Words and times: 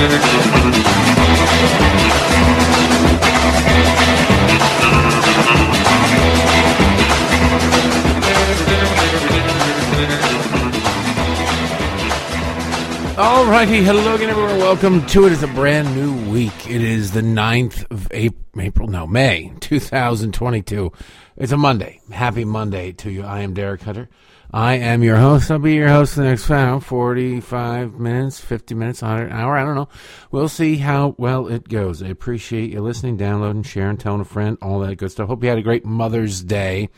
Alrighty, 0.00 0.14
hello 13.84 14.14
again, 14.14 14.30
everyone. 14.30 14.56
Welcome 14.56 15.04
to 15.08 15.26
it. 15.26 15.32
It's 15.32 15.42
a 15.42 15.48
brand 15.48 15.94
new 15.94 16.30
week. 16.30 16.66
It 16.66 16.80
is 16.80 17.12
the 17.12 17.20
9th 17.20 17.84
of 17.90 18.08
April, 18.10 18.88
no, 18.88 19.06
May 19.06 19.52
2022. 19.60 20.92
It's 21.36 21.52
a 21.52 21.58
Monday. 21.58 22.00
Happy 22.10 22.46
Monday 22.46 22.92
to 22.92 23.10
you. 23.10 23.22
I 23.22 23.40
am 23.40 23.52
Derek 23.52 23.82
Hunter. 23.82 24.08
I 24.52 24.74
am 24.74 25.04
your 25.04 25.16
host. 25.16 25.48
I'll 25.48 25.60
be 25.60 25.74
your 25.74 25.88
host 25.88 26.14
for 26.14 26.20
the 26.20 26.26
next 26.26 26.50
know, 26.50 26.80
45 26.80 28.00
minutes, 28.00 28.40
50 28.40 28.74
minutes, 28.74 29.00
an 29.00 29.30
hour. 29.30 29.56
I 29.56 29.64
don't 29.64 29.76
know. 29.76 29.88
We'll 30.32 30.48
see 30.48 30.78
how 30.78 31.14
well 31.18 31.46
it 31.46 31.68
goes. 31.68 32.02
I 32.02 32.08
appreciate 32.08 32.70
you 32.70 32.80
listening, 32.80 33.16
downloading, 33.16 33.62
sharing, 33.62 33.96
telling 33.96 34.20
a 34.20 34.24
friend, 34.24 34.58
all 34.60 34.80
that 34.80 34.96
good 34.96 35.12
stuff. 35.12 35.28
Hope 35.28 35.44
you 35.44 35.50
had 35.50 35.58
a 35.58 35.62
great 35.62 35.84
Mother's 35.84 36.42
Day. 36.42 36.88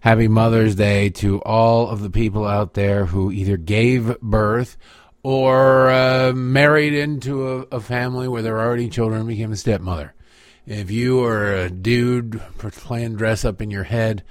Happy 0.00 0.26
Mother's 0.26 0.74
Day 0.74 1.10
to 1.10 1.42
all 1.42 1.90
of 1.90 2.00
the 2.00 2.08
people 2.08 2.46
out 2.46 2.72
there 2.72 3.04
who 3.04 3.30
either 3.30 3.58
gave 3.58 4.18
birth 4.20 4.78
or 5.22 5.90
uh, 5.90 6.32
married 6.32 6.94
into 6.94 7.46
a, 7.46 7.60
a, 7.72 7.80
family 7.80 8.26
where 8.28 8.42
there 8.42 8.56
are 8.56 8.66
already 8.66 8.88
children 8.88 9.20
and 9.20 9.28
became 9.28 9.52
a 9.52 9.56
stepmother. 9.56 10.14
If 10.66 10.90
you 10.90 11.22
are 11.24 11.52
a 11.52 11.70
dude 11.70 12.40
playing 12.56 13.16
dress 13.16 13.44
up 13.44 13.60
in 13.60 13.70
your 13.70 13.84
head, 13.84 14.22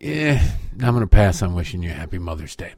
eh, 0.00 0.38
I'm 0.80 0.94
going 0.94 1.00
to 1.00 1.06
pass 1.06 1.42
on 1.42 1.54
wishing 1.54 1.82
you 1.82 1.90
a 1.90 1.94
happy 1.94 2.18
Mother's 2.18 2.56
Day. 2.56 2.74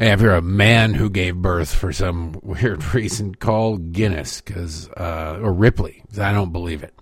And 0.00 0.08
if 0.08 0.22
you're 0.22 0.34
a 0.34 0.40
man 0.40 0.94
who 0.94 1.10
gave 1.10 1.36
birth 1.36 1.74
for 1.74 1.92
some 1.92 2.38
weird 2.42 2.94
reason, 2.94 3.34
call 3.34 3.76
Guinness 3.76 4.40
because 4.40 4.88
uh, 4.90 5.38
or 5.42 5.52
Ripley. 5.52 6.02
I 6.18 6.32
don't 6.32 6.52
believe 6.52 6.82
it. 6.82 6.94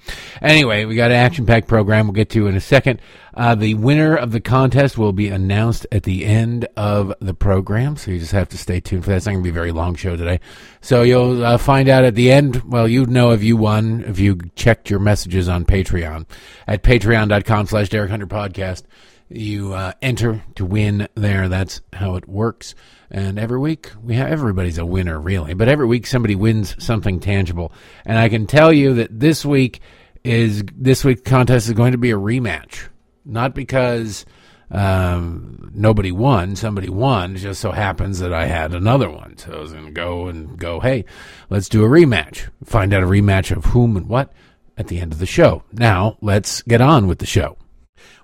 Anyway, 0.43 0.85
we 0.85 0.97
got 0.97 1.13
an 1.13 1.17
action-packed 1.17 1.69
program. 1.69 2.07
We'll 2.07 2.15
get 2.15 2.31
to 2.31 2.49
in 2.49 2.57
a 2.57 2.61
second. 2.61 3.01
Uh, 3.35 3.55
the 3.55 3.75
winner 3.75 4.17
of 4.17 4.33
the 4.33 4.41
contest 4.41 4.99
will 4.99 5.13
be 5.13 5.29
announced 5.29 5.87
at 5.93 6.03
the 6.03 6.25
end 6.25 6.67
of 6.77 7.15
the 7.21 7.35
program, 7.35 7.97
so 7.97 8.11
you 8.11 8.19
just 8.19 8.33
have 8.33 8.49
to 8.49 8.59
stay 8.59 8.81
tuned 8.81 9.05
for 9.05 9.11
that. 9.11 9.19
It's 9.19 9.27
not 9.27 9.33
going 9.33 9.45
to 9.45 9.47
be 9.47 9.51
a 9.51 9.53
very 9.53 9.71
long 9.71 9.95
show 9.95 10.17
today. 10.17 10.41
So 10.81 11.03
you'll 11.03 11.45
uh, 11.45 11.57
find 11.57 11.89
out 11.89 12.05
at 12.05 12.17
the 12.17 12.33
end. 12.33 12.63
Well, 12.65 12.89
you'd 12.89 13.11
know 13.11 13.31
if 13.31 13.45
you 13.45 13.57
won 13.57 14.03
if 14.09 14.19
you 14.19 14.41
checked 14.57 14.91
your 14.91 14.99
messages 14.99 15.49
on 15.49 15.65
Patreon 15.65 16.27
at 16.67 16.83
patreon.com 16.83 17.67
slash 17.67 17.89
Derek 17.91 18.11
Hunter 18.11 18.27
Podcast. 18.27 18.83
You 19.29 19.75
uh, 19.75 19.93
enter 20.01 20.43
to 20.55 20.65
win 20.65 21.09
there. 21.15 21.49
That's 21.49 21.81
how 21.93 22.17
it 22.17 22.29
works. 22.29 22.75
And 23.11 23.39
every 23.39 23.59
week 23.59 23.93
we 24.03 24.15
have 24.15 24.29
everybody's 24.29 24.79
a 24.79 24.87
winner, 24.87 25.21
really. 25.21 25.55
But 25.55 25.69
every 25.69 25.87
week 25.87 26.07
somebody 26.07 26.35
wins 26.35 26.83
something 26.83 27.21
tangible. 27.21 27.73
And 28.05 28.19
I 28.19 28.29
can 28.29 28.47
tell 28.47 28.73
you 28.73 28.95
that 28.95 29.21
this 29.21 29.45
week 29.45 29.81
is 30.25 30.63
this 30.75 31.05
week's 31.05 31.23
contest 31.23 31.69
is 31.69 31.75
going 31.75 31.93
to 31.93 31.99
be 31.99 32.11
a 32.11 32.17
rematch 32.17 32.89
not 33.29 33.55
because 33.55 34.25
um, 34.71 35.71
nobody 35.75 36.11
won, 36.11 36.57
somebody 36.57 36.89
won. 36.89 37.37
It 37.37 37.41
just 37.41 37.61
so 37.61 37.71
happens 37.71 38.19
that 38.19 38.33
I 38.33 38.47
had 38.47 38.75
another 38.75 39.11
one. 39.11 39.37
So 39.37 39.53
I 39.53 39.61
was 39.61 39.73
going 39.73 39.87
to 39.87 39.93
go 39.93 40.27
and 40.27 40.59
go, 40.59 40.81
hey, 40.81 41.05
let's 41.51 41.69
do 41.69 41.85
a 41.85 41.89
rematch. 41.89 42.49
Find 42.65 42.93
out 42.93 43.03
a 43.03 43.07
rematch 43.07 43.55
of 43.55 43.67
whom 43.67 43.97
and 43.97 44.09
what 44.09 44.33
at 44.77 44.89
the 44.89 44.99
end 44.99 45.13
of 45.13 45.19
the 45.19 45.27
show. 45.27 45.63
Now, 45.73 46.17
let's 46.21 46.63
get 46.63 46.81
on 46.81 47.07
with 47.07 47.19
the 47.19 47.27
show. 47.27 47.59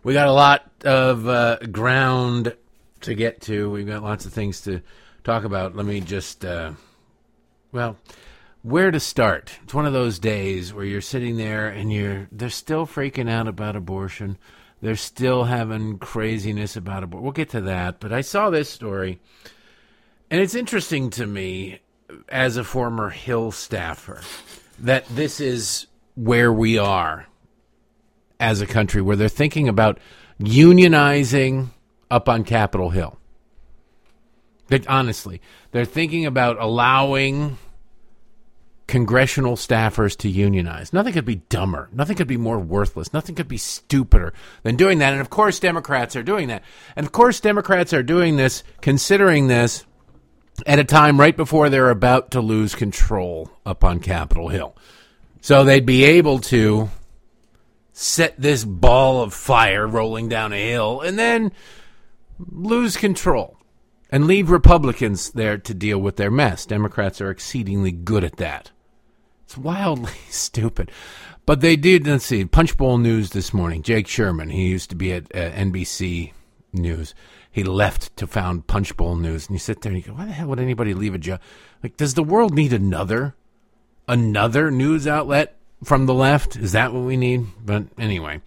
We 0.04 0.12
got 0.12 0.28
a 0.28 0.32
lot 0.32 0.70
of 0.84 1.26
uh, 1.26 1.58
ground 1.72 2.54
to 3.00 3.14
get 3.14 3.40
to. 3.42 3.70
We've 3.70 3.86
got 3.86 4.02
lots 4.02 4.26
of 4.26 4.32
things 4.32 4.60
to 4.62 4.82
talk 5.24 5.44
about. 5.44 5.74
Let 5.74 5.86
me 5.86 6.00
just, 6.00 6.44
uh, 6.44 6.72
well, 7.72 7.96
where 8.62 8.90
to 8.90 9.00
start? 9.00 9.58
It's 9.64 9.74
one 9.74 9.86
of 9.86 9.92
those 9.92 10.18
days 10.18 10.72
where 10.72 10.84
you're 10.84 11.00
sitting 11.00 11.36
there 11.36 11.68
and 11.68 11.92
you're 11.92 12.28
they're 12.30 12.50
still 12.50 12.86
freaking 12.86 13.28
out 13.28 13.48
about 13.48 13.76
abortion 13.76 14.38
they're 14.84 14.96
still 14.96 15.44
having 15.44 15.98
craziness 15.98 16.76
about 16.76 17.02
it. 17.04 17.08
We'll 17.08 17.32
get 17.32 17.48
to 17.50 17.62
that. 17.62 18.00
But 18.00 18.12
I 18.12 18.20
saw 18.20 18.50
this 18.50 18.68
story, 18.68 19.18
and 20.30 20.42
it's 20.42 20.54
interesting 20.54 21.08
to 21.10 21.26
me 21.26 21.80
as 22.28 22.58
a 22.58 22.64
former 22.64 23.08
Hill 23.08 23.50
staffer 23.50 24.20
that 24.78 25.06
this 25.08 25.40
is 25.40 25.86
where 26.16 26.52
we 26.52 26.76
are 26.76 27.26
as 28.44 28.60
a 28.60 28.66
country, 28.66 29.00
where 29.00 29.16
they're 29.16 29.28
thinking 29.28 29.68
about 29.68 29.98
unionizing 30.38 31.70
up 32.10 32.28
on 32.28 32.44
Capitol 32.44 32.90
Hill. 32.90 33.18
Honestly, 34.86 35.40
they're 35.70 35.84
thinking 35.84 36.26
about 36.26 36.60
allowing 36.60 37.56
congressional 38.86 39.56
staffers 39.56 40.14
to 40.18 40.28
unionize. 40.28 40.92
Nothing 40.92 41.14
could 41.14 41.24
be 41.24 41.36
dumber. 41.36 41.88
Nothing 41.92 42.16
could 42.16 42.28
be 42.28 42.36
more 42.36 42.58
worthless. 42.58 43.14
Nothing 43.14 43.34
could 43.34 43.48
be 43.48 43.56
stupider 43.56 44.34
than 44.62 44.76
doing 44.76 44.98
that. 44.98 45.12
And 45.12 45.22
of 45.22 45.30
course, 45.30 45.58
Democrats 45.58 46.14
are 46.14 46.22
doing 46.22 46.48
that. 46.48 46.62
And 46.96 47.06
of 47.06 47.12
course, 47.12 47.40
Democrats 47.40 47.94
are 47.94 48.02
doing 48.02 48.36
this, 48.36 48.62
considering 48.82 49.46
this 49.46 49.86
at 50.66 50.78
a 50.78 50.84
time 50.84 51.18
right 51.18 51.36
before 51.36 51.70
they're 51.70 51.90
about 51.90 52.32
to 52.32 52.40
lose 52.40 52.74
control 52.74 53.50
up 53.64 53.84
on 53.84 54.00
Capitol 54.00 54.48
Hill. 54.48 54.76
So 55.40 55.64
they'd 55.64 55.86
be 55.86 56.04
able 56.04 56.40
to 56.40 56.90
set 57.96 58.34
this 58.36 58.64
ball 58.64 59.22
of 59.22 59.32
fire 59.32 59.86
rolling 59.86 60.28
down 60.28 60.52
a 60.52 60.70
hill 60.70 61.00
and 61.00 61.16
then 61.16 61.52
lose 62.38 62.96
control 62.96 63.56
and 64.10 64.26
leave 64.26 64.50
Republicans 64.50 65.30
there 65.30 65.56
to 65.56 65.72
deal 65.72 65.98
with 65.98 66.16
their 66.16 66.30
mess. 66.30 66.66
Democrats 66.66 67.20
are 67.20 67.30
exceedingly 67.30 67.92
good 67.92 68.24
at 68.24 68.36
that. 68.36 68.72
It's 69.44 69.56
wildly 69.56 70.12
stupid. 70.28 70.90
But 71.46 71.60
they 71.60 71.76
did, 71.76 72.06
let's 72.06 72.24
see, 72.24 72.44
Punchbowl 72.44 72.98
News 72.98 73.30
this 73.30 73.54
morning. 73.54 73.82
Jake 73.82 74.08
Sherman, 74.08 74.50
he 74.50 74.66
used 74.66 74.90
to 74.90 74.96
be 74.96 75.12
at 75.12 75.24
uh, 75.34 75.52
NBC 75.52 76.32
News. 76.72 77.14
He 77.48 77.62
left 77.62 78.16
to 78.16 78.26
found 78.26 78.66
Punchbowl 78.66 79.16
News. 79.16 79.46
And 79.46 79.54
you 79.54 79.60
sit 79.60 79.82
there 79.82 79.92
and 79.92 80.02
you 80.02 80.10
go, 80.10 80.18
why 80.18 80.24
the 80.24 80.32
hell 80.32 80.48
would 80.48 80.58
anybody 80.58 80.94
leave 80.94 81.14
a 81.14 81.18
job? 81.18 81.40
Like, 81.80 81.96
does 81.96 82.14
the 82.14 82.24
world 82.24 82.54
need 82.54 82.72
another, 82.72 83.36
another 84.08 84.72
news 84.72 85.06
outlet 85.06 85.56
from 85.84 86.06
the 86.06 86.14
left? 86.14 86.56
Is 86.56 86.72
that 86.72 86.92
what 86.92 87.04
we 87.04 87.16
need? 87.16 87.46
But 87.64 87.84
anyway, 87.98 88.40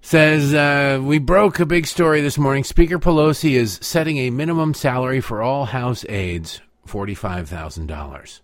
says, 0.00 0.54
uh, 0.54 1.00
we 1.02 1.18
broke 1.18 1.60
a 1.60 1.66
big 1.66 1.86
story 1.86 2.20
this 2.20 2.38
morning. 2.38 2.64
Speaker 2.64 2.98
Pelosi 2.98 3.52
is 3.52 3.78
setting 3.82 4.18
a 4.18 4.30
minimum 4.30 4.74
salary 4.74 5.20
for 5.20 5.42
all 5.42 5.66
House 5.66 6.04
aides, 6.08 6.60
$45,000. 6.86 8.40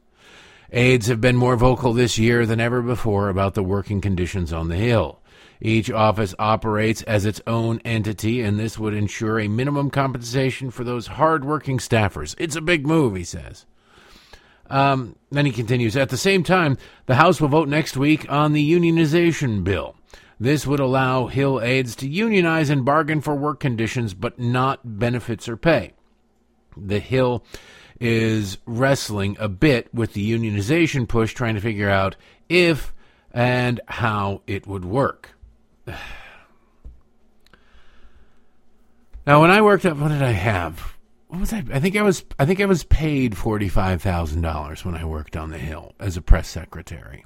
Aides 0.72 1.06
have 1.06 1.20
been 1.20 1.36
more 1.36 1.56
vocal 1.56 1.92
this 1.92 2.18
year 2.18 2.46
than 2.46 2.60
ever 2.60 2.82
before 2.82 3.28
about 3.28 3.54
the 3.54 3.62
working 3.62 4.00
conditions 4.00 4.52
on 4.52 4.68
the 4.68 4.76
Hill. 4.76 5.20
Each 5.60 5.90
office 5.90 6.34
operates 6.38 7.02
as 7.02 7.24
its 7.24 7.40
own 7.46 7.80
entity, 7.84 8.42
and 8.42 8.58
this 8.58 8.78
would 8.78 8.92
ensure 8.92 9.38
a 9.38 9.48
minimum 9.48 9.88
compensation 9.88 10.70
for 10.70 10.84
those 10.84 11.06
hard-working 11.06 11.78
staffers. 11.78 12.34
It's 12.38 12.56
a 12.56 12.60
big 12.60 12.86
move, 12.86 13.14
he 13.14 13.24
says. 13.24 13.66
Um, 14.74 15.14
then 15.30 15.46
he 15.46 15.52
continues 15.52 15.96
At 15.96 16.08
the 16.08 16.16
same 16.16 16.42
time, 16.42 16.78
the 17.06 17.14
House 17.14 17.40
will 17.40 17.46
vote 17.46 17.68
next 17.68 17.96
week 17.96 18.26
on 18.28 18.54
the 18.54 18.72
unionization 18.72 19.62
bill. 19.62 19.94
This 20.40 20.66
would 20.66 20.80
allow 20.80 21.28
Hill 21.28 21.60
aides 21.62 21.94
to 21.96 22.08
unionize 22.08 22.70
and 22.70 22.84
bargain 22.84 23.20
for 23.20 23.36
work 23.36 23.60
conditions, 23.60 24.14
but 24.14 24.40
not 24.40 24.98
benefits 24.98 25.48
or 25.48 25.56
pay. 25.56 25.92
The 26.76 26.98
Hill 26.98 27.44
is 28.00 28.58
wrestling 28.66 29.36
a 29.38 29.48
bit 29.48 29.94
with 29.94 30.12
the 30.14 30.28
unionization 30.28 31.06
push, 31.06 31.32
trying 31.32 31.54
to 31.54 31.60
figure 31.60 31.88
out 31.88 32.16
if 32.48 32.92
and 33.30 33.80
how 33.86 34.42
it 34.48 34.66
would 34.66 34.84
work. 34.84 35.30
Now, 39.26 39.40
when 39.40 39.50
I 39.50 39.62
worked 39.62 39.86
up, 39.86 39.96
what 39.96 40.08
did 40.08 40.20
I 40.20 40.32
have? 40.32 40.98
What 41.34 41.40
was 41.40 41.52
I? 41.52 41.64
I 41.72 41.80
think 41.80 41.96
I 41.96 42.02
was. 42.02 42.24
I 42.38 42.46
think 42.46 42.60
I 42.60 42.66
was 42.66 42.84
paid 42.84 43.36
forty 43.36 43.68
five 43.68 44.00
thousand 44.00 44.42
dollars 44.42 44.84
when 44.84 44.94
I 44.94 45.04
worked 45.04 45.36
on 45.36 45.50
the 45.50 45.58
Hill 45.58 45.92
as 45.98 46.16
a 46.16 46.22
press 46.22 46.46
secretary. 46.46 47.24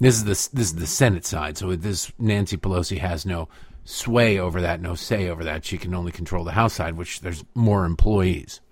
This 0.00 0.14
is 0.14 0.24
the 0.24 0.56
this 0.56 0.68
is 0.68 0.76
the 0.76 0.86
Senate 0.86 1.26
side, 1.26 1.58
so 1.58 1.76
this 1.76 2.10
Nancy 2.18 2.56
Pelosi 2.56 2.96
has 2.96 3.26
no 3.26 3.50
sway 3.84 4.38
over 4.38 4.62
that, 4.62 4.80
no 4.80 4.94
say 4.94 5.28
over 5.28 5.44
that. 5.44 5.66
She 5.66 5.76
can 5.76 5.92
only 5.92 6.12
control 6.12 6.44
the 6.44 6.52
House 6.52 6.72
side, 6.72 6.96
which 6.96 7.20
there's 7.20 7.44
more 7.54 7.84
employees. 7.84 8.62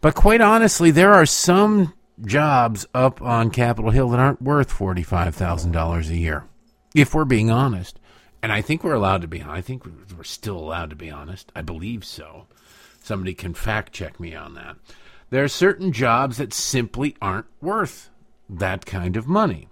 But 0.00 0.14
quite 0.14 0.40
honestly, 0.40 0.92
there 0.92 1.12
are 1.12 1.26
some 1.26 1.92
jobs 2.24 2.86
up 2.94 3.20
on 3.20 3.50
Capitol 3.50 3.90
Hill 3.90 4.10
that 4.10 4.20
aren't 4.20 4.42
worth 4.42 4.72
$45,000 4.72 6.08
a 6.08 6.16
year, 6.16 6.44
if 6.94 7.12
we're 7.14 7.24
being 7.24 7.50
honest. 7.50 7.98
And 8.44 8.52
I 8.52 8.60
think 8.60 8.84
we're 8.84 8.94
allowed 8.94 9.22
to 9.22 9.28
be 9.28 9.42
I 9.42 9.60
think 9.60 9.84
we're 10.16 10.22
still 10.22 10.56
allowed 10.56 10.90
to 10.90 10.96
be 10.96 11.10
honest. 11.10 11.50
I 11.56 11.62
believe 11.62 12.04
so. 12.04 12.46
Somebody 13.04 13.34
can 13.34 13.52
fact 13.52 13.92
check 13.92 14.18
me 14.18 14.34
on 14.34 14.54
that. 14.54 14.76
There 15.28 15.44
are 15.44 15.48
certain 15.48 15.92
jobs 15.92 16.38
that 16.38 16.54
simply 16.54 17.14
aren't 17.20 17.44
worth 17.60 18.08
that 18.48 18.86
kind 18.86 19.18
of 19.18 19.28
money. 19.28 19.68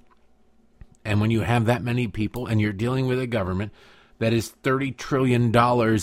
And 1.03 1.19
when 1.19 1.31
you 1.31 1.41
have 1.41 1.65
that 1.65 1.83
many 1.83 2.09
people 2.09 2.47
and 2.47 2.61
you're 2.61 2.75
dealing 2.75 3.07
with 3.07 3.19
a 3.19 3.27
government 3.27 3.73
that 4.19 4.35
is 4.35 4.53
$30 4.63 4.95
trillion 4.99 5.51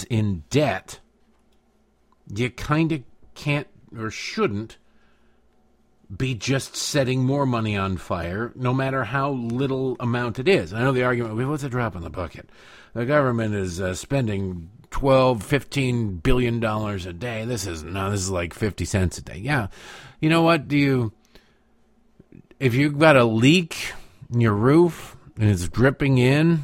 in 0.09 0.43
debt, 0.49 1.01
you 2.33 2.49
kind 2.49 2.91
of 2.93 3.03
can't 3.35 3.67
or 3.95 4.09
shouldn't 4.09 4.79
be 6.17 6.33
just 6.33 6.75
setting 6.75 7.23
more 7.23 7.45
money 7.45 7.77
on 7.77 7.97
fire, 7.97 8.51
no 8.55 8.73
matter 8.73 9.03
how 9.03 9.29
little 9.29 9.95
amount 9.99 10.39
it 10.39 10.47
is. 10.47 10.73
I 10.73 10.79
know 10.79 10.93
the 10.93 11.03
argument, 11.03 11.35
well, 11.35 11.49
what's 11.49 11.61
a 11.61 11.69
drop 11.69 11.95
in 11.95 12.01
the 12.01 12.09
bucket? 12.09 12.49
The 12.93 13.05
government 13.05 13.53
is 13.53 13.79
uh, 13.79 13.93
spending 13.93 14.71
12, 14.91 15.43
15 15.43 16.17
billion 16.17 16.59
dollars 16.59 17.05
a 17.05 17.13
day. 17.13 17.45
This 17.45 17.67
is 17.67 17.83
no, 17.83 18.11
this 18.11 18.21
is 18.21 18.29
like 18.29 18.53
50 18.53 18.85
cents 18.85 19.17
a 19.17 19.21
day. 19.21 19.37
Yeah. 19.37 19.67
You 20.19 20.29
know 20.29 20.41
what? 20.41 20.67
Do 20.67 20.77
you 20.77 21.13
if 22.59 22.73
you've 22.73 22.99
got 22.99 23.15
a 23.15 23.23
leak 23.23 23.93
in 24.31 24.41
your 24.41 24.53
roof 24.53 25.15
and 25.39 25.49
it's 25.49 25.67
dripping 25.69 26.17
in, 26.17 26.63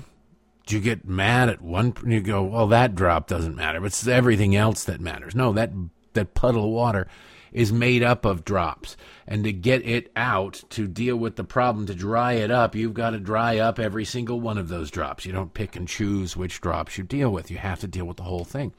do 0.66 0.75
you 0.75 0.81
get 0.81 1.07
mad 1.07 1.50
at 1.50 1.62
one 1.62 1.94
you 2.06 2.22
go, 2.22 2.44
"Well, 2.44 2.68
that 2.68 2.95
drop 2.95 3.27
doesn't 3.27 3.56
matter, 3.56 3.80
but 3.80 3.88
it's 3.88 4.07
everything 4.07 4.56
else 4.56 4.83
that 4.86 5.00
matters." 5.00 5.36
No, 5.36 5.54
that 5.54 5.72
that 6.13 6.33
puddle 6.33 6.66
of 6.66 6.72
water 6.72 7.07
is 7.56 7.72
made 7.72 8.04
up 8.04 8.25
of 8.25 8.44
drops. 8.44 8.98
And 9.25 9.46
to 9.46 9.54
get 9.54 9.84
it 9.88 10.12
out, 10.16 10.62
to 10.72 10.88
deal 10.88 11.16
with 11.16 11.38
the 11.38 11.46
problem, 11.46 11.86
to 11.88 11.96
dry 11.96 12.34
it 12.34 12.52
up, 12.52 12.75
you've 12.75 12.94
got 12.94 13.12
to 13.12 13.19
dry 13.19 13.60
up 13.60 13.80
every 13.80 14.04
single 14.04 14.42
one 14.42 14.57
of 14.57 14.68
those 14.68 14.92
drops. 14.92 15.25
You 15.25 15.31
don't 15.31 15.54
pick 15.54 15.78
and 15.78 15.88
choose 15.88 16.36
which 16.36 16.60
drops 16.60 16.98
you 16.98 17.06
deal 17.06 17.31
with. 17.31 17.50
You 17.50 17.57
have 17.57 17.80
to 17.80 17.88
deal 17.88 18.06
with 18.06 18.18
the 18.18 18.24
whole 18.24 18.44
thing. 18.44 18.74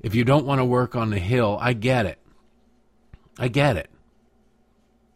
If 0.00 0.14
you 0.14 0.24
don't 0.24 0.46
want 0.46 0.58
to 0.58 0.64
work 0.64 0.96
on 0.96 1.10
the 1.10 1.18
hill, 1.18 1.58
I 1.60 1.74
get 1.74 2.06
it. 2.06 2.18
I 3.38 3.48
get 3.48 3.76
it. 3.76 3.90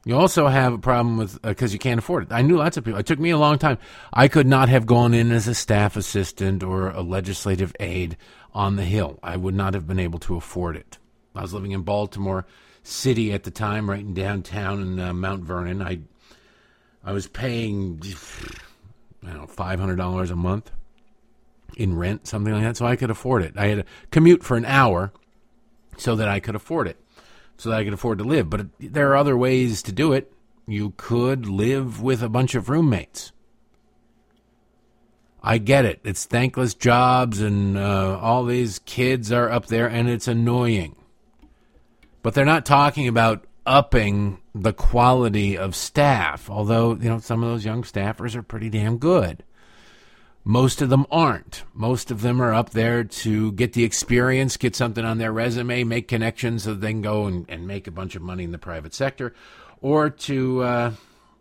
You 0.05 0.15
also 0.17 0.47
have 0.47 0.75
a 0.75 0.79
problem 0.79 1.17
with 1.17 1.41
because 1.41 1.73
uh, 1.73 1.75
you 1.75 1.79
can't 1.79 1.99
afford 1.99 2.25
it. 2.25 2.33
I 2.33 2.43
knew 2.43 2.59
lots 2.59 2.77
of 2.77 2.85
people. 2.85 3.01
It 3.01 3.07
took 3.07 3.19
me 3.19 3.31
a 3.31 3.39
long 3.39 3.59
time. 3.59 3.79
I 4.13 4.29
could 4.29 4.47
not 4.47 4.69
have 4.69 4.85
gone 4.85 5.15
in 5.15 5.33
as 5.33 5.49
a 5.49 5.55
staff 5.55 5.97
assistant 5.97 6.63
or 6.63 6.91
a 6.91 7.01
legislative 7.01 7.75
aide 7.81 8.19
on 8.55 8.77
the 8.77 8.85
Hill. 8.85 9.19
I 9.23 9.37
would 9.37 9.55
not 9.55 9.73
have 9.73 9.87
been 9.87 9.99
able 9.99 10.19
to 10.21 10.37
afford 10.37 10.77
it. 10.77 10.99
I 11.37 11.43
was 11.43 11.55
living 11.55 11.73
in 11.73 11.83
Baltimore 11.83 12.47
City 12.83 13.33
at 13.33 13.43
the 13.43 13.51
time, 13.51 13.91
right 13.91 14.01
in 14.01 14.15
downtown 14.15 14.81
in 14.81 15.01
uh, 15.01 15.13
Mount 15.13 15.45
Vernon. 15.45 15.83
I 15.83 16.01
I 17.05 17.13
was 17.13 17.27
paying 17.27 18.01
I 19.23 19.29
don't 19.29 19.41
know 19.41 19.47
five 19.47 19.81
hundred 19.81 19.97
dollars 19.97 20.31
a 20.31 20.37
month 20.37 20.71
in 21.77 21.97
rent, 21.97 22.27
something 22.27 22.53
like 22.53 22.63
that, 22.63 22.77
so 22.77 22.87
I 22.87 22.97
could 22.97 23.11
afford 23.11 23.43
it. 23.43 23.55
I 23.57 23.67
had 23.67 23.79
to 23.79 23.85
commute 24.11 24.43
for 24.43 24.57
an 24.57 24.65
hour 24.65 25.13
so 25.97 26.17
that 26.17 26.29
I 26.29 26.41
could 26.41 26.55
afford 26.55 26.89
it, 26.89 26.97
so 27.59 27.71
that 27.71 27.79
I 27.79 27.85
could 27.85 27.93
afford 27.93 28.19
to 28.19 28.25
live. 28.25 28.49
But 28.49 28.67
there 28.79 29.11
are 29.11 29.17
other 29.17 29.37
ways 29.37 29.83
to 29.83 29.93
do 29.93 30.13
it. 30.13 30.33
You 30.67 30.95
could 30.97 31.47
live 31.47 32.01
with 32.01 32.23
a 32.23 32.29
bunch 32.29 32.55
of 32.55 32.69
roommates. 32.69 33.33
I 35.43 35.59
get 35.59 35.85
it. 35.85 36.01
It's 36.03 36.25
thankless 36.25 36.75
jobs, 36.75 37.41
and 37.41 37.79
uh, 37.79 38.19
all 38.21 38.45
these 38.45 38.81
kids 38.81 39.31
are 39.31 39.51
up 39.51 39.67
there, 39.67 39.87
and 39.87 40.09
it's 40.09 40.27
annoying. 40.27 40.97
But 42.27 42.35
they're 42.35 42.45
not 42.45 42.67
talking 42.67 43.07
about 43.07 43.45
upping 43.65 44.39
the 44.53 44.73
quality 44.73 45.57
of 45.57 45.77
staff, 45.77 46.51
although, 46.51 46.97
you 46.97 47.09
know, 47.09 47.21
some 47.21 47.45
of 47.45 47.49
those 47.49 47.65
young 47.65 47.85
staffers 47.85 48.35
are 48.35 48.43
pretty 48.43 48.69
damn 48.69 48.99
good. 48.99 49.45
Most 50.43 50.83
of 50.83 50.89
them 50.89 51.07
aren't. 51.09 51.63
Most 51.73 52.11
of 52.11 52.23
them 52.23 52.43
are 52.43 52.53
up 52.53 52.71
there 52.71 53.05
to 53.05 53.53
get 53.53 53.75
the 53.75 53.85
experience, 53.85 54.57
get 54.57 54.75
something 54.75 55.05
on 55.05 55.19
their 55.19 55.33
resume, 55.33 55.85
make 55.85 56.09
connections 56.09 56.65
so 56.65 56.75
they 56.75 56.91
can 56.91 57.01
go 57.01 57.27
and, 57.27 57.49
and 57.49 57.69
make 57.69 57.87
a 57.87 57.93
bunch 57.93 58.17
of 58.17 58.23
money 58.23 58.43
in 58.43 58.51
the 58.51 58.59
private 58.59 58.93
sector, 58.93 59.33
or 59.81 60.11
to, 60.11 60.65
uh, 60.65 60.93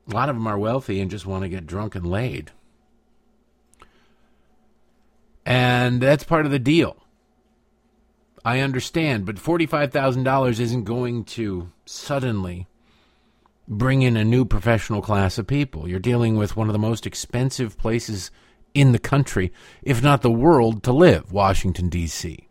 a 0.08 0.14
lot 0.14 0.30
of 0.30 0.36
them 0.36 0.46
are 0.46 0.60
wealthy 0.60 1.02
and 1.02 1.10
just 1.10 1.26
want 1.26 1.42
to 1.42 1.50
get 1.50 1.66
drunk 1.66 1.96
and 1.96 2.06
laid. 2.06 2.52
And 5.48 6.00
that's 6.00 6.24
part 6.24 6.46
of 6.46 6.52
the 6.52 6.60
deal. 6.60 7.05
I 8.46 8.60
understand, 8.60 9.26
but 9.26 9.38
$45,000 9.38 10.60
isn't 10.60 10.84
going 10.84 11.24
to 11.26 11.72
suddenly 11.88 12.68
bring 13.68 14.04
in 14.04 14.16
a 14.16 14.24
new 14.24 14.46
professional 14.46 15.02
class 15.02 15.40
of 15.40 15.48
people. 15.48 15.90
You're 15.90 16.00
dealing 16.00 16.36
with 16.36 16.56
one 16.56 16.70
of 16.70 16.74
the 16.74 16.80
most 16.80 17.08
expensive 17.08 17.76
places 17.80 18.30
in 18.76 18.92
the 18.92 19.00
country, 19.00 19.52
if 19.82 20.04
not 20.04 20.22
the 20.22 20.30
world, 20.30 20.84
to 20.84 20.92
live, 20.92 21.32
Washington, 21.32 21.90
D.C. 21.90 22.48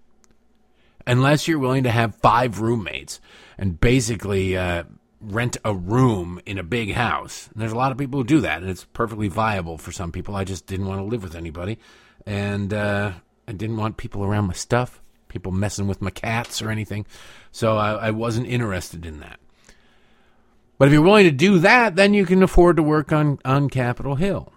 Unless 1.06 1.46
you're 1.46 1.60
willing 1.60 1.84
to 1.84 1.92
have 1.92 2.16
five 2.16 2.60
roommates 2.60 3.20
and 3.56 3.78
basically 3.78 4.56
uh, 4.56 4.82
rent 5.20 5.58
a 5.64 5.72
room 5.72 6.40
in 6.44 6.58
a 6.58 6.64
big 6.64 6.94
house. 6.94 7.48
And 7.52 7.62
there's 7.62 7.70
a 7.70 7.76
lot 7.76 7.92
of 7.92 7.98
people 7.98 8.18
who 8.18 8.24
do 8.24 8.40
that, 8.40 8.62
and 8.62 8.68
it's 8.68 8.84
perfectly 8.84 9.28
viable 9.28 9.78
for 9.78 9.92
some 9.92 10.10
people. 10.10 10.34
I 10.34 10.42
just 10.42 10.66
didn't 10.66 10.86
want 10.86 10.98
to 10.98 11.04
live 11.04 11.22
with 11.22 11.36
anybody, 11.36 11.78
and 12.26 12.74
uh, 12.74 13.12
I 13.46 13.52
didn't 13.52 13.76
want 13.76 13.96
people 13.96 14.24
around 14.24 14.48
my 14.48 14.54
stuff 14.54 15.00
people 15.34 15.52
messing 15.52 15.86
with 15.86 16.00
my 16.00 16.10
cats 16.10 16.62
or 16.62 16.70
anything. 16.70 17.04
So 17.52 17.76
I, 17.76 18.06
I 18.06 18.10
wasn't 18.12 18.46
interested 18.46 19.04
in 19.04 19.20
that. 19.20 19.38
But 20.78 20.88
if 20.88 20.92
you're 20.92 21.02
willing 21.02 21.26
to 21.26 21.30
do 21.30 21.58
that, 21.58 21.96
then 21.96 22.14
you 22.14 22.24
can 22.24 22.42
afford 22.42 22.76
to 22.76 22.82
work 22.82 23.12
on, 23.12 23.38
on 23.44 23.68
Capitol 23.68 24.14
Hill. 24.14 24.52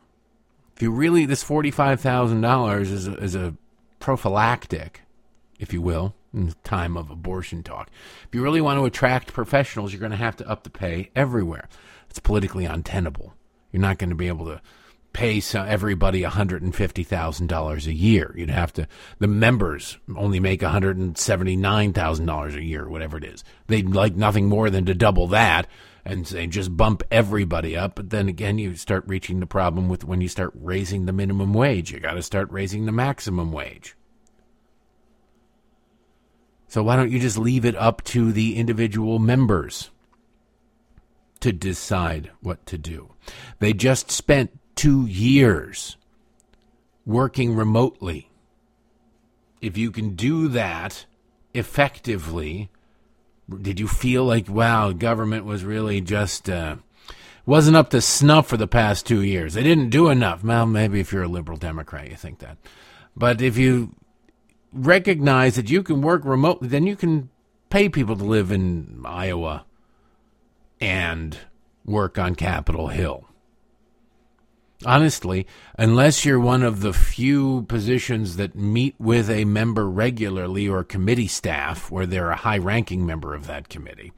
If 0.75 0.81
you 0.81 0.91
really, 0.91 1.25
this 1.25 1.43
$45,000 1.43 2.81
is 2.81 3.07
a, 3.07 3.13
is 3.15 3.35
a 3.35 3.55
prophylactic, 3.99 5.01
if 5.59 5.73
you 5.73 5.81
will, 5.81 6.13
in 6.33 6.47
the 6.47 6.55
time 6.63 6.95
of 6.95 7.09
abortion 7.09 7.63
talk. 7.63 7.89
If 8.27 8.35
you 8.35 8.43
really 8.43 8.61
want 8.61 8.79
to 8.79 8.85
attract 8.85 9.33
professionals, 9.33 9.91
you're 9.91 9.99
going 9.99 10.11
to 10.11 10.17
have 10.17 10.37
to 10.37 10.47
up 10.47 10.63
the 10.63 10.69
pay 10.69 11.09
everywhere. 11.15 11.67
It's 12.09 12.19
politically 12.19 12.65
untenable. 12.65 13.33
You're 13.71 13.81
not 13.81 13.97
going 13.97 14.11
to 14.11 14.15
be 14.15 14.27
able 14.27 14.45
to 14.45 14.61
pay 15.17 15.41
everybody 15.55 16.21
$150,000 16.21 17.87
a 17.87 17.93
year. 17.93 18.35
You'd 18.37 18.51
have 18.51 18.71
to, 18.73 18.87
the 19.17 19.25
members 19.25 19.97
only 20.15 20.39
make 20.39 20.61
$179,000 20.61 22.55
a 22.55 22.63
year, 22.63 22.87
whatever 22.87 23.17
it 23.17 23.23
is. 23.23 23.43
They'd 23.65 23.89
like 23.89 24.15
nothing 24.15 24.47
more 24.47 24.69
than 24.69 24.85
to 24.85 24.93
double 24.93 25.25
that 25.29 25.65
and 26.05 26.27
say 26.27 26.45
just 26.45 26.77
bump 26.77 27.01
everybody 27.09 27.75
up. 27.75 27.95
But 27.95 28.11
then 28.11 28.29
again, 28.29 28.59
you 28.59 28.75
start 28.75 29.05
reaching 29.07 29.39
the 29.39 29.47
problem 29.47 29.89
with 29.89 30.03
when 30.03 30.21
you 30.21 30.27
start 30.27 30.51
raising 30.53 31.07
the 31.07 31.13
minimum 31.13 31.51
wage. 31.51 31.91
You 31.91 31.99
got 31.99 32.13
to 32.13 32.21
start 32.21 32.51
raising 32.51 32.85
the 32.85 32.91
maximum 32.91 33.51
wage. 33.51 33.95
So 36.67 36.83
why 36.83 36.95
don't 36.95 37.09
you 37.09 37.19
just 37.19 37.39
leave 37.39 37.65
it 37.65 37.75
up 37.75 38.03
to 38.03 38.31
the 38.31 38.55
individual 38.55 39.17
members 39.17 39.89
to 41.39 41.51
decide 41.51 42.29
what 42.41 42.67
to 42.67 42.77
do? 42.77 43.13
They 43.57 43.73
just 43.73 44.11
spent 44.11 44.59
two 44.77 45.05
years 45.07 45.97
working 47.05 47.55
remotely. 47.55 48.29
If 49.59 49.77
you 49.77 49.91
can 49.91 50.15
do 50.15 50.47
that 50.49 51.05
effectively, 51.53 52.69
did 53.61 53.79
you 53.79 53.87
feel 53.87 54.23
like, 54.23 54.47
wow, 54.47 54.91
government 54.91 55.45
was 55.45 55.65
really 55.65 55.99
just 55.99 56.49
uh, 56.49 56.75
wasn't 57.45 57.75
up 57.75 57.89
to 57.89 58.01
snuff 58.01 58.47
for 58.47 58.57
the 58.57 58.67
past 58.67 59.07
two 59.07 59.21
years? 59.21 59.55
They 59.55 59.63
didn't 59.63 59.89
do 59.89 60.09
enough. 60.09 60.43
Well, 60.43 60.67
maybe 60.67 60.99
if 60.99 61.11
you're 61.11 61.23
a 61.23 61.27
liberal 61.27 61.57
Democrat, 61.57 62.09
you 62.09 62.15
think 62.15 62.39
that. 62.39 62.57
But 63.15 63.41
if 63.41 63.57
you 63.57 63.95
recognize 64.71 65.55
that 65.55 65.71
you 65.71 65.81
can 65.81 66.01
work 66.01 66.23
remotely, 66.23 66.67
then 66.67 66.85
you 66.85 66.95
can 66.95 67.29
pay 67.71 67.89
people 67.89 68.15
to 68.15 68.23
live 68.23 68.51
in 68.51 69.01
Iowa 69.05 69.65
and 70.79 71.35
work 71.83 72.19
on 72.19 72.35
Capitol 72.35 72.89
Hill 72.89 73.26
honestly, 74.85 75.47
unless 75.77 76.25
you're 76.25 76.39
one 76.39 76.63
of 76.63 76.81
the 76.81 76.93
few 76.93 77.63
positions 77.63 78.35
that 78.37 78.55
meet 78.55 78.95
with 78.99 79.29
a 79.29 79.45
member 79.45 79.89
regularly 79.89 80.67
or 80.67 80.83
committee 80.83 81.27
staff 81.27 81.89
where 81.91 82.05
they're 82.05 82.31
a 82.31 82.35
high 82.35 82.57
ranking 82.57 83.05
member 83.05 83.33
of 83.33 83.47
that 83.47 83.69
committee, 83.69 84.11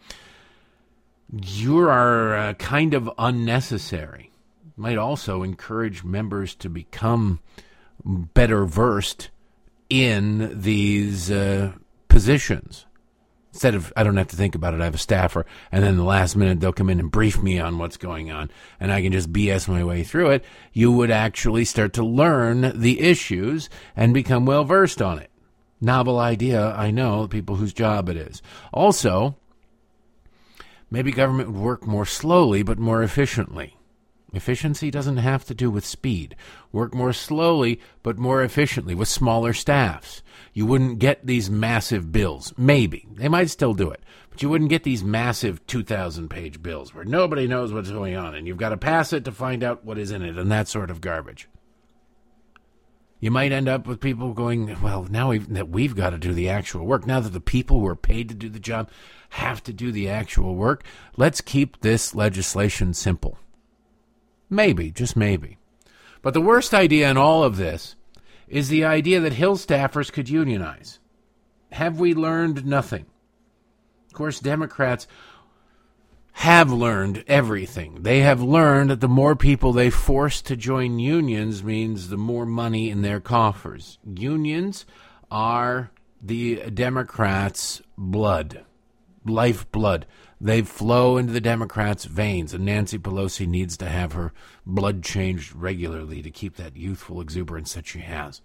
you 1.31 1.79
are 1.79 2.35
uh, 2.35 2.53
kind 2.55 2.93
of 2.93 3.09
unnecessary. 3.17 4.31
Might 4.75 4.97
also 4.97 5.43
encourage 5.43 6.03
members 6.03 6.55
to 6.55 6.69
become 6.69 7.39
better 8.05 8.65
versed 8.65 9.29
in 9.89 10.61
these 10.61 11.29
uh, 11.29 11.73
positions 12.07 12.85
instead 13.51 13.75
of 13.75 13.91
I 13.95 14.03
don't 14.03 14.17
have 14.17 14.27
to 14.27 14.35
think 14.35 14.55
about 14.55 14.73
it, 14.73 14.81
I 14.81 14.85
have 14.85 14.95
a 14.95 14.99
staffer, 14.99 15.45
and 15.71 15.83
then 15.83 15.97
the 15.97 16.03
last 16.03 16.35
minute 16.35 16.59
they'll 16.59 16.73
come 16.73 16.89
in 16.89 16.99
and 16.99 17.11
brief 17.11 17.41
me 17.41 17.59
on 17.59 17.77
what's 17.77 17.97
going 17.97 18.31
on, 18.31 18.51
and 18.79 18.91
I 18.91 19.01
can 19.01 19.11
just 19.11 19.33
BS 19.33 19.67
my 19.67 19.83
way 19.83 20.03
through 20.03 20.31
it. 20.31 20.45
You 20.73 20.91
would 20.91 21.11
actually 21.11 21.65
start 21.65 21.93
to 21.93 22.05
learn 22.05 22.79
the 22.79 23.01
issues 23.01 23.69
and 23.95 24.13
become 24.13 24.45
well 24.45 24.63
versed 24.63 25.01
on 25.01 25.19
it. 25.19 25.29
Novel 25.81 26.19
idea, 26.19 26.73
I 26.75 26.91
know, 26.91 27.27
people 27.27 27.55
whose 27.55 27.73
job 27.73 28.09
it 28.09 28.17
is. 28.17 28.41
Also, 28.73 29.37
maybe 30.91 31.11
government 31.11 31.51
would 31.51 31.61
work 31.61 31.87
more 31.87 32.05
slowly 32.05 32.63
but 32.63 32.77
more 32.77 33.01
efficiently. 33.01 33.77
Efficiency 34.33 34.91
doesn't 34.91 35.17
have 35.17 35.45
to 35.45 35.55
do 35.55 35.71
with 35.71 35.85
speed. 35.85 36.35
Work 36.71 36.93
more 36.93 37.13
slowly 37.13 37.79
but 38.03 38.17
more 38.17 38.43
efficiently 38.43 38.93
with 38.93 39.07
smaller 39.07 39.53
staffs. 39.53 40.21
You 40.59 40.65
wouldn't 40.65 40.99
get 40.99 41.25
these 41.25 41.49
massive 41.49 42.11
bills. 42.11 42.53
Maybe. 42.57 43.07
They 43.13 43.29
might 43.29 43.49
still 43.49 43.73
do 43.73 43.91
it. 43.91 44.03
But 44.29 44.41
you 44.41 44.49
wouldn't 44.49 44.69
get 44.69 44.83
these 44.83 45.05
massive 45.05 45.65
2,000 45.67 46.27
page 46.27 46.61
bills 46.61 46.93
where 46.93 47.05
nobody 47.05 47.47
knows 47.47 47.71
what's 47.71 47.89
going 47.89 48.17
on 48.17 48.35
and 48.35 48.45
you've 48.45 48.57
got 48.57 48.71
to 48.71 48.77
pass 48.77 49.13
it 49.13 49.23
to 49.23 49.31
find 49.31 49.63
out 49.63 49.85
what 49.85 49.97
is 49.97 50.11
in 50.11 50.21
it 50.21 50.37
and 50.37 50.51
that 50.51 50.67
sort 50.67 50.91
of 50.91 50.99
garbage. 50.99 51.47
You 53.21 53.31
might 53.31 53.53
end 53.53 53.69
up 53.69 53.87
with 53.87 54.01
people 54.01 54.33
going, 54.33 54.81
well, 54.81 55.07
now 55.09 55.29
we've, 55.29 55.47
that 55.53 55.69
we've 55.69 55.95
got 55.95 56.09
to 56.09 56.17
do 56.17 56.33
the 56.33 56.49
actual 56.49 56.85
work. 56.85 57.07
Now 57.07 57.21
that 57.21 57.31
the 57.31 57.39
people 57.39 57.79
who 57.79 57.87
are 57.87 57.95
paid 57.95 58.27
to 58.27 58.35
do 58.35 58.49
the 58.49 58.59
job 58.59 58.89
have 59.29 59.63
to 59.63 59.71
do 59.71 59.93
the 59.93 60.09
actual 60.09 60.55
work, 60.55 60.83
let's 61.15 61.39
keep 61.39 61.79
this 61.79 62.13
legislation 62.13 62.93
simple. 62.93 63.37
Maybe, 64.49 64.91
just 64.91 65.15
maybe. 65.15 65.57
But 66.21 66.33
the 66.33 66.41
worst 66.41 66.73
idea 66.73 67.09
in 67.09 67.15
all 67.15 67.45
of 67.45 67.55
this 67.55 67.95
is 68.49 68.69
the 68.69 68.83
idea 68.83 69.19
that 69.19 69.33
Hill 69.33 69.55
staffers 69.55 70.11
could 70.11 70.29
unionize. 70.29 70.99
Have 71.71 71.99
we 71.99 72.13
learned 72.13 72.65
nothing? 72.65 73.05
Of 74.07 74.13
course, 74.13 74.39
Democrats 74.39 75.07
have 76.33 76.71
learned 76.71 77.23
everything. 77.27 78.03
They 78.03 78.19
have 78.21 78.41
learned 78.41 78.89
that 78.89 79.01
the 79.01 79.07
more 79.07 79.35
people 79.35 79.73
they 79.73 79.89
force 79.89 80.41
to 80.43 80.55
join 80.55 80.97
unions 80.97 81.63
means 81.63 82.07
the 82.07 82.17
more 82.17 82.45
money 82.45 82.89
in 82.89 83.01
their 83.01 83.19
coffers. 83.19 83.99
Unions 84.05 84.85
are 85.29 85.91
the 86.21 86.69
Democrats' 86.71 87.81
blood, 87.97 88.65
lifeblood. 89.25 90.05
They 90.41 90.61
flow 90.61 91.17
into 91.17 91.33
the 91.33 91.41
Democrats' 91.41 92.05
veins, 92.05 92.53
and 92.53 92.65
Nancy 92.65 92.97
Pelosi 92.97 93.47
needs 93.47 93.75
to 93.77 93.89
have 93.89 94.13
her 94.13 94.31
blood 94.65 95.03
changed 95.03 95.53
regularly 95.53 96.21
to 96.21 96.31
keep 96.31 96.55
that 96.55 96.77
youthful 96.77 97.19
exuberance 97.19 97.73
that 97.73 97.87
she 97.87 97.99
has. 97.99 98.41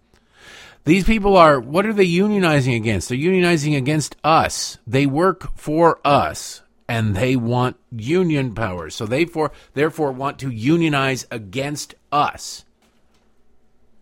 These 0.84 1.04
people 1.04 1.36
are, 1.36 1.60
what 1.60 1.86
are 1.86 1.92
they 1.92 2.06
unionizing 2.06 2.76
against? 2.76 3.08
They're 3.08 3.16
unionizing 3.16 3.76
against 3.76 4.16
us. 4.24 4.78
They 4.86 5.06
work 5.06 5.56
for 5.56 6.00
us 6.04 6.62
and 6.88 7.16
they 7.16 7.36
want 7.36 7.76
union 7.90 8.54
powers. 8.54 8.94
So 8.94 9.06
they 9.06 9.24
for, 9.24 9.52
therefore 9.72 10.12
want 10.12 10.38
to 10.40 10.50
unionize 10.50 11.26
against 11.30 11.94
us. 12.12 12.64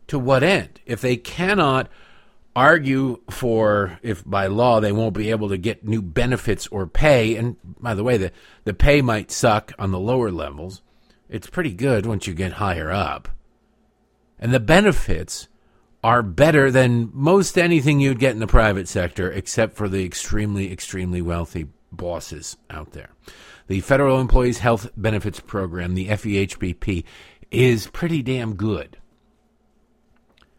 To 0.09 0.19
what 0.19 0.43
end? 0.43 0.81
If 0.85 1.01
they 1.01 1.17
cannot 1.17 1.89
argue 2.55 3.21
for 3.31 3.99
if 4.03 4.25
by 4.25 4.47
law 4.47 4.81
they 4.81 4.93
won't 4.93 5.17
be 5.17 5.31
able 5.31 5.49
to 5.49 5.57
get 5.57 5.87
new 5.87 6.03
benefits 6.03 6.67
or 6.69 6.87
pay, 6.87 7.37
and 7.37 7.57
by 7.81 7.95
the 7.95 8.05
way, 8.05 8.17
the, 8.17 8.33
the 8.65 8.75
pay 8.75 9.03
might 9.03 9.31
suck 9.31 9.73
on 9.79 9.91
the 9.91 9.99
lower 9.99 10.31
levels. 10.31 10.83
It's 11.29 11.49
pretty 11.49 11.73
good 11.73 12.05
once 12.05 12.27
you 12.27 12.35
get 12.35 12.55
higher 12.55 12.91
up. 12.91 13.29
And 14.39 14.53
the 14.53 14.61
benefits 14.61 15.49
are 16.05 16.23
better 16.23 16.71
than 16.71 17.11
most 17.13 17.57
anything 17.57 18.01
you'd 18.01 18.19
get 18.19 18.33
in 18.33 18.41
the 18.41 18.47
private 18.47 18.89
sector, 18.89 19.31
except 19.31 19.77
for 19.77 19.89
the 19.89 20.05
extremely, 20.05 20.73
extremely 20.73 21.23
wealthy 21.23 21.69
bosses 21.93 22.57
out 22.69 22.93
there. 22.93 23.11
The 23.69 23.81
Federal 23.81 24.21
Employees 24.21 24.59
Health 24.59 24.91
Benefits 24.97 25.41
Program, 25.41 25.95
the 25.95 26.09
FEHBP, 26.09 27.05
is 27.51 27.87
pretty 27.87 28.23
damn 28.23 28.57
good. 28.57 28.99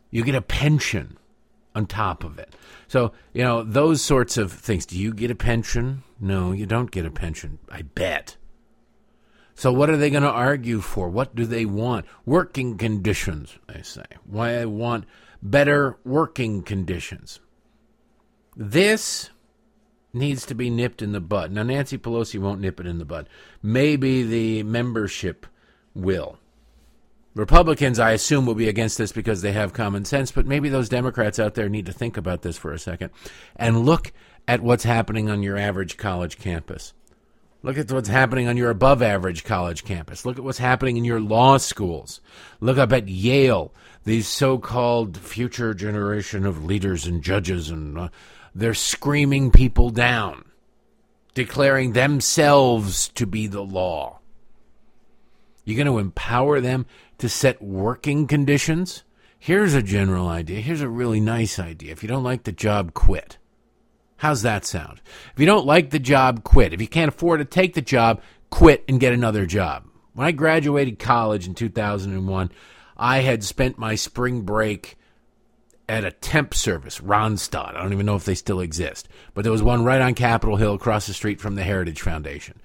You 0.10 0.24
get 0.24 0.36
a 0.36 0.42
pension 0.42 1.18
on 1.76 1.86
top 1.86 2.24
of 2.24 2.40
it. 2.40 2.56
So, 2.88 3.12
you 3.34 3.44
know, 3.44 3.64
those 3.64 4.02
sorts 4.02 4.38
of 4.38 4.52
things. 4.52 4.86
Do 4.86 4.98
you 4.98 5.14
get 5.14 5.32
a 5.32 5.36
pension? 5.36 6.04
No, 6.20 6.52
you 6.52 6.66
don't 6.66 6.92
get 6.92 7.06
a 7.06 7.12
pension, 7.12 7.60
I 7.70 7.82
bet. 7.82 8.38
So, 9.56 9.72
what 9.72 9.90
are 9.90 9.98
they 9.98 10.10
going 10.10 10.24
to 10.24 10.30
argue 10.30 10.82
for? 10.82 11.10
What 11.10 11.36
do 11.36 11.46
they 11.46 11.66
want? 11.66 12.06
Working 12.26 12.78
conditions, 12.78 13.58
they 13.68 13.82
say. 13.82 14.06
Why 14.26 14.60
I 14.60 14.66
want 14.66 15.06
better 15.42 15.98
working 16.04 16.64
conditions. 16.64 17.40
This 18.56 19.30
needs 20.14 20.46
to 20.46 20.56
be 20.56 20.70
nipped 20.70 21.02
in 21.02 21.12
the 21.12 21.20
bud. 21.20 21.52
Now, 21.52 21.64
Nancy 21.64 21.98
Pelosi 21.98 22.40
won't 22.40 22.62
nip 22.62 22.80
it 22.80 22.86
in 22.86 23.00
the 23.00 23.06
bud. 23.06 23.28
Maybe 23.62 24.24
the 24.24 24.64
membership 24.64 25.46
will. 25.94 26.38
Republicans, 27.36 28.00
I 28.00 28.12
assume, 28.12 28.46
will 28.46 28.56
be 28.56 28.70
against 28.70 28.98
this 28.98 29.12
because 29.12 29.42
they 29.42 29.54
have 29.54 29.74
common 29.74 30.06
sense, 30.06 30.32
but 30.32 30.46
maybe 30.46 30.70
those 30.70 30.90
Democrats 30.90 31.40
out 31.40 31.56
there 31.56 31.68
need 31.68 31.88
to 31.88 31.94
think 31.94 32.16
about 32.16 32.44
this 32.44 32.58
for 32.58 32.72
a 32.72 32.80
second 32.80 33.10
and 33.56 33.86
look 33.86 34.12
at 34.48 34.62
what's 34.62 34.84
happening 34.84 35.30
on 35.30 35.42
your 35.42 35.58
average 35.58 35.98
college 35.98 36.38
campus. 36.38 36.94
Look 37.64 37.78
at 37.78 37.92
what's 37.92 38.10
happening 38.10 38.48
on 38.48 38.58
your 38.58 38.70
above 38.70 39.02
average 39.02 39.46
college 39.46 39.86
campus. 39.86 40.26
Look 40.26 40.38
at 40.38 40.44
what's 40.44 40.58
happening 40.58 40.98
in 40.98 41.06
your 41.06 41.22
law 41.22 41.58
schools. 41.58 42.20
Look 42.60 42.78
up 42.78 42.92
at 42.92 43.08
Yale, 43.08 43.74
these 44.04 44.28
so 44.28 44.58
called 44.58 45.18
future 45.18 45.74
generation 45.74 46.46
of 46.46 46.66
leaders 46.66 47.06
and 47.06 47.24
judges 47.24 47.70
and 47.70 47.98
uh, 47.98 48.10
they're 48.54 48.74
screaming 48.74 49.50
people 49.50 49.90
down, 49.90 50.46
declaring 51.34 51.94
themselves 51.94 53.08
to 53.10 53.26
be 53.26 53.48
the 53.48 53.64
law. 53.64 54.20
You're 55.64 55.78
going 55.78 55.88
to 55.88 56.00
empower 56.00 56.60
them 56.60 56.86
to 57.20 57.30
set 57.30 57.62
working 57.62 58.28
conditions? 58.28 59.04
Here's 59.40 59.74
a 59.74 59.82
general 59.82 60.28
idea. 60.28 60.62
Here's 60.62 60.82
a 60.82 60.90
really 60.90 61.20
nice 61.20 61.60
idea. 61.60 61.92
If 61.92 62.04
you 62.04 62.10
don't 62.10 62.24
like 62.24 62.44
the 62.44 62.52
job, 62.52 62.94
quit. 62.94 63.38
How's 64.18 64.42
that 64.44 64.66
sound? 64.66 65.02
If 65.34 65.40
you 65.40 65.46
don't 65.46 65.66
like 65.66 65.90
the 65.90 66.00
job, 66.00 66.44
quit. 66.44 66.74
If 66.74 66.82
you 66.82 66.88
can't 66.88 67.10
afford 67.10 67.40
to 67.40 67.46
take 67.46 67.74
the 67.74 67.82
job, 67.82 68.22
quit 68.50 68.84
and 68.88 69.00
get 69.00 69.14
another 69.14 69.46
job. 69.46 69.86
When 70.14 70.28
I 70.28 70.32
graduated 70.32 71.00
college 71.00 71.48
in 71.48 71.56
2001, 71.56 72.52
I 72.96 73.20
had 73.20 73.44
spent 73.44 73.78
my 73.78 73.96
spring 73.96 74.42
break 74.42 74.98
at 75.90 76.06
a 76.06 76.12
temp 76.12 76.54
service, 76.54 77.00
Ronstadt. 77.00 77.76
I 77.76 77.82
don't 77.82 77.94
even 77.94 78.06
know 78.06 78.16
if 78.16 78.26
they 78.26 78.36
still 78.36 78.62
exist, 78.62 79.10
but 79.34 79.44
there 79.44 79.52
was 79.52 79.64
one 79.64 79.84
right 79.84 80.02
on 80.02 80.14
Capitol 80.14 80.56
Hill 80.56 80.76
across 80.76 81.08
the 81.08 81.14
street 81.14 81.42
from 81.42 81.56
the 81.56 81.64
Heritage 81.64 82.02
Foundation. 82.02 82.62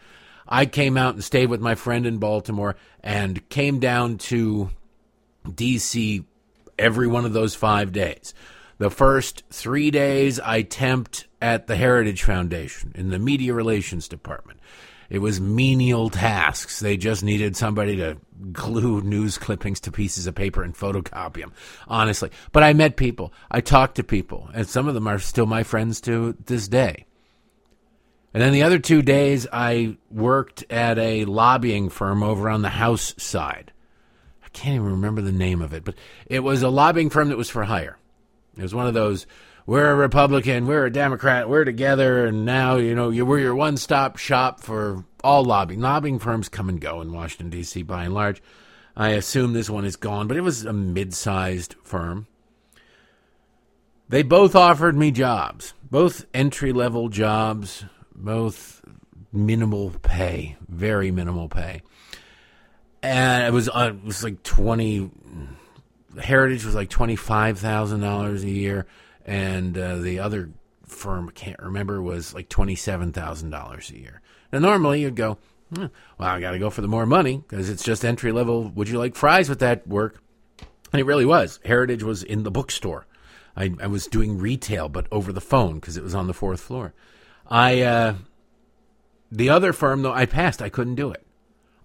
I 0.48 0.66
came 0.66 0.96
out 0.96 1.14
and 1.14 1.22
stayed 1.22 1.50
with 1.50 1.60
my 1.60 1.74
friend 1.74 2.06
in 2.06 2.18
Baltimore 2.18 2.76
and 3.02 3.46
came 3.48 3.78
down 3.78 4.18
to 4.18 4.70
DC 5.46 6.24
every 6.78 7.06
one 7.06 7.24
of 7.24 7.32
those 7.32 7.54
five 7.54 7.92
days. 7.92 8.34
The 8.78 8.90
first 8.90 9.42
three 9.50 9.90
days 9.90 10.38
I 10.40 10.62
temped 10.62 11.24
at 11.42 11.66
the 11.66 11.76
Heritage 11.76 12.22
Foundation 12.22 12.92
in 12.94 13.10
the 13.10 13.18
Media 13.18 13.52
Relations 13.52 14.08
Department. 14.08 14.60
It 15.10 15.18
was 15.18 15.40
menial 15.40 16.10
tasks. 16.10 16.80
They 16.80 16.96
just 16.96 17.24
needed 17.24 17.56
somebody 17.56 17.96
to 17.96 18.18
glue 18.52 19.00
news 19.00 19.38
clippings 19.38 19.80
to 19.80 19.90
pieces 19.90 20.26
of 20.26 20.34
paper 20.34 20.62
and 20.62 20.74
photocopy 20.74 21.40
them, 21.40 21.52
honestly. 21.88 22.30
But 22.52 22.62
I 22.62 22.72
met 22.74 22.96
people. 22.96 23.32
I 23.50 23.60
talked 23.60 23.96
to 23.96 24.04
people, 24.04 24.50
and 24.54 24.68
some 24.68 24.86
of 24.86 24.94
them 24.94 25.08
are 25.08 25.18
still 25.18 25.46
my 25.46 25.62
friends 25.62 26.00
to 26.02 26.36
this 26.44 26.68
day. 26.68 27.06
And 28.38 28.44
then 28.44 28.52
the 28.52 28.62
other 28.62 28.78
two 28.78 29.02
days, 29.02 29.48
I 29.52 29.96
worked 30.12 30.62
at 30.70 30.96
a 30.96 31.24
lobbying 31.24 31.88
firm 31.88 32.22
over 32.22 32.48
on 32.48 32.62
the 32.62 32.68
House 32.68 33.12
side. 33.18 33.72
I 34.44 34.48
can't 34.50 34.76
even 34.76 34.92
remember 34.92 35.22
the 35.22 35.32
name 35.32 35.60
of 35.60 35.74
it, 35.74 35.82
but 35.82 35.96
it 36.24 36.44
was 36.44 36.62
a 36.62 36.68
lobbying 36.68 37.10
firm 37.10 37.30
that 37.30 37.36
was 37.36 37.50
for 37.50 37.64
hire. 37.64 37.98
It 38.56 38.62
was 38.62 38.72
one 38.72 38.86
of 38.86 38.94
those 38.94 39.26
we're 39.66 39.90
a 39.90 39.96
Republican, 39.96 40.68
we're 40.68 40.86
a 40.86 40.92
Democrat, 40.92 41.48
we're 41.48 41.64
together, 41.64 42.26
and 42.26 42.44
now 42.44 42.76
you 42.76 42.94
know 42.94 43.08
we're 43.08 43.40
your 43.40 43.56
one-stop 43.56 44.18
shop 44.18 44.60
for 44.60 45.04
all 45.24 45.42
lobbying. 45.44 45.80
Lobbying 45.80 46.20
firms 46.20 46.48
come 46.48 46.68
and 46.68 46.80
go 46.80 47.00
in 47.00 47.12
Washington 47.12 47.50
D.C. 47.50 47.82
by 47.82 48.04
and 48.04 48.14
large. 48.14 48.40
I 48.96 49.08
assume 49.08 49.52
this 49.52 49.68
one 49.68 49.84
is 49.84 49.96
gone, 49.96 50.28
but 50.28 50.36
it 50.36 50.42
was 50.42 50.64
a 50.64 50.72
mid-sized 50.72 51.74
firm. 51.82 52.28
They 54.08 54.22
both 54.22 54.54
offered 54.54 54.96
me 54.96 55.10
jobs, 55.10 55.74
both 55.90 56.24
entry-level 56.32 57.08
jobs, 57.08 57.84
both 58.18 58.82
minimal 59.32 59.90
pay, 60.02 60.56
very 60.68 61.10
minimal 61.10 61.48
pay, 61.48 61.82
and 63.02 63.46
it 63.46 63.52
was 63.52 63.68
uh, 63.68 63.92
it 63.94 64.04
was 64.04 64.22
like 64.24 64.42
twenty. 64.42 65.10
Heritage 66.20 66.64
was 66.64 66.74
like 66.74 66.88
twenty 66.88 67.16
five 67.16 67.58
thousand 67.58 68.00
dollars 68.00 68.42
a 68.42 68.50
year 68.50 68.86
and 69.28 69.76
uh, 69.76 69.96
the 69.98 70.18
other 70.18 70.50
firm 70.86 71.28
I 71.28 71.32
can't 71.32 71.60
remember 71.60 72.00
was 72.00 72.32
like 72.32 72.48
twenty 72.48 72.74
seven 72.74 73.12
thousand 73.12 73.50
dollars 73.50 73.90
a 73.90 73.98
year. 73.98 74.22
Now 74.50 74.58
normally 74.58 75.02
you'd 75.02 75.16
go, 75.16 75.36
hmm, 75.72 75.86
well, 76.16 76.30
I 76.30 76.40
got 76.40 76.52
to 76.52 76.58
go 76.58 76.70
for 76.70 76.80
the 76.80 76.88
more 76.88 77.04
money 77.04 77.44
because 77.46 77.68
it's 77.68 77.84
just 77.84 78.04
entry 78.04 78.32
level. 78.32 78.70
Would 78.70 78.88
you 78.88 78.98
like 78.98 79.14
fries 79.14 79.50
with 79.50 79.58
that 79.58 79.86
work? 79.86 80.20
And 80.92 81.00
it 81.00 81.04
really 81.04 81.26
was. 81.26 81.60
Heritage 81.66 82.02
was 82.02 82.22
in 82.22 82.44
the 82.44 82.50
bookstore. 82.50 83.06
I, 83.54 83.74
I 83.82 83.86
was 83.86 84.06
doing 84.06 84.38
retail, 84.38 84.88
but 84.88 85.06
over 85.12 85.30
the 85.30 85.42
phone 85.42 85.74
because 85.74 85.98
it 85.98 86.02
was 86.02 86.14
on 86.14 86.26
the 86.26 86.32
fourth 86.32 86.60
floor. 86.60 86.94
I 87.48 87.80
uh, 87.82 88.14
the 89.30 89.50
other 89.50 89.72
firm 89.72 90.02
though 90.02 90.12
I 90.12 90.26
passed. 90.26 90.62
I 90.62 90.68
couldn't 90.68 90.96
do 90.96 91.10
it. 91.10 91.24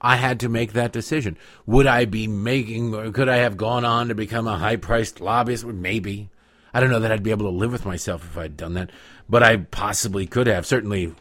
I 0.01 0.17
had 0.17 0.41
to 0.41 0.49
make 0.49 0.73
that 0.73 0.91
decision. 0.91 1.37
Would 1.65 1.87
I 1.87 2.05
be 2.05 2.27
making? 2.27 3.13
Could 3.13 3.29
I 3.29 3.37
have 3.37 3.55
gone 3.55 3.85
on 3.85 4.09
to 4.09 4.15
become 4.15 4.47
a 4.47 4.57
high 4.57 4.75
priced 4.75 5.21
lobbyist? 5.21 5.65
Maybe. 5.65 6.29
I 6.73 6.79
don't 6.79 6.89
know 6.89 6.99
that 6.99 7.11
I'd 7.11 7.23
be 7.23 7.31
able 7.31 7.49
to 7.49 7.55
live 7.57 7.71
with 7.71 7.85
myself 7.85 8.23
if 8.23 8.37
I'd 8.37 8.57
done 8.57 8.73
that, 8.73 8.89
but 9.29 9.43
I 9.43 9.57
possibly 9.57 10.25
could 10.25 10.47
have. 10.47 10.65
Certainly, 10.65 11.13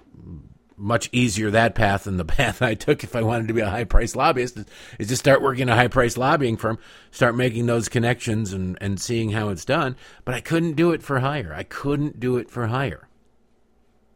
much 0.77 1.09
easier 1.13 1.51
that 1.51 1.75
path 1.75 2.05
than 2.05 2.17
the 2.17 2.25
path 2.25 2.61
I 2.61 2.75
took 2.75 3.05
if 3.05 3.15
I 3.15 3.23
wanted 3.23 3.49
to 3.49 3.55
be 3.55 3.61
a 3.61 3.71
high 3.71 3.85
priced 3.85 4.17
lobbyist 4.17 4.59
is 4.99 5.09
to 5.09 5.17
start 5.17 5.43
working 5.43 5.63
in 5.63 5.69
a 5.69 5.77
high 5.77 5.89
priced 5.89 6.19
lobbying 6.19 6.57
firm, 6.57 6.79
start 7.11 7.37
making 7.37 7.67
those 7.67 7.89
connections 7.89 8.53
and, 8.53 8.77
and 8.81 9.01
seeing 9.01 9.31
how 9.31 9.51
it's 9.51 9.65
done. 9.65 9.97
But 10.25 10.35
I 10.35 10.41
couldn't 10.41 10.75
do 10.75 10.91
it 10.91 11.03
for 11.03 11.21
hire. 11.21 11.55
I 11.55 11.63
couldn't 11.63 12.19
do 12.19 12.37
it 12.37 12.51
for 12.51 12.67
hire. 12.67 13.09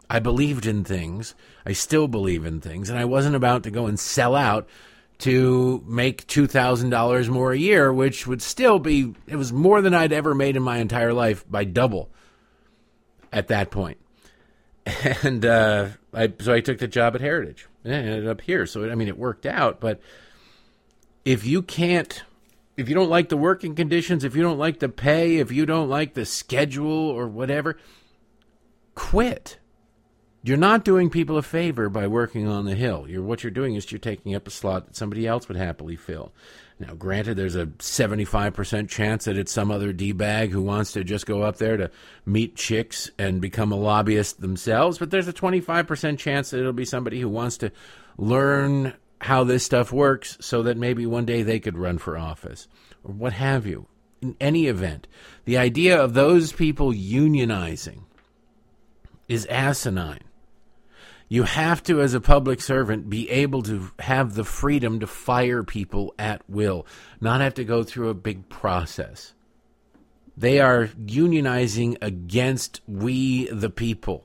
I 0.09 0.21
believed 0.21 0.67
in 0.67 0.85
things. 0.85 1.35
I 1.65 1.73
still 1.73 2.09
believe 2.09 2.45
in 2.45 2.61
things. 2.61 2.91
And 2.91 2.99
I 2.99 3.05
wasn't 3.05 3.37
about 3.37 3.65
to 3.65 3.71
go 3.71 3.87
and 3.87 3.99
sell 3.99 4.35
out 4.35 4.69
to 5.19 5.83
make 5.87 6.27
$2,000 6.27 7.29
more 7.29 7.53
a 7.53 7.59
year, 7.59 7.93
which 7.93 8.27
would 8.27 8.43
still 8.43 8.79
be, 8.79 9.15
it 9.27 9.37
was 9.37 9.53
more 9.53 9.81
than 9.81 9.95
I'd 9.95 10.13
ever 10.13 10.35
made 10.35 10.57
in 10.57 10.63
my 10.63 10.79
entire 10.79 11.13
life 11.13 11.45
by 11.51 11.65
double 11.65 12.11
at 13.33 13.49
that 13.49 13.71
point. 13.71 13.99
And 15.23 15.45
uh, 15.45 15.89
I, 16.15 16.33
so 16.39 16.55
I 16.55 16.61
took 16.61 16.79
the 16.79 16.87
job 16.87 17.17
at 17.17 17.21
Heritage 17.21 17.67
and 17.83 17.93
ended 17.93 18.29
up 18.29 18.41
here. 18.41 18.67
So, 18.67 18.89
I 18.89 18.95
mean, 18.95 19.09
it 19.09 19.19
worked 19.19 19.45
out. 19.45 19.81
But 19.81 20.01
if 21.25 21.45
you 21.45 21.61
can't, 21.61 22.23
if 22.77 22.89
you 22.89 22.95
don't 22.95 23.11
like 23.11 23.29
the 23.29 23.37
working 23.37 23.75
conditions, 23.75 24.23
if 24.23 24.37
you 24.37 24.43
don't 24.43 24.59
like 24.59 24.79
the 24.79 24.89
pay, 24.89 25.39
if 25.39 25.51
you 25.51 25.67
don't 25.67 25.89
like 25.89 26.15
the 26.15 26.25
schedule 26.25 27.09
or 27.09 27.27
whatever, 27.27 27.77
quit 28.95 29.59
you're 30.47 30.57
not 30.57 30.85
doing 30.85 31.11
people 31.11 31.38
a 31.38 31.43
favor 31.43 31.88
by 31.88 32.07
working 32.07 32.47
on 32.47 32.67
the 32.67 32.76
Hill. 32.76 33.07
You're, 33.09 33.23
what 33.23 33.43
you're 33.43 33.50
doing 33.50 33.75
is 33.75 33.91
you're 33.91 33.99
taking 33.99 34.33
up 34.37 34.47
a 34.47 34.50
slot 34.50 34.87
that 34.87 34.95
somebody 34.95 35.26
else 35.26 35.49
would 35.49 35.57
happily 35.57 35.97
fill. 35.97 36.33
Now, 36.79 36.95
granted, 36.95 37.37
there's 37.37 37.57
a 37.57 37.67
75% 37.67 38.88
chance 38.88 39.25
that 39.25 39.37
it's 39.37 39.50
some 39.50 39.73
other 39.73 39.93
D 39.93 40.12
bag 40.12 40.50
who 40.50 40.62
wants 40.62 40.93
to 40.93 41.03
just 41.03 41.26
go 41.26 41.43
up 41.43 41.57
there 41.57 41.76
to 41.76 41.91
meet 42.25 42.55
chicks 42.55 43.11
and 43.19 43.41
become 43.41 43.73
a 43.73 43.76
lobbyist 43.76 44.41
themselves, 44.41 44.99
but 44.99 45.11
there's 45.11 45.26
a 45.26 45.33
25% 45.33 46.17
chance 46.17 46.50
that 46.50 46.61
it'll 46.61 46.73
be 46.73 46.85
somebody 46.85 47.21
who 47.21 47.29
wants 47.29 47.57
to 47.59 47.73
learn 48.17 48.93
how 49.21 49.43
this 49.43 49.65
stuff 49.65 49.91
works 49.91 50.38
so 50.41 50.62
that 50.62 50.76
maybe 50.76 51.07
one 51.07 51.25
day 51.25 51.43
they 51.43 51.59
could 51.59 51.76
run 51.76 51.99
for 51.99 52.17
office 52.17 52.69
or 53.03 53.12
what 53.12 53.33
have 53.33 53.67
you. 53.67 53.87
In 54.23 54.37
any 54.41 54.69
event, 54.69 55.09
the 55.45 55.59
idea 55.59 56.00
of 56.00 56.15
those 56.15 56.53
people 56.53 56.93
unionizing 56.93 58.03
is 59.29 59.45
asinine. 59.47 60.21
You 61.28 61.42
have 61.42 61.83
to, 61.85 62.00
as 62.00 62.14
a 62.14 62.21
public 62.21 62.61
servant, 62.61 63.11
be 63.11 63.28
able 63.30 63.62
to 63.64 63.90
have 63.99 64.35
the 64.35 64.45
freedom 64.45 65.00
to 65.00 65.06
fire 65.06 65.64
people 65.64 66.14
at 66.18 66.42
will, 66.49 66.87
not 67.21 67.40
have 67.40 67.54
to 67.54 67.64
go 67.64 67.83
through 67.83 68.11
a 68.11 68.14
big 68.14 68.49
process. 68.49 69.35
They 70.37 70.61
are 70.61 70.88
unionizing 70.88 71.97
against 72.00 72.80
we, 72.87 73.47
the 73.47 73.71
people. 73.71 74.25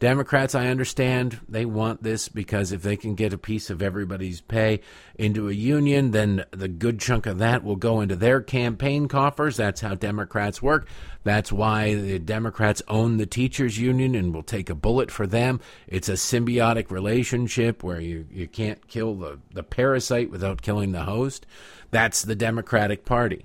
Democrats, 0.00 0.54
I 0.54 0.68
understand, 0.68 1.40
they 1.46 1.66
want 1.66 2.02
this 2.02 2.30
because 2.30 2.72
if 2.72 2.82
they 2.82 2.96
can 2.96 3.14
get 3.14 3.34
a 3.34 3.38
piece 3.38 3.68
of 3.68 3.82
everybody's 3.82 4.40
pay 4.40 4.80
into 5.16 5.50
a 5.50 5.52
union, 5.52 6.12
then 6.12 6.46
the 6.52 6.68
good 6.68 7.00
chunk 7.00 7.26
of 7.26 7.36
that 7.36 7.62
will 7.62 7.76
go 7.76 8.00
into 8.00 8.16
their 8.16 8.40
campaign 8.40 9.08
coffers. 9.08 9.58
That's 9.58 9.82
how 9.82 9.94
Democrats 9.94 10.62
work. 10.62 10.88
That's 11.22 11.52
why 11.52 11.94
the 11.96 12.18
Democrats 12.18 12.80
own 12.88 13.18
the 13.18 13.26
teachers 13.26 13.78
union 13.78 14.14
and 14.14 14.32
will 14.32 14.42
take 14.42 14.70
a 14.70 14.74
bullet 14.74 15.10
for 15.10 15.26
them. 15.26 15.60
It's 15.86 16.08
a 16.08 16.14
symbiotic 16.14 16.90
relationship 16.90 17.82
where 17.82 18.00
you, 18.00 18.26
you 18.30 18.48
can't 18.48 18.88
kill 18.88 19.16
the, 19.16 19.38
the 19.52 19.62
parasite 19.62 20.30
without 20.30 20.62
killing 20.62 20.92
the 20.92 21.02
host. 21.02 21.44
That's 21.90 22.22
the 22.22 22.34
Democratic 22.34 23.04
Party 23.04 23.44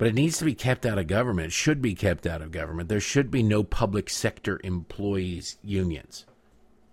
but 0.00 0.08
it 0.08 0.14
needs 0.14 0.38
to 0.38 0.46
be 0.46 0.54
kept 0.54 0.86
out 0.86 0.96
of 0.96 1.06
government. 1.08 1.48
It 1.48 1.52
should 1.52 1.82
be 1.82 1.94
kept 1.94 2.26
out 2.26 2.40
of 2.40 2.52
government. 2.52 2.88
There 2.88 3.00
should 3.00 3.30
be 3.30 3.42
no 3.42 3.62
public 3.62 4.08
sector 4.08 4.58
employees 4.64 5.58
unions. 5.62 6.24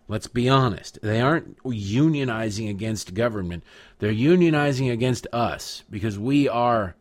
Let's 0.10 0.28
be 0.28 0.50
honest. 0.50 1.00
They 1.02 1.22
aren't 1.22 1.58
unionizing 1.64 2.70
against 2.70 3.14
government. 3.14 3.64
They're 4.00 4.12
unionizing 4.12 4.92
against 4.92 5.26
us 5.32 5.86
because 5.90 6.20
we 6.20 6.50
are 6.50 6.98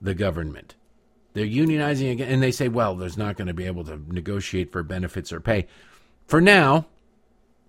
the 0.00 0.14
government. 0.14 0.76
They're 1.32 1.44
unionizing 1.44 2.12
again, 2.12 2.28
and 2.28 2.40
they 2.40 2.52
say, 2.52 2.68
well, 2.68 2.94
there's 2.94 3.18
not 3.18 3.36
going 3.36 3.48
to 3.48 3.52
be 3.52 3.66
able 3.66 3.82
to 3.86 4.00
negotiate 4.06 4.70
for 4.70 4.84
benefits 4.84 5.32
or 5.32 5.40
pay. 5.40 5.66
For 6.28 6.40
now, 6.40 6.86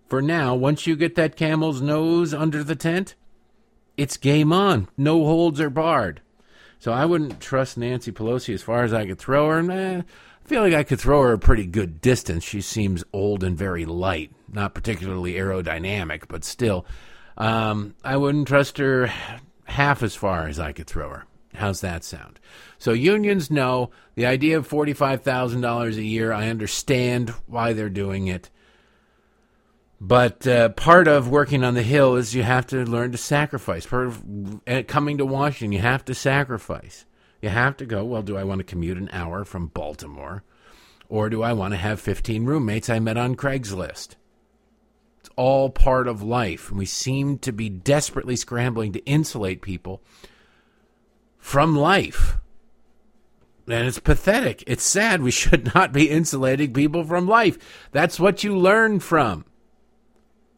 for 0.06 0.22
now, 0.22 0.54
once 0.54 0.86
you 0.86 0.96
get 0.96 1.16
that 1.16 1.36
camel's 1.36 1.82
nose 1.82 2.36
under 2.36 2.64
the 2.64 2.76
tent, 2.76 3.16
it's 3.98 4.16
game 4.16 4.54
on. 4.54 4.90
No 4.96 5.26
holds 5.26 5.60
are 5.60 5.72
barred. 5.72 6.22
So 6.80 6.94
I 6.94 7.06
wouldn't 7.06 7.42
trust 7.42 7.78
Nancy 7.78 8.12
Pelosi 8.12 8.54
as 8.54 8.64
far 8.64 8.84
as 8.84 8.94
I 8.94 9.06
could 9.06 9.20
throw 9.20 9.50
her. 9.50 9.62
Nah, 9.62 10.00
I 10.00 10.04
feel 10.46 10.62
like 10.62 10.74
I 10.74 10.84
could 10.84 11.00
throw 11.00 11.22
her 11.22 11.34
a 11.34 11.40
pretty 11.40 11.66
good 11.66 12.02
distance. 12.02 12.44
She 12.44 12.62
seems 12.62 13.04
old 13.14 13.44
and 13.44 13.58
very 13.58 13.86
light, 13.86 14.32
not 14.52 14.74
particularly 14.74 15.34
aerodynamic, 15.34 16.24
but 16.28 16.44
still. 16.44 16.86
Um, 17.38 17.96
I 18.04 18.18
wouldn't 18.18 18.48
trust 18.48 18.78
her 18.78 19.12
half 19.66 20.02
as 20.02 20.16
far 20.16 20.48
as 20.48 20.60
I 20.60 20.72
could 20.72 20.88
throw 20.88 21.10
her. 21.10 21.26
How's 21.54 21.82
that 21.82 22.04
sound? 22.04 22.40
So 22.78 22.94
unions 22.94 23.52
know 23.52 23.92
the 24.16 24.26
idea 24.26 24.58
of 24.58 24.68
$45,000 24.68 25.98
a 25.98 26.04
year. 26.04 26.32
I 26.32 26.48
understand 26.48 27.32
why 27.48 27.74
they're 27.74 27.90
doing 27.90 28.28
it. 28.28 28.50
But 30.02 30.48
uh, 30.48 30.70
part 30.70 31.08
of 31.08 31.30
working 31.30 31.64
on 31.64 31.74
the 31.74 31.84
Hill 31.84 32.16
is 32.16 32.34
you 32.34 32.44
have 32.44 32.68
to 32.68 32.86
learn 32.86 33.12
to 33.12 33.18
sacrifice. 33.18 33.86
Part 33.86 34.08
of 34.08 34.62
uh, 34.68 34.84
coming 34.88 35.18
to 35.18 35.26
Washington, 35.26 35.74
you 35.74 35.80
have 35.80 36.06
to 36.06 36.14
sacrifice. 36.14 37.06
You 37.42 37.50
have 37.50 37.76
to 37.78 37.86
go, 37.86 38.06
well, 38.06 38.22
do 38.22 38.38
I 38.38 38.44
want 38.44 38.60
to 38.60 38.66
commute 38.66 38.98
an 38.98 39.10
hour 39.12 39.44
from 39.44 39.68
Baltimore? 39.68 40.44
Or 41.10 41.30
do 41.30 41.42
I 41.42 41.54
want 41.54 41.74
to 41.74 41.78
have 41.78 42.00
15 42.00 42.46
roommates 42.46 42.90
I 42.90 43.00
met 43.00 43.18
on 43.18 43.36
Craigslist? 43.36 44.16
It's 45.20 45.30
all 45.36 45.70
part 45.70 46.08
of 46.08 46.22
life. 46.22 46.70
And 46.70 46.78
we 46.78 46.86
seem 46.86 47.38
to 47.40 47.52
be 47.52 47.68
desperately 47.70 48.36
scrambling 48.36 48.94
to 48.94 49.06
insulate 49.06 49.62
people 49.62 50.02
from 51.38 51.76
life. 51.76 52.38
And 53.68 53.88
it's 53.88 54.00
pathetic. 54.00 54.64
It's 54.66 54.84
sad. 54.84 55.22
We 55.22 55.32
should 55.32 55.74
not 55.76 55.92
be 55.92 56.10
insulating 56.10 56.74
people 56.74 57.04
from 57.04 57.28
life. 57.28 57.58
That's 57.92 58.20
what 58.20 58.44
you 58.46 58.58
learn 58.58 59.00
from. 59.00 59.46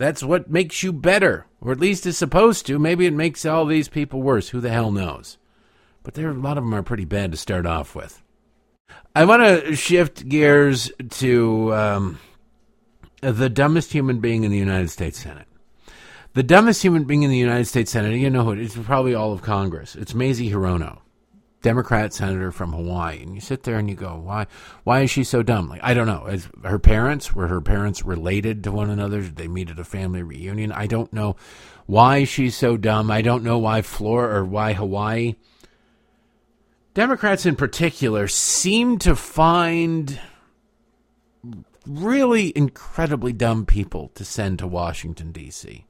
That's 0.01 0.23
what 0.23 0.49
makes 0.49 0.81
you 0.81 0.91
better, 0.91 1.45
or 1.61 1.71
at 1.71 1.79
least 1.79 2.07
is 2.07 2.17
supposed 2.17 2.65
to. 2.65 2.79
Maybe 2.79 3.05
it 3.05 3.13
makes 3.13 3.45
all 3.45 3.67
these 3.67 3.87
people 3.87 4.19
worse. 4.23 4.49
Who 4.49 4.59
the 4.59 4.71
hell 4.71 4.91
knows? 4.91 5.37
But 6.01 6.15
there, 6.15 6.31
a 6.31 6.33
lot 6.33 6.57
of 6.57 6.63
them 6.63 6.73
are 6.73 6.81
pretty 6.81 7.05
bad 7.05 7.31
to 7.31 7.37
start 7.37 7.67
off 7.67 7.93
with. 7.93 8.19
I 9.15 9.25
want 9.25 9.43
to 9.43 9.75
shift 9.75 10.27
gears 10.27 10.91
to 11.19 11.75
um, 11.75 12.19
the 13.21 13.47
dumbest 13.47 13.91
human 13.93 14.19
being 14.19 14.43
in 14.43 14.49
the 14.49 14.57
United 14.57 14.89
States 14.89 15.19
Senate. 15.19 15.45
The 16.33 16.41
dumbest 16.41 16.81
human 16.81 17.03
being 17.03 17.21
in 17.21 17.29
the 17.29 17.37
United 17.37 17.65
States 17.65 17.91
Senate, 17.91 18.17
you 18.17 18.31
know 18.31 18.45
who 18.45 18.53
it 18.53 18.59
is, 18.59 18.75
probably 18.75 19.13
all 19.13 19.33
of 19.33 19.43
Congress. 19.43 19.95
It's 19.95 20.15
Mazie 20.15 20.49
Hirono. 20.49 20.97
Democrat 21.61 22.13
senator 22.13 22.51
from 22.51 22.73
Hawaii, 22.73 23.21
and 23.21 23.35
you 23.35 23.41
sit 23.41 23.63
there 23.63 23.77
and 23.77 23.89
you 23.89 23.95
go, 23.95 24.19
why? 24.23 24.47
Why 24.83 25.01
is 25.01 25.11
she 25.11 25.23
so 25.23 25.43
dumb? 25.43 25.69
Like 25.69 25.83
I 25.83 25.93
don't 25.93 26.07
know. 26.07 26.25
As 26.25 26.49
her 26.63 26.79
parents 26.79 27.35
were 27.35 27.47
her 27.47 27.61
parents 27.61 28.03
related 28.03 28.63
to 28.63 28.71
one 28.71 28.89
another? 28.89 29.21
Did 29.21 29.35
they 29.35 29.47
meet 29.47 29.69
at 29.69 29.79
a 29.79 29.83
family 29.83 30.23
reunion? 30.23 30.71
I 30.71 30.87
don't 30.87 31.13
know 31.13 31.35
why 31.85 32.23
she's 32.23 32.55
so 32.55 32.77
dumb. 32.77 33.11
I 33.11 33.21
don't 33.21 33.43
know 33.43 33.59
why 33.59 33.83
Florida 33.83 34.37
or 34.37 34.45
why 34.45 34.73
Hawaii. 34.73 35.35
Democrats 36.93 37.45
in 37.45 37.55
particular 37.55 38.27
seem 38.27 38.97
to 38.99 39.15
find 39.15 40.19
really 41.85 42.51
incredibly 42.55 43.33
dumb 43.33 43.65
people 43.65 44.11
to 44.15 44.25
send 44.25 44.59
to 44.59 44.67
Washington 44.67 45.31
D.C. 45.31 45.85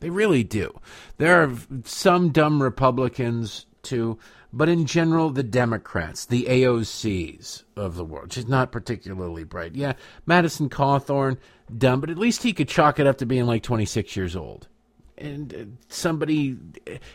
They 0.00 0.10
really 0.10 0.42
do. 0.42 0.80
There 1.18 1.42
are 1.42 1.54
some 1.84 2.30
dumb 2.30 2.62
Republicans 2.62 3.66
too 3.82 4.18
but 4.52 4.68
in 4.68 4.84
general, 4.84 5.30
the 5.30 5.42
Democrats, 5.42 6.26
the 6.26 6.44
AOCs 6.44 7.62
of 7.74 7.96
the 7.96 8.04
world, 8.04 8.32
she's 8.32 8.48
not 8.48 8.70
particularly 8.70 9.44
bright. 9.44 9.74
Yeah, 9.74 9.94
Madison 10.26 10.68
Cawthorn, 10.68 11.38
dumb, 11.76 12.00
but 12.00 12.10
at 12.10 12.18
least 12.18 12.42
he 12.42 12.52
could 12.52 12.68
chalk 12.68 13.00
it 13.00 13.06
up 13.06 13.18
to 13.18 13.26
being 13.26 13.46
like 13.46 13.62
26 13.62 14.14
years 14.14 14.36
old. 14.36 14.68
And 15.16 15.54
uh, 15.54 15.64
somebody, 15.88 16.58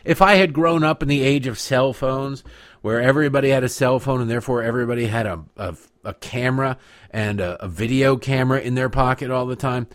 if 0.04 0.22
I 0.22 0.34
had 0.36 0.52
grown 0.52 0.82
up 0.82 1.02
in 1.02 1.08
the 1.08 1.22
age 1.22 1.46
of 1.46 1.58
cell 1.58 1.92
phones, 1.92 2.42
where 2.80 3.00
everybody 3.00 3.50
had 3.50 3.64
a 3.64 3.68
cell 3.68 3.98
phone 3.98 4.20
and 4.20 4.30
therefore 4.30 4.62
everybody 4.62 5.06
had 5.06 5.26
a, 5.26 5.44
a, 5.56 5.76
a 6.04 6.14
camera 6.14 6.78
and 7.10 7.40
a, 7.40 7.62
a 7.64 7.68
video 7.68 8.16
camera 8.16 8.60
in 8.60 8.74
their 8.74 8.88
pocket 8.88 9.30
all 9.30 9.46
the 9.46 9.56
time, 9.56 9.86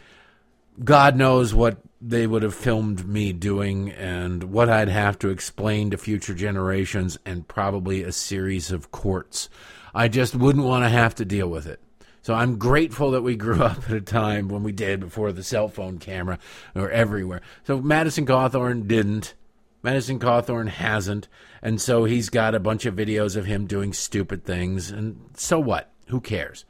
God 0.81 1.15
knows 1.15 1.53
what 1.53 1.77
they 2.01 2.27
would 2.27 2.43
have 2.43 2.55
filmed 2.55 3.07
me 3.07 3.31
doing 3.31 3.91
and 3.91 4.43
what 4.45 4.69
I'd 4.69 4.89
have 4.89 5.17
to 5.19 5.29
explain 5.29 5.91
to 5.91 5.97
future 5.97 6.33
generations 6.33 7.17
and 7.25 7.47
probably 7.47 8.03
a 8.03 8.11
series 8.11 8.71
of 8.71 8.91
courts. 8.91 9.49
I 9.93 10.07
just 10.07 10.35
wouldn't 10.35 10.65
want 10.65 10.83
to 10.83 10.89
have 10.89 11.15
to 11.15 11.25
deal 11.25 11.47
with 11.47 11.65
it. 11.67 11.79
So 12.23 12.33
I'm 12.33 12.57
grateful 12.57 13.11
that 13.11 13.21
we 13.21 13.35
grew 13.35 13.61
up 13.63 13.89
at 13.89 13.95
a 13.95 14.01
time 14.01 14.47
when 14.47 14.63
we 14.63 14.71
did 14.71 14.99
before 14.99 15.31
the 15.31 15.43
cell 15.43 15.67
phone 15.67 15.97
camera 15.99 16.39
or 16.75 16.89
everywhere. 16.89 17.41
So 17.65 17.79
Madison 17.81 18.25
Cawthorn 18.25 18.87
didn't. 18.87 19.35
Madison 19.83 20.19
Cawthorn 20.19 20.69
hasn't. 20.69 21.27
And 21.61 21.79
so 21.79 22.05
he's 22.05 22.29
got 22.29 22.55
a 22.55 22.59
bunch 22.59 22.85
of 22.85 22.95
videos 22.95 23.35
of 23.35 23.45
him 23.45 23.67
doing 23.67 23.93
stupid 23.93 24.45
things. 24.45 24.89
And 24.89 25.29
so 25.35 25.59
what? 25.59 25.91
Who 26.07 26.19
cares? 26.19 26.65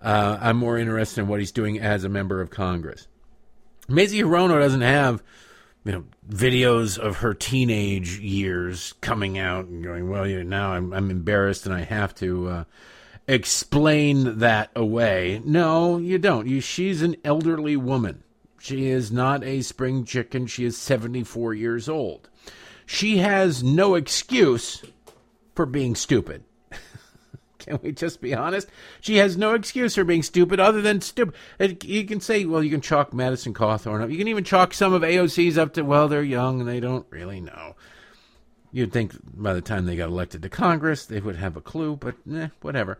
Uh, 0.00 0.38
I'm 0.40 0.56
more 0.56 0.78
interested 0.78 1.22
in 1.22 1.28
what 1.28 1.40
he's 1.40 1.52
doing 1.52 1.80
as 1.80 2.04
a 2.04 2.08
member 2.08 2.40
of 2.40 2.50
Congress. 2.50 3.07
Mazie 3.88 4.22
Hirono 4.22 4.60
doesn't 4.60 4.82
have 4.82 5.22
you 5.84 5.92
know 5.92 6.04
videos 6.28 6.98
of 6.98 7.18
her 7.18 7.32
teenage 7.32 8.18
years 8.18 8.92
coming 9.00 9.38
out 9.38 9.64
and 9.66 9.82
going 9.82 10.10
well 10.10 10.26
you 10.26 10.44
know, 10.44 10.48
now 10.48 10.72
I'm 10.72 10.92
I'm 10.92 11.10
embarrassed 11.10 11.64
and 11.64 11.74
I 11.74 11.82
have 11.82 12.14
to 12.16 12.48
uh, 12.48 12.64
explain 13.26 14.38
that 14.38 14.70
away. 14.76 15.40
No, 15.44 15.96
you 15.96 16.18
don't. 16.18 16.46
You 16.46 16.60
she's 16.60 17.02
an 17.02 17.16
elderly 17.24 17.76
woman 17.76 18.22
She 18.58 18.88
is 18.88 19.10
not 19.10 19.42
a 19.42 19.62
spring 19.62 20.04
chicken. 20.04 20.46
She 20.46 20.64
is 20.64 20.76
74 20.76 21.54
years 21.54 21.88
old. 21.88 22.28
She 22.84 23.18
has 23.18 23.62
no 23.62 23.94
excuse 23.94 24.82
for 25.54 25.66
being 25.66 25.94
stupid. 25.94 26.44
Can 27.68 27.78
we 27.82 27.92
just 27.92 28.20
be 28.20 28.34
honest? 28.34 28.68
She 29.00 29.16
has 29.16 29.36
no 29.36 29.54
excuse 29.54 29.94
for 29.94 30.04
being 30.04 30.22
stupid 30.22 30.60
other 30.60 30.80
than 30.80 31.00
stupid. 31.00 31.34
You 31.84 32.04
can 32.04 32.20
say, 32.20 32.44
well, 32.44 32.62
you 32.62 32.70
can 32.70 32.80
chalk 32.80 33.12
Madison 33.12 33.52
Cawthorn 33.52 34.02
up. 34.02 34.10
You 34.10 34.18
can 34.18 34.28
even 34.28 34.44
chalk 34.44 34.72
some 34.72 34.92
of 34.92 35.02
AOC's 35.02 35.58
up 35.58 35.74
to, 35.74 35.82
well, 35.82 36.08
they're 36.08 36.22
young 36.22 36.60
and 36.60 36.68
they 36.68 36.80
don't 36.80 37.06
really 37.10 37.40
know. 37.40 37.74
You'd 38.70 38.92
think 38.92 39.14
by 39.24 39.54
the 39.54 39.60
time 39.60 39.86
they 39.86 39.96
got 39.96 40.08
elected 40.08 40.42
to 40.42 40.48
Congress, 40.48 41.06
they 41.06 41.20
would 41.20 41.36
have 41.36 41.56
a 41.56 41.60
clue, 41.60 41.96
but 41.96 42.14
eh, 42.32 42.48
whatever. 42.60 42.98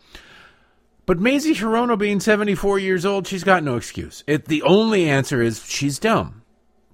But 1.06 1.20
Mazie 1.20 1.54
Hirono 1.54 1.98
being 1.98 2.20
74 2.20 2.78
years 2.78 3.06
old, 3.06 3.26
she's 3.26 3.44
got 3.44 3.62
no 3.62 3.76
excuse. 3.76 4.24
It, 4.26 4.46
the 4.46 4.62
only 4.62 5.08
answer 5.08 5.40
is 5.40 5.64
she's 5.64 5.98
dumb. 5.98 6.42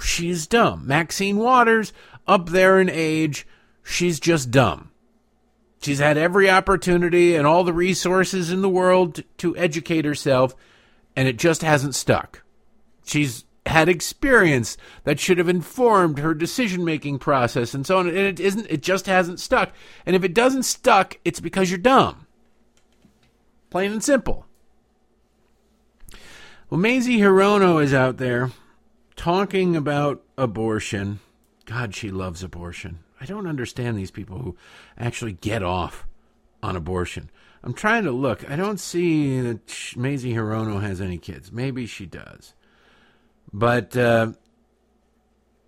She's 0.00 0.46
dumb. 0.46 0.86
Maxine 0.86 1.36
Waters, 1.36 1.92
up 2.26 2.50
there 2.50 2.80
in 2.80 2.90
age, 2.90 3.46
she's 3.82 4.20
just 4.20 4.50
dumb. 4.50 4.90
She's 5.84 5.98
had 5.98 6.16
every 6.16 6.48
opportunity 6.48 7.36
and 7.36 7.46
all 7.46 7.62
the 7.62 7.74
resources 7.74 8.50
in 8.50 8.62
the 8.62 8.70
world 8.70 9.22
to, 9.36 9.54
educate 9.54 10.06
herself, 10.06 10.54
and 11.14 11.28
it 11.28 11.36
just 11.36 11.60
hasn't 11.60 11.94
stuck. 11.94 12.42
She's 13.04 13.44
had 13.66 13.90
experience 13.90 14.78
that 15.04 15.20
should 15.20 15.36
have 15.36 15.48
informed 15.48 16.20
her 16.20 16.32
decision 16.32 16.86
making 16.86 17.18
process 17.18 17.74
and 17.74 17.86
so 17.86 17.98
on 17.98 18.08
and 18.08 18.16
it 18.16 18.40
isn't 18.40 18.66
it 18.70 18.82
just 18.82 19.04
hasn't 19.04 19.40
stuck. 19.40 19.72
And 20.06 20.16
if 20.16 20.24
it 20.24 20.32
doesn't 20.32 20.62
stuck 20.62 21.18
it's 21.22 21.40
because 21.40 21.70
you're 21.70 21.78
dumb. 21.78 22.26
Plain 23.68 23.92
and 23.92 24.04
simple. 24.04 24.46
Well 26.68 26.80
Mazie 26.80 27.18
Hirono 27.18 27.82
is 27.82 27.94
out 27.94 28.18
there 28.18 28.52
talking 29.16 29.76
about 29.76 30.22
abortion. 30.36 31.20
God 31.64 31.94
she 31.94 32.10
loves 32.10 32.42
abortion 32.42 33.03
i 33.24 33.26
don't 33.26 33.46
understand 33.46 33.96
these 33.96 34.10
people 34.10 34.38
who 34.38 34.56
actually 34.98 35.32
get 35.32 35.62
off 35.62 36.06
on 36.62 36.76
abortion 36.76 37.30
i'm 37.62 37.74
trying 37.74 38.04
to 38.04 38.12
look 38.12 38.48
i 38.50 38.56
don't 38.56 38.78
see 38.78 39.40
that 39.40 39.94
Mazie 39.96 40.34
Hirono 40.34 40.80
has 40.80 41.00
any 41.00 41.18
kids 41.18 41.50
maybe 41.50 41.86
she 41.86 42.06
does 42.06 42.54
but 43.52 43.96
uh, 43.96 44.32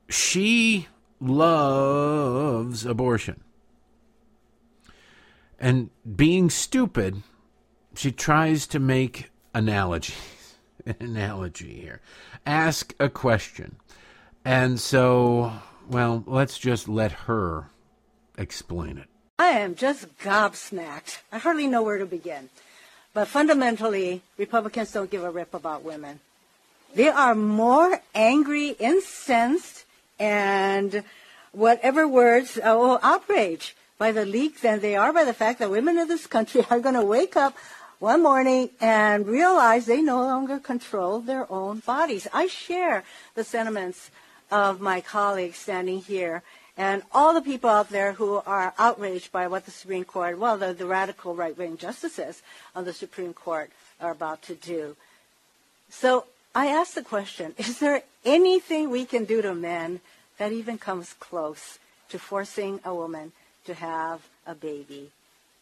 she 0.09 0.89
loves 1.21 2.85
abortion. 2.85 3.43
And 5.59 5.91
being 6.17 6.51
stupid, 6.51 7.23
she 7.95 8.13
tries 8.13 8.67
to 8.69 8.79
make 8.79 9.31
analogies. 9.55 10.17
An 10.85 10.97
analogy 11.01 11.81
here. 11.81 12.01
Ask 12.45 12.95
a 13.01 13.09
question. 13.09 13.77
And 14.45 14.79
so, 14.79 15.53
well, 15.89 16.25
let's 16.27 16.59
just 16.59 16.89
let 16.89 17.13
her 17.13 17.71
explain 18.37 18.99
it. 18.99 19.09
I 19.39 19.49
am 19.49 19.75
just 19.75 20.19
gobsmacked. 20.19 21.19
I 21.31 21.39
hardly 21.39 21.67
know 21.67 21.83
where 21.83 21.99
to 21.99 22.07
begin. 22.07 22.49
But 23.13 23.29
fundamentally, 23.29 24.23
Republicans 24.39 24.93
don't 24.93 25.11
give 25.11 25.25
a 25.25 25.31
rip 25.31 25.55
about 25.55 25.83
women. 25.83 26.21
They 26.95 27.09
are 27.09 27.35
more 27.35 28.01
angry, 28.15 28.71
incensed, 28.71 29.85
and 30.19 31.03
whatever 31.53 32.09
words, 32.09 32.59
uh, 32.59 32.63
oh, 32.67 32.99
outrage 33.03 33.77
by 33.99 34.13
the 34.13 34.25
leak 34.25 34.61
than 34.61 34.81
they 34.81 34.97
are 34.97 35.13
by 35.13 35.25
the 35.25 35.35
fact 35.35 35.59
that 35.59 35.71
women 35.71 35.99
in 35.99 36.09
this 36.09 36.27
country 36.27 36.65
are 36.71 36.81
going 36.81 36.95
to 36.95 37.05
wake 37.05 37.37
up 37.37 37.57
one 37.99 38.23
morning 38.23 38.71
and 38.81 39.27
realize 39.27 39.87
they 39.87 40.03
no 40.03 40.21
longer 40.23 40.59
control 40.59 41.21
their 41.21 41.51
own 41.51 41.81
bodies. 41.81 42.27
I 42.33 42.47
share 42.47 43.05
the 43.35 43.45
sentiments 43.45 44.11
of 44.51 44.81
my 44.81 45.01
colleagues 45.01 45.59
standing 45.59 46.01
here 46.01 46.43
and 46.77 47.03
all 47.13 47.33
the 47.33 47.41
people 47.41 47.71
out 47.71 47.89
there 47.89 48.13
who 48.13 48.43
are 48.47 48.75
outraged 48.79 49.33
by 49.33 49.47
what 49.47 49.65
the 49.65 49.71
Supreme 49.71 50.05
Court, 50.05 50.39
well, 50.39 50.59
the, 50.59 50.75
the 50.75 50.87
radical 50.87 51.35
right-wing 51.35 51.79
justices 51.79 52.43
on 52.75 52.85
the 52.85 52.93
Supreme 52.93 53.33
Court 53.33 53.71
are 54.01 54.11
about 54.11 54.43
to 54.43 54.55
do. 54.55 54.95
So 55.89 56.27
I 56.55 56.67
ask 56.67 56.95
the 56.95 57.03
question, 57.03 57.55
is 57.57 57.79
there 57.79 58.03
anything 58.25 58.91
we 58.91 59.07
can 59.07 59.25
do 59.25 59.41
to 59.41 59.55
men 59.55 60.01
that 60.37 60.53
even 60.53 60.77
comes 60.77 61.15
close 61.15 61.79
to 62.11 62.19
forcing 62.19 62.81
a 62.85 62.95
woman 62.95 63.33
to 63.65 63.73
have 63.75 64.29
a 64.47 64.55
baby? 64.55 65.11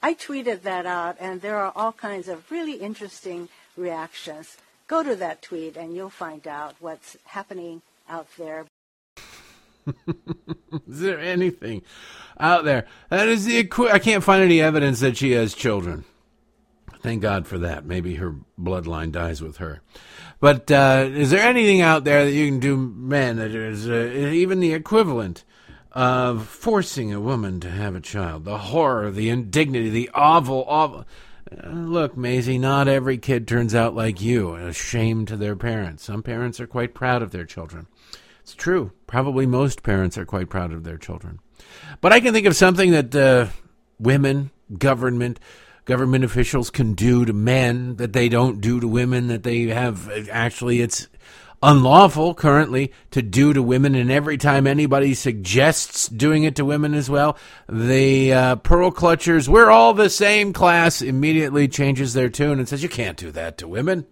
I 0.02 0.14
tweeted 0.14 0.62
that 0.62 0.84
out, 0.84 1.16
and 1.20 1.40
there 1.40 1.58
are 1.58 1.72
all 1.76 1.92
kinds 1.92 2.28
of 2.28 2.50
really 2.50 2.74
interesting 2.74 3.48
reactions. 3.76 4.56
Go 4.88 5.02
to 5.02 5.14
that 5.16 5.42
tweet, 5.42 5.76
and 5.76 5.94
you'll 5.94 6.10
find 6.10 6.46
out 6.46 6.74
what's 6.80 7.16
happening 7.24 7.82
out 8.08 8.26
there. 8.36 8.66
is 10.88 11.00
there 11.00 11.18
anything 11.20 11.82
out 12.38 12.64
there 12.64 12.86
that 13.10 13.28
is 13.28 13.44
the 13.44 13.58
equi- 13.58 13.90
I 13.90 13.98
can't 13.98 14.24
find 14.24 14.42
any 14.42 14.60
evidence 14.60 15.00
that 15.00 15.16
she 15.16 15.32
has 15.32 15.54
children. 15.54 16.04
Thank 17.04 17.20
God 17.20 17.46
for 17.46 17.58
that. 17.58 17.84
Maybe 17.84 18.14
her 18.14 18.34
bloodline 18.58 19.12
dies 19.12 19.42
with 19.42 19.58
her. 19.58 19.82
But 20.40 20.70
uh, 20.70 21.08
is 21.12 21.30
there 21.30 21.42
anything 21.42 21.82
out 21.82 22.04
there 22.04 22.24
that 22.24 22.32
you 22.32 22.46
can 22.46 22.60
do, 22.60 22.76
men, 22.76 23.36
that 23.36 23.50
is 23.50 23.88
uh, 23.88 24.10
even 24.14 24.60
the 24.60 24.72
equivalent 24.72 25.44
of 25.92 26.46
forcing 26.46 27.12
a 27.12 27.20
woman 27.20 27.60
to 27.60 27.70
have 27.70 27.94
a 27.94 28.00
child? 28.00 28.44
The 28.44 28.56
horror, 28.56 29.10
the 29.10 29.28
indignity, 29.28 29.90
the 29.90 30.10
awful, 30.14 30.64
awful. 30.66 31.04
Uh, 31.50 31.68
look, 31.68 32.16
Mazie, 32.16 32.58
not 32.58 32.88
every 32.88 33.18
kid 33.18 33.46
turns 33.46 33.74
out 33.74 33.94
like 33.94 34.22
you, 34.22 34.54
a 34.54 34.72
shame 34.72 35.26
to 35.26 35.36
their 35.36 35.56
parents. 35.56 36.04
Some 36.04 36.22
parents 36.22 36.58
are 36.58 36.66
quite 36.66 36.94
proud 36.94 37.22
of 37.22 37.32
their 37.32 37.44
children. 37.44 37.86
It's 38.44 38.54
true. 38.54 38.92
Probably 39.06 39.46
most 39.46 39.82
parents 39.82 40.18
are 40.18 40.26
quite 40.26 40.50
proud 40.50 40.70
of 40.70 40.84
their 40.84 40.98
children. 40.98 41.40
But 42.02 42.12
I 42.12 42.20
can 42.20 42.34
think 42.34 42.46
of 42.46 42.54
something 42.54 42.90
that 42.90 43.14
uh, 43.14 43.46
women, 43.98 44.50
government, 44.78 45.40
government 45.86 46.24
officials 46.24 46.68
can 46.68 46.92
do 46.92 47.24
to 47.24 47.32
men 47.32 47.96
that 47.96 48.12
they 48.12 48.28
don't 48.28 48.60
do 48.60 48.80
to 48.80 48.86
women, 48.86 49.28
that 49.28 49.44
they 49.44 49.62
have 49.68 50.10
actually, 50.30 50.82
it's 50.82 51.08
unlawful 51.62 52.34
currently 52.34 52.92
to 53.12 53.22
do 53.22 53.54
to 53.54 53.62
women. 53.62 53.94
And 53.94 54.12
every 54.12 54.36
time 54.36 54.66
anybody 54.66 55.14
suggests 55.14 56.06
doing 56.06 56.44
it 56.44 56.56
to 56.56 56.66
women 56.66 56.92
as 56.92 57.08
well, 57.08 57.38
the 57.66 58.30
uh, 58.30 58.56
pearl 58.56 58.90
clutchers, 58.90 59.48
we're 59.48 59.70
all 59.70 59.94
the 59.94 60.10
same 60.10 60.52
class, 60.52 61.00
immediately 61.00 61.66
changes 61.66 62.12
their 62.12 62.28
tune 62.28 62.58
and 62.58 62.68
says, 62.68 62.82
You 62.82 62.90
can't 62.90 63.16
do 63.16 63.30
that 63.30 63.56
to 63.56 63.68
women. 63.68 64.06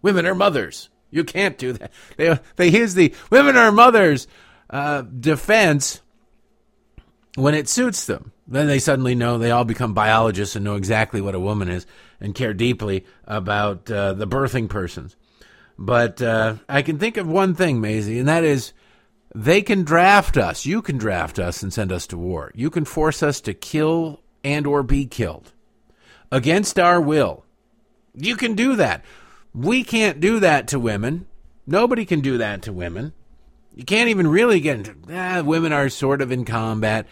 Women 0.00 0.26
are 0.26 0.34
mothers. 0.36 0.90
You 1.10 1.24
can't 1.24 1.58
do 1.58 1.72
that. 1.74 1.92
They, 2.16 2.38
they 2.56 2.68
use 2.68 2.94
the 2.94 3.14
women 3.30 3.56
are 3.56 3.72
mothers 3.72 4.26
uh, 4.70 5.02
defense 5.02 6.00
when 7.34 7.54
it 7.54 7.68
suits 7.68 8.06
them. 8.06 8.32
Then 8.46 8.66
they 8.66 8.78
suddenly 8.78 9.14
know 9.14 9.38
they 9.38 9.50
all 9.50 9.64
become 9.64 9.94
biologists 9.94 10.56
and 10.56 10.64
know 10.64 10.76
exactly 10.76 11.20
what 11.20 11.34
a 11.34 11.40
woman 11.40 11.68
is 11.68 11.86
and 12.20 12.34
care 12.34 12.54
deeply 12.54 13.04
about 13.24 13.90
uh, 13.90 14.14
the 14.14 14.26
birthing 14.26 14.68
persons. 14.68 15.16
But 15.78 16.20
uh, 16.20 16.56
I 16.68 16.82
can 16.82 16.98
think 16.98 17.16
of 17.16 17.28
one 17.28 17.54
thing, 17.54 17.80
Mazie, 17.80 18.18
and 18.18 18.28
that 18.28 18.44
is 18.44 18.72
they 19.34 19.62
can 19.62 19.84
draft 19.84 20.36
us. 20.36 20.66
You 20.66 20.82
can 20.82 20.98
draft 20.98 21.38
us 21.38 21.62
and 21.62 21.72
send 21.72 21.92
us 21.92 22.06
to 22.08 22.18
war. 22.18 22.50
You 22.54 22.70
can 22.70 22.84
force 22.84 23.22
us 23.22 23.40
to 23.42 23.54
kill 23.54 24.20
and 24.42 24.66
or 24.66 24.82
be 24.82 25.06
killed 25.06 25.52
against 26.32 26.78
our 26.78 27.00
will. 27.00 27.44
You 28.14 28.36
can 28.36 28.54
do 28.54 28.76
that. 28.76 29.04
We 29.58 29.82
can't 29.82 30.20
do 30.20 30.38
that 30.40 30.68
to 30.68 30.78
women. 30.78 31.26
Nobody 31.66 32.04
can 32.04 32.20
do 32.20 32.38
that 32.38 32.62
to 32.62 32.72
women. 32.72 33.12
You 33.74 33.84
can't 33.84 34.08
even 34.08 34.28
really 34.28 34.60
get 34.60 34.76
into 34.76 34.94
ah, 35.12 35.42
women 35.42 35.72
are 35.72 35.88
sort 35.88 36.22
of 36.22 36.30
in 36.30 36.44
combat 36.44 37.06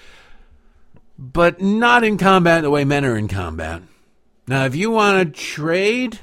but 1.18 1.60
not 1.60 2.04
in 2.04 2.18
combat 2.18 2.62
the 2.62 2.70
way 2.70 2.84
men 2.84 3.04
are 3.04 3.16
in 3.16 3.26
combat. 3.26 3.82
Now, 4.46 4.66
if 4.66 4.76
you 4.76 4.90
want 4.90 5.34
to 5.34 5.42
trade, 5.42 6.20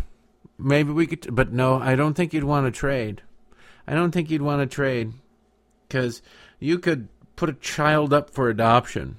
maybe 0.58 0.92
we 0.92 1.08
could, 1.08 1.34
but 1.36 1.52
no, 1.52 1.80
I 1.80 1.96
don't 1.96 2.14
think 2.14 2.32
you'd 2.32 2.44
want 2.44 2.68
to 2.68 2.80
trade. 2.80 3.22
I 3.88 3.96
don't 3.96 4.12
think 4.12 4.30
you'd 4.30 4.44
want 4.44 4.62
to 4.62 4.74
trade 4.74 5.14
because 5.88 6.22
you 6.60 6.78
could 6.78 7.08
put 7.36 7.50
a 7.50 7.54
child 7.54 8.14
up 8.14 8.30
for 8.30 8.50
adoption 8.50 9.18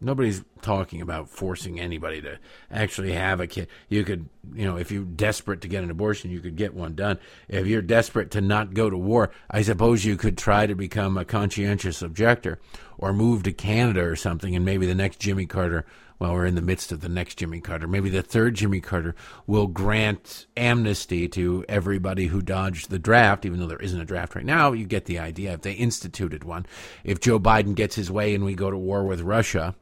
Nobody's 0.00 0.42
talking 0.62 1.00
about 1.00 1.28
forcing 1.28 1.80
anybody 1.80 2.20
to 2.22 2.38
actually 2.70 3.12
have 3.12 3.40
a 3.40 3.46
kid. 3.46 3.68
You 3.88 4.04
could, 4.04 4.28
you 4.54 4.66
know, 4.66 4.76
if 4.76 4.90
you're 4.90 5.04
desperate 5.04 5.60
to 5.62 5.68
get 5.68 5.84
an 5.84 5.90
abortion, 5.90 6.30
you 6.30 6.40
could 6.40 6.56
get 6.56 6.74
one 6.74 6.94
done. 6.94 7.18
If 7.48 7.66
you're 7.66 7.82
desperate 7.82 8.30
to 8.32 8.40
not 8.40 8.74
go 8.74 8.90
to 8.90 8.98
war, 8.98 9.30
I 9.50 9.62
suppose 9.62 10.04
you 10.04 10.16
could 10.16 10.38
try 10.38 10.66
to 10.66 10.74
become 10.74 11.16
a 11.16 11.24
conscientious 11.24 12.02
objector 12.02 12.58
or 12.98 13.12
move 13.12 13.42
to 13.44 13.52
Canada 13.52 14.02
or 14.02 14.16
something, 14.16 14.54
and 14.54 14.64
maybe 14.64 14.86
the 14.86 14.94
next 14.94 15.20
Jimmy 15.20 15.46
Carter, 15.46 15.86
well, 16.18 16.34
we're 16.34 16.44
in 16.44 16.54
the 16.54 16.60
midst 16.60 16.92
of 16.92 17.00
the 17.00 17.08
next 17.08 17.36
Jimmy 17.36 17.60
Carter, 17.62 17.88
maybe 17.88 18.10
the 18.10 18.22
third 18.22 18.54
Jimmy 18.54 18.80
Carter 18.80 19.14
will 19.46 19.66
grant 19.66 20.46
amnesty 20.54 21.26
to 21.28 21.64
everybody 21.66 22.26
who 22.26 22.42
dodged 22.42 22.90
the 22.90 22.98
draft, 22.98 23.46
even 23.46 23.58
though 23.58 23.66
there 23.66 23.78
isn't 23.78 24.00
a 24.00 24.04
draft 24.04 24.34
right 24.34 24.44
now. 24.44 24.72
You 24.72 24.84
get 24.84 25.06
the 25.06 25.18
idea. 25.18 25.54
If 25.54 25.62
they 25.62 25.72
instituted 25.72 26.44
one, 26.44 26.66
if 27.04 27.20
Joe 27.20 27.40
Biden 27.40 27.74
gets 27.74 27.96
his 27.96 28.10
way 28.10 28.34
and 28.34 28.44
we 28.44 28.54
go 28.54 28.70
to 28.70 28.76
war 28.76 29.04
with 29.04 29.22
Russia, 29.22 29.74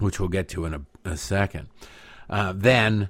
which 0.00 0.18
we'll 0.18 0.28
get 0.28 0.48
to 0.48 0.64
in 0.64 0.74
a, 0.74 0.82
a 1.04 1.16
second, 1.16 1.68
uh, 2.28 2.52
then 2.56 3.08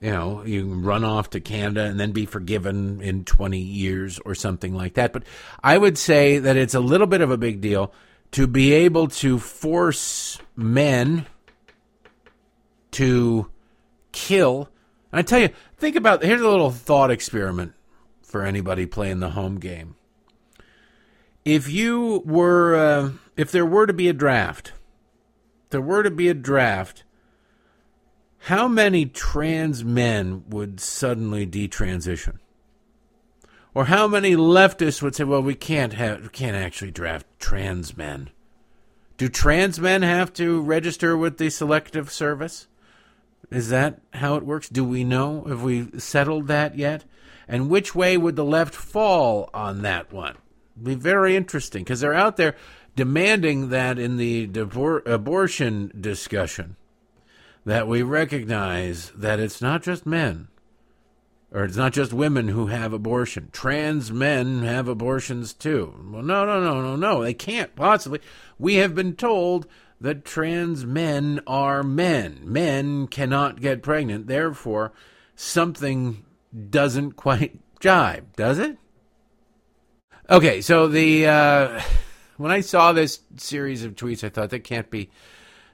You 0.00 0.10
know, 0.10 0.42
you 0.44 0.62
can 0.62 0.82
run 0.82 1.04
off 1.04 1.30
to 1.30 1.40
Canada 1.40 1.84
and 1.84 1.98
then 2.00 2.10
be 2.10 2.26
forgiven 2.26 3.00
in 3.00 3.24
20 3.24 3.58
years 3.58 4.18
or 4.24 4.34
something 4.34 4.74
like 4.74 4.94
that. 4.94 5.12
But 5.12 5.22
I 5.62 5.78
would 5.78 5.96
say 5.96 6.40
that 6.40 6.56
it's 6.56 6.74
a 6.74 6.80
little 6.80 7.06
bit 7.06 7.20
of 7.20 7.30
a 7.30 7.36
big 7.36 7.60
deal 7.60 7.92
to 8.32 8.48
be 8.48 8.72
able 8.72 9.06
to 9.08 9.38
force 9.38 10.38
men 10.56 11.26
to 12.92 13.48
kill. 14.10 14.68
And 15.12 15.20
I 15.20 15.22
tell 15.22 15.38
you, 15.38 15.50
think 15.76 15.94
about 15.94 16.24
here's 16.24 16.40
a 16.40 16.48
little 16.48 16.72
thought 16.72 17.12
experiment 17.12 17.72
for 18.22 18.44
anybody 18.44 18.86
playing 18.86 19.20
the 19.20 19.30
home 19.30 19.60
game. 19.60 19.94
If 21.44 21.68
you 21.70 22.22
were, 22.24 22.74
uh, 22.74 23.10
if 23.36 23.52
there 23.52 23.66
were 23.66 23.86
to 23.86 23.92
be 23.92 24.08
a 24.08 24.12
draft, 24.12 24.72
there 25.72 25.80
were 25.80 26.04
to 26.04 26.10
be 26.10 26.28
a 26.28 26.34
draft 26.34 27.02
how 28.46 28.66
many 28.66 29.06
trans 29.06 29.84
men 29.84 30.42
would 30.48 30.80
suddenly 30.80 31.46
detransition? 31.46 32.38
Or 33.72 33.84
how 33.84 34.08
many 34.08 34.34
leftists 34.34 35.00
would 35.00 35.14
say, 35.14 35.22
well, 35.22 35.42
we 35.42 35.54
can't 35.54 35.92
have, 35.92 36.22
we 36.22 36.28
can't 36.28 36.56
actually 36.56 36.90
draft 36.90 37.24
trans 37.38 37.96
men? 37.96 38.30
Do 39.16 39.28
trans 39.28 39.78
men 39.78 40.02
have 40.02 40.32
to 40.34 40.60
register 40.60 41.16
with 41.16 41.38
the 41.38 41.50
selective 41.50 42.10
service? 42.10 42.66
Is 43.48 43.68
that 43.68 44.00
how 44.14 44.34
it 44.34 44.44
works? 44.44 44.68
Do 44.68 44.82
we 44.82 45.04
know? 45.04 45.44
Have 45.44 45.62
we 45.62 45.96
settled 46.00 46.48
that 46.48 46.76
yet? 46.76 47.04
And 47.46 47.70
which 47.70 47.94
way 47.94 48.16
would 48.16 48.34
the 48.34 48.44
left 48.44 48.74
fall 48.74 49.50
on 49.54 49.82
that 49.82 50.12
one? 50.12 50.36
It'd 50.74 50.84
be 50.84 50.94
very 50.96 51.36
interesting 51.36 51.84
because 51.84 52.00
they're 52.00 52.12
out 52.12 52.36
there 52.36 52.56
demanding 52.96 53.70
that 53.70 53.98
in 53.98 54.16
the 54.16 54.46
divor- 54.48 55.06
abortion 55.06 55.92
discussion 55.98 56.76
that 57.64 57.86
we 57.86 58.02
recognize 58.02 59.10
that 59.16 59.40
it's 59.40 59.62
not 59.62 59.82
just 59.82 60.04
men 60.04 60.48
or 61.52 61.64
it's 61.64 61.76
not 61.76 61.92
just 61.92 62.12
women 62.12 62.48
who 62.48 62.68
have 62.68 62.92
abortion. 62.92 63.50
Trans 63.52 64.10
men 64.10 64.62
have 64.62 64.88
abortions 64.88 65.52
too. 65.52 65.94
Well, 66.10 66.22
no, 66.22 66.46
no, 66.46 66.62
no, 66.62 66.80
no, 66.80 66.96
no. 66.96 67.22
They 67.22 67.34
can't 67.34 67.76
possibly. 67.76 68.20
We 68.58 68.76
have 68.76 68.94
been 68.94 69.14
told 69.14 69.66
that 70.00 70.24
trans 70.24 70.86
men 70.86 71.40
are 71.46 71.82
men. 71.82 72.40
Men 72.44 73.06
cannot 73.06 73.60
get 73.60 73.82
pregnant. 73.82 74.26
Therefore, 74.26 74.92
something 75.36 76.24
doesn't 76.70 77.12
quite 77.12 77.58
jibe, 77.80 78.34
does 78.34 78.58
it? 78.58 78.78
Okay, 80.30 80.62
so 80.62 80.88
the 80.88 81.26
uh, 81.26 81.82
when 82.42 82.50
I 82.50 82.60
saw 82.60 82.92
this 82.92 83.20
series 83.36 83.84
of 83.84 83.94
tweets, 83.94 84.24
I 84.24 84.28
thought 84.28 84.50
that 84.50 84.64
can't 84.64 84.90
be 84.90 85.10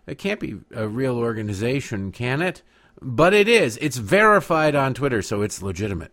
it 0.07 0.19
can't 0.19 0.41
be 0.41 0.57
a 0.75 0.89
real 0.89 1.19
organization, 1.19 2.13
can 2.13 2.41
it? 2.41 2.63
But 3.01 3.35
it 3.35 3.47
is. 3.47 3.77
It's 3.81 3.99
verified 3.99 4.75
on 4.75 4.95
Twitter, 4.95 5.23
so 5.23 5.43
it's 5.43 5.63
legitimate. 5.63 6.13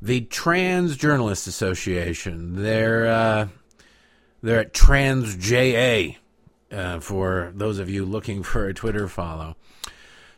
The 0.00 0.22
Trans 0.22 0.96
Journalists 0.96 1.46
Association. 1.46 2.62
They're 2.62 3.06
uh, 3.06 3.48
they're 4.42 4.60
at 4.60 4.74
TransJA. 4.74 6.16
Uh, 6.70 7.00
for 7.00 7.52
those 7.54 7.78
of 7.78 7.90
you 7.90 8.04
looking 8.04 8.42
for 8.44 8.66
a 8.66 8.74
Twitter 8.74 9.08
follow, 9.08 9.56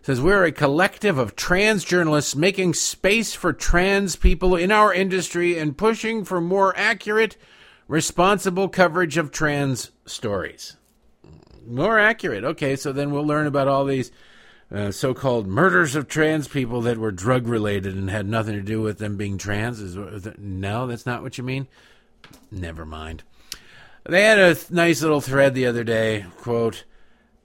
says 0.03 0.21
we're 0.21 0.45
a 0.45 0.53
collective 0.53 1.17
of 1.17 1.37
trans 1.37 1.85
journalists 1.85 2.35
making 2.35 2.75
space 2.75 3.35
for 3.35 3.53
trans 3.53 4.17
people 4.17 4.57
in 4.57 4.73
our 4.73 4.93
industry 4.93 5.59
and 5.59 5.79
pushing 5.79 6.25
for 6.25 6.41
more 6.41 6.77
accurate, 6.77 7.37
responsible 7.89 8.69
coverage 8.69 9.17
of 9.17 9.31
trans 9.31 9.91
stories 10.07 10.77
more 11.67 11.99
accurate. 11.99 12.45
Okay, 12.45 12.77
so 12.77 12.93
then 12.93 13.11
we'll 13.11 13.27
learn 13.27 13.47
about 13.47 13.69
all 13.69 13.85
these 13.85 14.11
uh, 14.73 14.91
so-called 14.91 15.47
murders 15.47 15.95
of 15.95 16.09
trans 16.09 16.49
people 16.49 16.83
that 16.83 16.99
were 16.99 17.13
drug 17.13 17.47
related 17.47 17.95
and 17.95 18.11
had 18.11 18.27
nothing 18.27 18.55
to 18.55 18.63
do 18.63 18.81
with 18.81 18.99
them 18.99 19.17
being 19.17 19.39
trans. 19.39 19.81
Is, 19.81 19.97
no, 20.39 20.87
that's 20.87 21.07
not 21.07 21.23
what 21.23 21.39
you 21.39 21.45
mean. 21.45 21.67
Never 22.51 22.85
mind. 22.85 23.23
They 24.05 24.23
had 24.23 24.39
a 24.39 24.57
nice 24.71 25.03
little 25.03 25.21
thread 25.21 25.55
the 25.55 25.67
other 25.67 25.85
day. 25.85 26.27
Quote. 26.39 26.85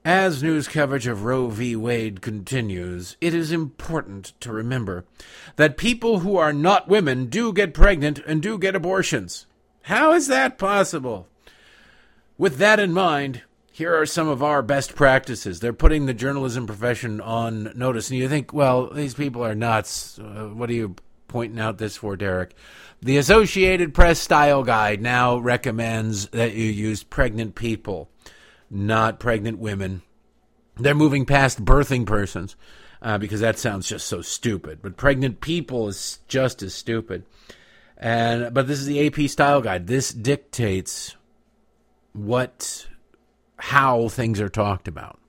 As 0.02 0.42
news 0.42 0.66
coverage 0.66 1.06
of 1.06 1.24
Roe 1.24 1.48
v. 1.48 1.76
Wade 1.76 2.22
continues, 2.22 3.18
it 3.20 3.34
is 3.34 3.52
important 3.52 4.32
to 4.40 4.50
remember 4.50 5.04
that 5.56 5.76
people 5.76 6.20
who 6.20 6.38
are 6.38 6.54
not 6.54 6.88
women 6.88 7.26
do 7.26 7.52
get 7.52 7.74
pregnant 7.74 8.18
and 8.20 8.40
do 8.40 8.56
get 8.58 8.74
abortions. 8.74 9.44
How 9.82 10.12
is 10.12 10.26
that 10.28 10.58
possible? 10.58 11.28
With 12.38 12.56
that 12.58 12.80
in 12.80 12.92
mind, 12.92 13.42
here 13.70 13.94
are 13.94 14.06
some 14.06 14.28
of 14.28 14.42
our 14.42 14.62
best 14.62 14.94
practices. 14.94 15.60
They're 15.60 15.72
putting 15.72 16.06
the 16.06 16.14
journalism 16.14 16.66
profession 16.66 17.20
on 17.20 17.72
notice. 17.74 18.10
And 18.10 18.18
you 18.18 18.28
think, 18.28 18.52
well, 18.52 18.90
these 18.90 19.14
people 19.14 19.44
are 19.44 19.54
nuts. 19.54 20.18
Uh, 20.18 20.50
what 20.52 20.70
are 20.70 20.74
you 20.74 20.96
pointing 21.28 21.60
out 21.60 21.78
this 21.78 21.96
for, 21.96 22.16
Derek? 22.16 22.54
The 23.02 23.16
Associated 23.16 23.94
Press 23.94 24.18
Style 24.18 24.62
Guide 24.62 25.00
now 25.00 25.38
recommends 25.38 26.28
that 26.28 26.52
you 26.52 26.66
use 26.66 27.02
pregnant 27.02 27.54
people, 27.54 28.10
not 28.70 29.18
pregnant 29.18 29.58
women. 29.58 30.02
They're 30.76 30.94
moving 30.94 31.24
past 31.24 31.64
birthing 31.64 32.04
persons 32.04 32.56
uh, 33.00 33.16
because 33.16 33.40
that 33.40 33.58
sounds 33.58 33.88
just 33.88 34.06
so 34.06 34.20
stupid. 34.20 34.80
But 34.82 34.98
pregnant 34.98 35.40
people 35.40 35.88
is 35.88 36.18
just 36.28 36.62
as 36.62 36.74
stupid. 36.74 37.24
And 38.00 38.52
but 38.52 38.66
this 38.66 38.80
is 38.80 38.86
the 38.86 39.06
AP 39.06 39.30
Style 39.30 39.60
Guide. 39.60 39.86
This 39.86 40.12
dictates 40.12 41.14
what 42.12 42.88
how 43.58 44.08
things 44.08 44.40
are 44.40 44.48
talked 44.48 44.88
about. 44.88 45.20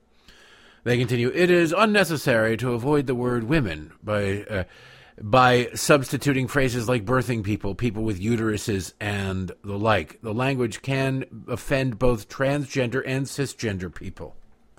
They 0.84 0.98
continue, 0.98 1.30
it 1.32 1.50
is 1.50 1.72
unnecessary 1.76 2.56
to 2.56 2.72
avoid 2.72 3.06
the 3.06 3.14
word 3.14 3.44
women 3.44 3.92
by, 4.02 4.42
uh, 4.50 4.64
by 5.20 5.68
substituting 5.74 6.48
phrases 6.48 6.88
like 6.88 7.04
birthing 7.04 7.44
people, 7.44 7.74
people 7.76 8.02
with 8.02 8.20
uteruses, 8.20 8.92
and 8.98 9.52
the 9.62 9.78
like. 9.78 10.20
The 10.22 10.34
language 10.34 10.82
can 10.82 11.44
offend 11.46 11.98
both 12.00 12.28
transgender 12.28 13.02
and 13.06 13.26
cisgender 13.26 13.94
people. 13.94 14.34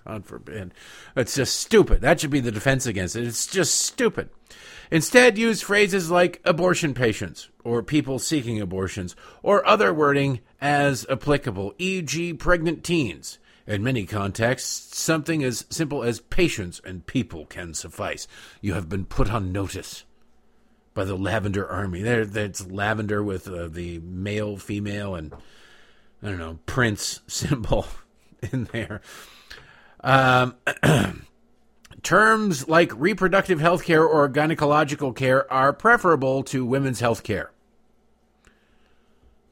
God 0.06 0.26
forbid. 0.26 0.74
It's 1.16 1.36
just 1.36 1.62
stupid. 1.62 2.02
That 2.02 2.20
should 2.20 2.32
be 2.32 2.42
the 2.42 2.52
defense 2.52 2.86
against 2.86 3.16
it. 3.16 3.26
It's 3.26 3.48
just 3.48 3.80
stupid. 3.80 4.30
Instead, 4.94 5.40
use 5.40 5.60
phrases 5.60 6.12
like 6.12 6.40
abortion 6.46 6.94
patients 6.94 7.50
or 7.64 7.82
people 7.82 8.20
seeking 8.20 8.62
abortions 8.62 9.16
or 9.42 9.66
other 9.68 9.92
wording 9.92 10.40
as 10.62 11.04
applicable, 11.10 11.74
e.g., 11.80 12.32
pregnant 12.36 12.84
teens. 12.84 13.40
In 13.66 13.82
many 13.82 14.06
contexts, 14.06 14.96
something 14.96 15.44
as 15.44 15.66
simple 15.72 16.04
as 16.04 16.20
patients 16.20 16.80
and 16.86 17.08
people 17.08 17.48
can 17.48 17.74
suffice. 17.74 18.28
You 18.62 18.76
have 18.76 18.88
been 18.88 19.06
put 19.06 19.32
on 19.32 19.52
notice 19.52 20.04
by 20.94 21.06
the 21.06 21.18
Lavender 21.18 21.68
Army. 21.68 22.04
There, 22.04 22.24
that's 22.24 22.70
lavender 22.70 23.24
with 23.24 23.48
uh, 23.48 23.70
the 23.70 23.98
male, 23.98 24.58
female, 24.58 25.16
and 25.16 25.34
I 26.22 26.30
don't 26.30 26.38
know 26.38 26.60
Prince 26.68 27.22
symbol 27.28 27.88
in 28.52 28.66
there. 28.66 29.02
Um, 30.04 30.56
terms 32.04 32.68
like 32.68 32.92
reproductive 32.96 33.60
health 33.60 33.84
care 33.84 34.04
or 34.04 34.30
gynecological 34.30 35.16
care 35.16 35.52
are 35.52 35.74
preferable 35.74 36.44
to 36.44 36.66
women's 36.66 37.00
health 37.00 37.24
care. 37.24 37.52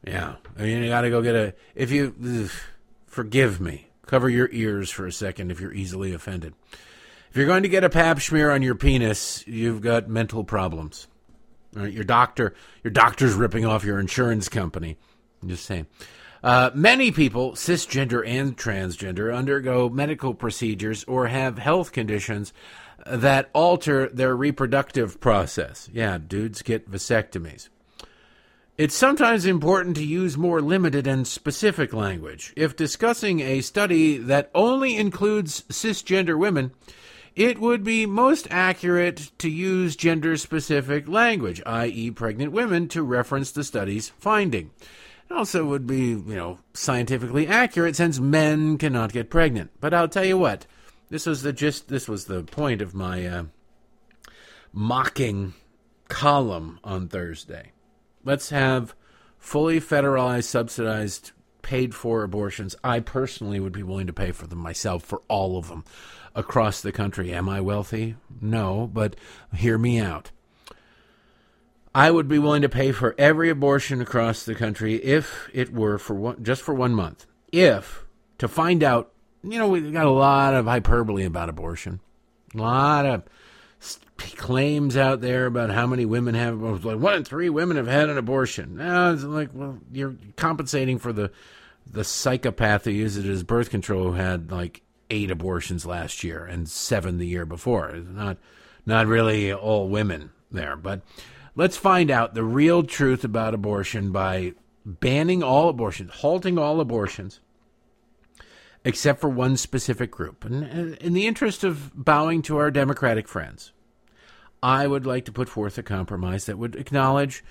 Yeah, 0.05 0.35
I 0.57 0.61
mean, 0.63 0.83
you 0.83 0.89
got 0.89 1.01
to 1.01 1.09
go 1.09 1.21
get 1.21 1.35
a. 1.35 1.53
If 1.75 1.91
you 1.91 2.15
ugh, 2.23 2.51
forgive 3.05 3.61
me, 3.61 3.91
Cover 4.11 4.27
your 4.27 4.49
ears 4.51 4.89
for 4.89 5.05
a 5.05 5.11
second 5.13 5.51
if 5.51 5.61
you're 5.61 5.71
easily 5.71 6.13
offended. 6.13 6.53
If 7.29 7.37
you're 7.37 7.45
going 7.45 7.63
to 7.63 7.69
get 7.69 7.85
a 7.85 7.89
pap 7.89 8.19
smear 8.19 8.51
on 8.51 8.61
your 8.61 8.75
penis, 8.75 9.47
you've 9.47 9.79
got 9.79 10.09
mental 10.09 10.43
problems. 10.43 11.07
Your 11.73 12.03
doctor, 12.03 12.53
your 12.83 12.91
doctor's 12.91 13.35
ripping 13.35 13.65
off 13.65 13.85
your 13.85 14.01
insurance 14.01 14.49
company. 14.49 14.97
I'm 15.41 15.47
just 15.47 15.63
saying. 15.63 15.87
Uh, 16.43 16.71
many 16.73 17.11
people, 17.11 17.51
cisgender 17.51 18.25
and 18.25 18.57
transgender, 18.57 19.35
undergo 19.35 19.89
medical 19.89 20.33
procedures 20.33 21.03
or 21.03 21.27
have 21.27 21.59
health 21.59 21.91
conditions 21.91 22.51
that 23.05 23.49
alter 23.53 24.09
their 24.09 24.35
reproductive 24.35 25.19
process. 25.19 25.89
Yeah, 25.93 26.17
dudes 26.17 26.61
get 26.61 26.89
vasectomies. 26.89 27.69
It's 28.77 28.95
sometimes 28.95 29.45
important 29.45 29.95
to 29.97 30.05
use 30.05 30.37
more 30.37 30.61
limited 30.61 31.05
and 31.05 31.27
specific 31.27 31.93
language. 31.93 32.53
If 32.55 32.75
discussing 32.75 33.39
a 33.41 33.61
study 33.61 34.17
that 34.17 34.49
only 34.55 34.97
includes 34.97 35.61
cisgender 35.69 36.37
women, 36.39 36.71
it 37.35 37.59
would 37.59 37.83
be 37.83 38.05
most 38.05 38.47
accurate 38.49 39.31
to 39.37 39.49
use 39.49 39.95
gender 39.95 40.35
specific 40.35 41.07
language, 41.07 41.61
i.e., 41.65 42.11
pregnant 42.11 42.51
women, 42.51 42.87
to 42.89 43.03
reference 43.03 43.51
the 43.51 43.63
study's 43.63 44.09
finding. 44.09 44.71
Also 45.31 45.65
would 45.65 45.87
be, 45.87 46.09
you 46.09 46.35
know, 46.35 46.59
scientifically 46.73 47.47
accurate 47.47 47.95
since 47.95 48.19
men 48.19 48.77
cannot 48.77 49.13
get 49.13 49.29
pregnant. 49.29 49.71
But 49.79 49.93
I'll 49.93 50.07
tell 50.07 50.25
you 50.25 50.37
what, 50.37 50.65
this 51.09 51.25
was 51.25 51.41
the 51.41 51.53
gist, 51.53 51.87
this 51.87 52.07
was 52.07 52.25
the 52.25 52.43
point 52.43 52.81
of 52.81 52.93
my 52.93 53.25
uh, 53.25 53.43
mocking 54.73 55.53
column 56.09 56.79
on 56.83 57.07
Thursday 57.07 57.71
let's 58.23 58.49
have 58.49 58.95
fully 59.37 59.79
federalized, 59.79 60.45
subsidized 60.45 61.31
paid 61.61 61.93
for 61.93 62.23
abortions, 62.23 62.75
I 62.83 62.99
personally 62.99 63.59
would 63.59 63.73
be 63.73 63.83
willing 63.83 64.07
to 64.07 64.13
pay 64.13 64.31
for 64.31 64.47
them 64.47 64.59
myself 64.59 65.03
for 65.03 65.21
all 65.27 65.57
of 65.57 65.67
them 65.67 65.83
across 66.33 66.81
the 66.81 66.91
country. 66.91 67.33
Am 67.33 67.47
I 67.47 67.61
wealthy? 67.61 68.15
No, 68.39 68.89
but 68.91 69.15
hear 69.53 69.77
me 69.77 69.99
out. 69.99 70.31
I 71.93 72.09
would 72.09 72.27
be 72.27 72.39
willing 72.39 72.61
to 72.61 72.69
pay 72.69 72.91
for 72.91 73.15
every 73.17 73.49
abortion 73.49 74.01
across 74.01 74.43
the 74.43 74.55
country 74.55 74.95
if 74.95 75.49
it 75.53 75.73
were 75.73 75.97
for 75.97 76.13
one, 76.13 76.43
just 76.43 76.61
for 76.61 76.73
one 76.73 76.93
month. 76.93 77.25
If 77.51 78.05
to 78.37 78.47
find 78.47 78.81
out, 78.83 79.11
you 79.43 79.59
know, 79.59 79.67
we've 79.67 79.91
got 79.91 80.05
a 80.05 80.11
lot 80.11 80.53
of 80.53 80.65
hyperbole 80.65 81.25
about 81.25 81.49
abortion, 81.49 81.99
a 82.55 82.57
lot 82.57 83.05
of 83.05 83.23
claims 84.37 84.95
out 84.95 85.21
there 85.21 85.47
about 85.47 85.71
how 85.71 85.87
many 85.87 86.05
women 86.05 86.35
have 86.35 86.61
like 86.61 86.99
one 86.99 87.15
in 87.15 87.23
three 87.23 87.49
women 87.49 87.77
have 87.77 87.87
had 87.87 88.09
an 88.09 88.17
abortion. 88.17 88.77
Now 88.77 89.11
it's 89.11 89.23
like, 89.23 89.49
well, 89.53 89.79
you're 89.91 90.15
compensating 90.35 90.99
for 90.99 91.11
the 91.11 91.31
the 91.89 92.03
psychopath 92.03 92.85
who 92.85 92.91
used 92.91 93.17
it 93.17 93.29
as 93.29 93.43
birth 93.43 93.69
control 93.69 94.03
who 94.03 94.13
had 94.13 94.51
like 94.51 94.81
eight 95.09 95.31
abortions 95.31 95.85
last 95.85 96.23
year 96.23 96.45
and 96.45 96.69
seven 96.69 97.17
the 97.17 97.27
year 97.27 97.45
before. 97.45 97.89
It's 97.89 98.09
not 98.09 98.37
not 98.85 99.07
really 99.07 99.51
all 99.53 99.89
women 99.89 100.31
there, 100.51 100.75
but 100.75 101.01
Let's 101.55 101.77
find 101.77 102.09
out 102.09 102.33
the 102.33 102.43
real 102.43 102.83
truth 102.83 103.23
about 103.23 103.53
abortion 103.53 104.11
by 104.11 104.53
banning 104.85 105.43
all 105.43 105.69
abortions, 105.69 106.11
halting 106.11 106.57
all 106.57 106.79
abortions, 106.79 107.39
except 108.85 109.19
for 109.19 109.29
one 109.29 109.57
specific 109.57 110.11
group. 110.11 110.45
And 110.45 110.63
uh, 110.63 110.95
in 111.01 111.13
the 111.13 111.27
interest 111.27 111.63
of 111.63 111.91
bowing 111.93 112.41
to 112.43 112.57
our 112.57 112.71
Democratic 112.71 113.27
friends, 113.27 113.73
I 114.63 114.87
would 114.87 115.05
like 115.05 115.25
to 115.25 115.31
put 115.31 115.49
forth 115.49 115.77
a 115.77 115.83
compromise 115.83 116.45
that 116.45 116.57
would 116.57 116.75
acknowledge 116.75 117.43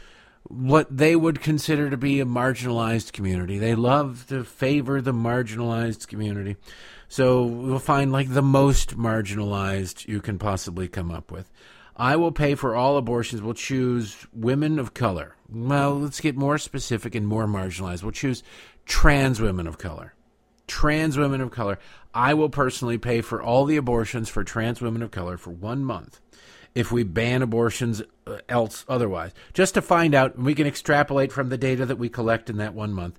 what 0.45 0.97
they 0.97 1.15
would 1.15 1.43
consider 1.43 1.91
to 1.91 1.97
be 1.97 2.21
a 2.21 2.25
marginalized 2.25 3.13
community. 3.13 3.59
They 3.59 3.75
love 3.75 4.27
to 4.29 4.45
favor 4.45 5.01
the 5.01 5.13
marginalized 5.13 6.09
community. 6.09 6.57
So 7.09 7.43
we'll 7.43 7.79
find 7.79 8.11
like 8.11 8.33
the 8.33 8.43
most 8.43 8.97
marginalized 8.97 10.09
you 10.09 10.21
can 10.21 10.39
possibly 10.39 10.89
come 10.89 11.11
up 11.11 11.31
with. 11.31 11.51
I 12.01 12.17
will 12.17 12.33
pay 12.33 12.55
for 12.55 12.75
all 12.75 12.97
abortions. 12.97 13.43
We'll 13.43 13.53
choose 13.53 14.27
women 14.33 14.79
of 14.79 14.95
color. 14.95 15.37
Well, 15.53 16.01
let's 16.01 16.19
get 16.19 16.35
more 16.35 16.57
specific 16.57 17.15
and 17.15 17.27
more 17.27 17.47
marginalized. 17.47 18.03
We'll 18.03 18.13
choose 18.13 18.43
trans 18.87 19.39
women 19.39 19.67
of 19.67 19.77
color. 19.77 20.15
Trans 20.67 21.19
women 21.19 21.43
of 21.43 21.51
color. 21.51 21.79
I 22.15 22.33
will 22.33 22.49
personally 22.49 22.97
pay 22.97 23.21
for 23.21 23.43
all 23.43 23.67
the 23.67 23.77
abortions 23.77 24.31
for 24.31 24.43
trans 24.43 24.81
women 24.81 25.03
of 25.03 25.11
color 25.11 25.37
for 25.37 25.51
one 25.51 25.85
month 25.85 26.21
if 26.75 26.91
we 26.91 27.03
ban 27.03 27.43
abortions 27.43 28.01
uh, 28.27 28.39
else 28.49 28.87
otherwise. 28.89 29.33
Just 29.53 29.75
to 29.75 29.83
find 29.83 30.15
out, 30.15 30.39
we 30.39 30.55
can 30.55 30.67
extrapolate 30.67 31.33
from 31.33 31.51
the 31.51 31.59
data 31.59 31.85
that 31.85 31.97
we 31.97 32.09
collect 32.09 32.49
in 32.49 32.57
that 32.57 32.73
one 32.73 32.95
month 32.95 33.19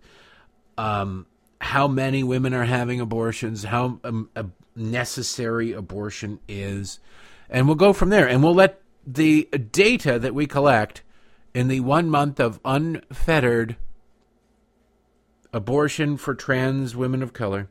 um, 0.79 1.27
how 1.59 1.87
many 1.87 2.23
women 2.23 2.55
are 2.55 2.65
having 2.65 2.99
abortions, 2.99 3.63
how 3.63 3.99
um, 4.03 4.31
necessary 4.75 5.71
abortion 5.71 6.39
is 6.47 6.99
and 7.51 7.67
we'll 7.67 7.75
go 7.75 7.93
from 7.93 8.09
there. 8.09 8.27
And 8.27 8.41
we'll 8.41 8.55
let 8.55 8.81
the 9.05 9.43
data 9.43 10.17
that 10.17 10.33
we 10.33 10.47
collect 10.47 11.03
in 11.53 11.67
the 11.67 11.81
one 11.81 12.09
month 12.09 12.39
of 12.39 12.59
unfettered 12.63 13.75
abortion 15.53 16.15
for 16.15 16.33
trans 16.33 16.95
women 16.95 17.21
of 17.21 17.33
color, 17.33 17.67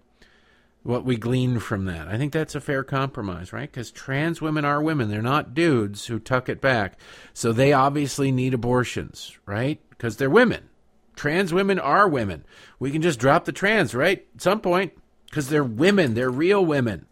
what 0.83 1.05
we 1.05 1.16
glean 1.16 1.59
from 1.59 1.87
that. 1.87 2.09
I 2.09 2.19
think 2.19 2.33
that's 2.33 2.55
a 2.55 2.61
fair 2.61 2.85
compromise, 2.85 3.53
right? 3.53 3.71
Because 3.71 3.90
trans 3.90 4.43
women 4.43 4.66
are 4.66 4.83
women. 4.83 5.09
They're 5.09 5.23
not 5.23 5.55
dudes 5.55 6.07
who 6.07 6.19
tuck 6.19 6.49
it 6.49 6.61
back. 6.61 6.99
So 7.33 7.53
they 7.53 7.73
obviously 7.73 8.31
need 8.31 8.53
abortions, 8.53 9.38
right? 9.47 9.81
Because 9.88 10.19
they're 10.19 10.29
women. 10.29 10.69
Trans 11.16 11.53
women 11.53 11.79
are 11.79 12.09
women. 12.09 12.45
We 12.79 12.90
can 12.90 13.03
just 13.03 13.19
drop 13.19 13.45
the 13.45 13.53
trans, 13.53 13.95
right? 13.95 14.27
At 14.35 14.43
some 14.43 14.61
point, 14.61 14.93
because 15.27 15.49
they're 15.49 15.64
women. 15.64 16.14
They're 16.14 16.31
real 16.31 16.64
women 16.64 17.07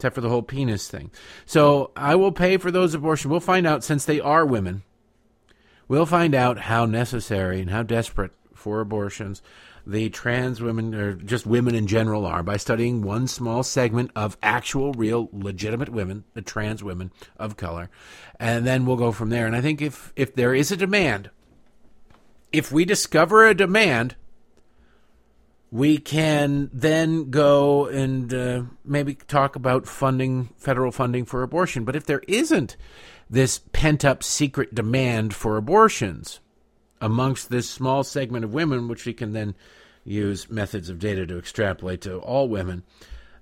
except 0.00 0.14
for 0.14 0.22
the 0.22 0.30
whole 0.30 0.42
penis 0.42 0.88
thing. 0.88 1.10
So 1.44 1.90
I 1.94 2.14
will 2.14 2.32
pay 2.32 2.56
for 2.56 2.70
those 2.70 2.94
abortions. 2.94 3.30
We'll 3.30 3.40
find 3.40 3.66
out 3.66 3.84
since 3.84 4.06
they 4.06 4.18
are 4.18 4.46
women. 4.46 4.82
We'll 5.88 6.06
find 6.06 6.34
out 6.34 6.58
how 6.60 6.86
necessary 6.86 7.60
and 7.60 7.68
how 7.68 7.82
desperate 7.82 8.32
for 8.54 8.80
abortions 8.80 9.42
the 9.86 10.08
trans 10.08 10.60
women 10.60 10.94
or 10.94 11.14
just 11.14 11.46
women 11.46 11.74
in 11.74 11.86
general 11.86 12.24
are 12.24 12.42
by 12.42 12.56
studying 12.56 13.02
one 13.02 13.26
small 13.26 13.62
segment 13.62 14.10
of 14.14 14.36
actual 14.42 14.92
real 14.92 15.28
legitimate 15.32 15.88
women 15.88 16.22
the 16.34 16.42
trans 16.42 16.84
women 16.84 17.10
of 17.38 17.56
color 17.56 17.88
and 18.38 18.66
then 18.66 18.84
we'll 18.84 18.96
go 18.96 19.10
from 19.10 19.30
there 19.30 19.46
and 19.46 19.56
i 19.56 19.60
think 19.62 19.80
if 19.80 20.12
if 20.16 20.34
there 20.34 20.54
is 20.54 20.70
a 20.70 20.76
demand 20.76 21.30
if 22.52 22.70
we 22.70 22.84
discover 22.84 23.46
a 23.46 23.54
demand 23.54 24.14
we 25.70 25.98
can 25.98 26.68
then 26.72 27.30
go 27.30 27.86
and 27.86 28.34
uh, 28.34 28.62
maybe 28.84 29.14
talk 29.14 29.54
about 29.54 29.86
funding, 29.86 30.50
federal 30.56 30.90
funding 30.90 31.24
for 31.24 31.42
abortion. 31.42 31.84
But 31.84 31.96
if 31.96 32.06
there 32.06 32.22
isn't 32.26 32.76
this 33.28 33.60
pent 33.72 34.04
up 34.04 34.22
secret 34.22 34.74
demand 34.74 35.32
for 35.34 35.56
abortions 35.56 36.40
amongst 37.00 37.50
this 37.50 37.70
small 37.70 38.02
segment 38.02 38.44
of 38.44 38.52
women, 38.52 38.88
which 38.88 39.06
we 39.06 39.12
can 39.12 39.32
then 39.32 39.54
use 40.04 40.50
methods 40.50 40.88
of 40.88 40.98
data 40.98 41.24
to 41.26 41.38
extrapolate 41.38 42.00
to 42.00 42.18
all 42.18 42.48
women, 42.48 42.82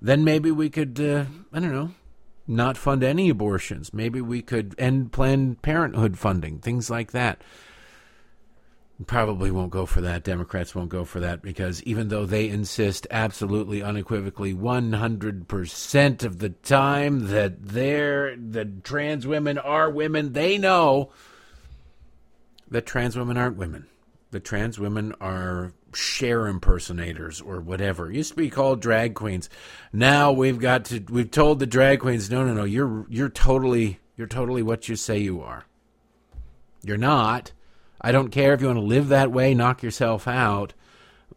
then 0.02 0.22
maybe 0.22 0.50
we 0.50 0.68
could, 0.68 1.00
uh, 1.00 1.24
I 1.52 1.60
don't 1.60 1.72
know, 1.72 1.92
not 2.46 2.76
fund 2.76 3.02
any 3.02 3.30
abortions. 3.30 3.94
Maybe 3.94 4.20
we 4.20 4.42
could 4.42 4.74
end 4.78 5.12
Planned 5.12 5.62
Parenthood 5.62 6.18
funding, 6.18 6.58
things 6.58 6.90
like 6.90 7.12
that 7.12 7.40
probably 9.06 9.50
won't 9.50 9.70
go 9.70 9.86
for 9.86 10.00
that. 10.00 10.24
Democrats 10.24 10.74
won't 10.74 10.88
go 10.88 11.04
for 11.04 11.20
that 11.20 11.40
because 11.40 11.82
even 11.84 12.08
though 12.08 12.26
they 12.26 12.48
insist 12.48 13.06
absolutely 13.10 13.82
unequivocally 13.82 14.52
100% 14.52 16.24
of 16.24 16.38
the 16.38 16.48
time 16.48 17.28
that 17.28 17.62
they're 17.62 18.36
the 18.36 18.64
trans 18.64 19.26
women 19.26 19.56
are 19.56 19.88
women, 19.88 20.32
they 20.32 20.58
know 20.58 21.10
that 22.68 22.86
trans 22.86 23.16
women 23.16 23.36
aren't 23.36 23.56
women. 23.56 23.86
The 24.30 24.40
trans 24.40 24.78
women 24.78 25.14
are 25.20 25.72
Cher 25.94 26.46
impersonators 26.46 27.40
or 27.40 27.60
whatever. 27.60 28.10
It 28.10 28.16
used 28.16 28.30
to 28.30 28.36
be 28.36 28.50
called 28.50 28.82
drag 28.82 29.14
queens. 29.14 29.48
Now 29.90 30.32
we've 30.32 30.58
got 30.58 30.84
to 30.86 31.00
we've 31.08 31.30
told 31.30 31.60
the 31.60 31.66
drag 31.66 32.00
queens, 32.00 32.30
no, 32.30 32.44
no, 32.44 32.52
no, 32.52 32.64
you're 32.64 33.06
you're 33.08 33.30
totally 33.30 34.00
you're 34.16 34.26
totally 34.26 34.62
what 34.62 34.88
you 34.88 34.96
say 34.96 35.18
you 35.18 35.40
are. 35.40 35.64
You're 36.82 36.98
not 36.98 37.52
I 38.00 38.12
don't 38.12 38.30
care 38.30 38.54
if 38.54 38.60
you 38.60 38.68
want 38.68 38.78
to 38.78 38.84
live 38.84 39.08
that 39.08 39.32
way, 39.32 39.54
knock 39.54 39.82
yourself 39.82 40.28
out, 40.28 40.74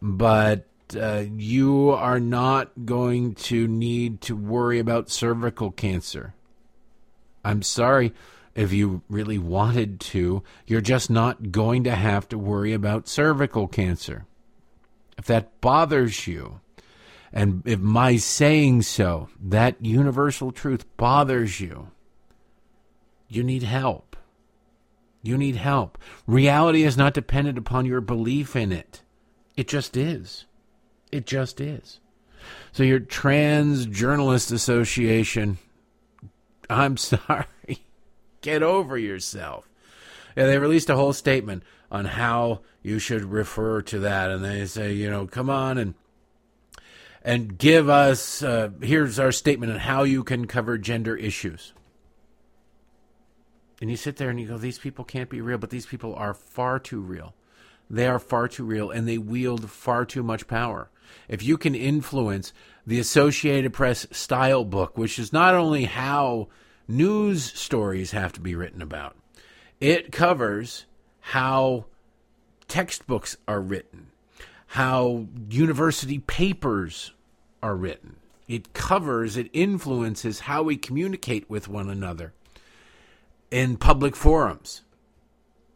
but 0.00 0.66
uh, 0.98 1.24
you 1.36 1.90
are 1.90 2.20
not 2.20 2.70
going 2.84 3.34
to 3.34 3.66
need 3.66 4.20
to 4.22 4.36
worry 4.36 4.78
about 4.78 5.10
cervical 5.10 5.70
cancer. 5.70 6.34
I'm 7.44 7.62
sorry 7.62 8.12
if 8.54 8.72
you 8.72 9.02
really 9.08 9.38
wanted 9.38 9.98
to, 10.00 10.42
you're 10.66 10.80
just 10.80 11.10
not 11.10 11.50
going 11.50 11.84
to 11.84 11.94
have 11.94 12.28
to 12.28 12.38
worry 12.38 12.72
about 12.72 13.08
cervical 13.08 13.66
cancer. 13.66 14.26
If 15.16 15.24
that 15.26 15.60
bothers 15.60 16.26
you, 16.26 16.60
and 17.32 17.62
if 17.64 17.80
my 17.80 18.16
saying 18.16 18.82
so, 18.82 19.28
that 19.40 19.84
universal 19.84 20.52
truth 20.52 20.84
bothers 20.96 21.60
you, 21.60 21.88
you 23.28 23.42
need 23.42 23.62
help. 23.62 24.11
You 25.22 25.38
need 25.38 25.56
help. 25.56 25.98
Reality 26.26 26.82
is 26.82 26.96
not 26.96 27.14
dependent 27.14 27.56
upon 27.56 27.86
your 27.86 28.00
belief 28.00 28.56
in 28.56 28.72
it. 28.72 29.02
It 29.56 29.68
just 29.68 29.96
is. 29.96 30.46
It 31.12 31.26
just 31.26 31.60
is. 31.60 32.00
So, 32.72 32.82
your 32.82 32.98
Trans 32.98 33.86
Journalist 33.86 34.50
Association, 34.50 35.58
I'm 36.70 36.96
sorry. 36.96 37.46
Get 38.40 38.62
over 38.62 38.98
yourself. 38.98 39.68
Yeah, 40.36 40.46
they 40.46 40.58
released 40.58 40.90
a 40.90 40.96
whole 40.96 41.12
statement 41.12 41.62
on 41.90 42.06
how 42.06 42.62
you 42.82 42.98
should 42.98 43.24
refer 43.24 43.82
to 43.82 44.00
that. 44.00 44.30
And 44.30 44.44
they 44.44 44.66
say, 44.66 44.92
you 44.92 45.10
know, 45.10 45.26
come 45.26 45.50
on 45.50 45.78
and 45.78 45.94
and 47.24 47.56
give 47.56 47.88
us 47.88 48.42
uh, 48.42 48.70
here's 48.80 49.18
our 49.18 49.30
statement 49.30 49.70
on 49.72 49.78
how 49.78 50.02
you 50.02 50.24
can 50.24 50.46
cover 50.46 50.78
gender 50.78 51.16
issues. 51.16 51.72
And 53.82 53.90
you 53.90 53.96
sit 53.96 54.14
there 54.14 54.30
and 54.30 54.38
you 54.40 54.46
go, 54.46 54.58
these 54.58 54.78
people 54.78 55.04
can't 55.04 55.28
be 55.28 55.40
real, 55.40 55.58
but 55.58 55.70
these 55.70 55.86
people 55.86 56.14
are 56.14 56.34
far 56.34 56.78
too 56.78 57.00
real. 57.00 57.34
They 57.90 58.06
are 58.06 58.20
far 58.20 58.46
too 58.46 58.64
real 58.64 58.92
and 58.92 59.08
they 59.08 59.18
wield 59.18 59.68
far 59.68 60.04
too 60.04 60.22
much 60.22 60.46
power. 60.46 60.88
If 61.26 61.42
you 61.42 61.58
can 61.58 61.74
influence 61.74 62.52
the 62.86 63.00
Associated 63.00 63.72
Press 63.72 64.06
style 64.12 64.64
book, 64.64 64.96
which 64.96 65.18
is 65.18 65.32
not 65.32 65.56
only 65.56 65.86
how 65.86 66.46
news 66.86 67.42
stories 67.42 68.12
have 68.12 68.32
to 68.34 68.40
be 68.40 68.54
written 68.54 68.82
about, 68.82 69.16
it 69.80 70.12
covers 70.12 70.86
how 71.18 71.86
textbooks 72.68 73.36
are 73.48 73.60
written, 73.60 74.12
how 74.68 75.26
university 75.48 76.20
papers 76.20 77.14
are 77.64 77.74
written. 77.74 78.14
It 78.46 78.74
covers, 78.74 79.36
it 79.36 79.50
influences 79.52 80.38
how 80.38 80.62
we 80.62 80.76
communicate 80.76 81.50
with 81.50 81.66
one 81.66 81.90
another 81.90 82.32
in 83.52 83.76
public 83.76 84.16
forums. 84.16 84.82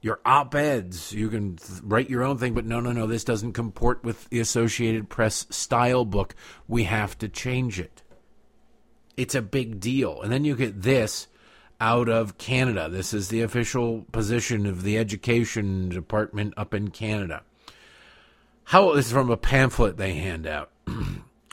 your 0.00 0.20
op 0.24 0.54
eds. 0.54 1.12
You 1.12 1.28
can 1.28 1.58
write 1.82 2.08
your 2.08 2.22
own 2.22 2.38
thing, 2.38 2.54
but 2.54 2.64
no, 2.64 2.80
no, 2.80 2.92
no, 2.92 3.06
this 3.06 3.24
doesn't 3.24 3.54
comport 3.54 4.04
with 4.04 4.28
the 4.30 4.38
Associated 4.40 5.08
Press 5.08 5.46
style 5.50 6.04
book. 6.04 6.34
We 6.68 6.84
have 6.84 7.18
to 7.18 7.28
change 7.28 7.80
it. 7.80 8.02
It's 9.16 9.34
a 9.34 9.42
big 9.42 9.80
deal. 9.80 10.22
And 10.22 10.32
then 10.32 10.44
you 10.44 10.54
get 10.54 10.82
this 10.82 11.26
out 11.80 12.08
of 12.08 12.38
Canada. 12.38 12.88
This 12.88 13.12
is 13.12 13.28
the 13.28 13.42
official 13.42 14.06
position 14.12 14.66
of 14.66 14.82
the 14.82 14.96
education 14.96 15.88
department 15.88 16.54
up 16.56 16.72
in 16.72 16.88
Canada. 16.88 17.42
How 18.64 18.94
this 18.94 19.06
is 19.06 19.12
from 19.12 19.30
a 19.30 19.36
pamphlet 19.36 19.96
they 19.96 20.14
hand 20.14 20.46
out. 20.46 20.70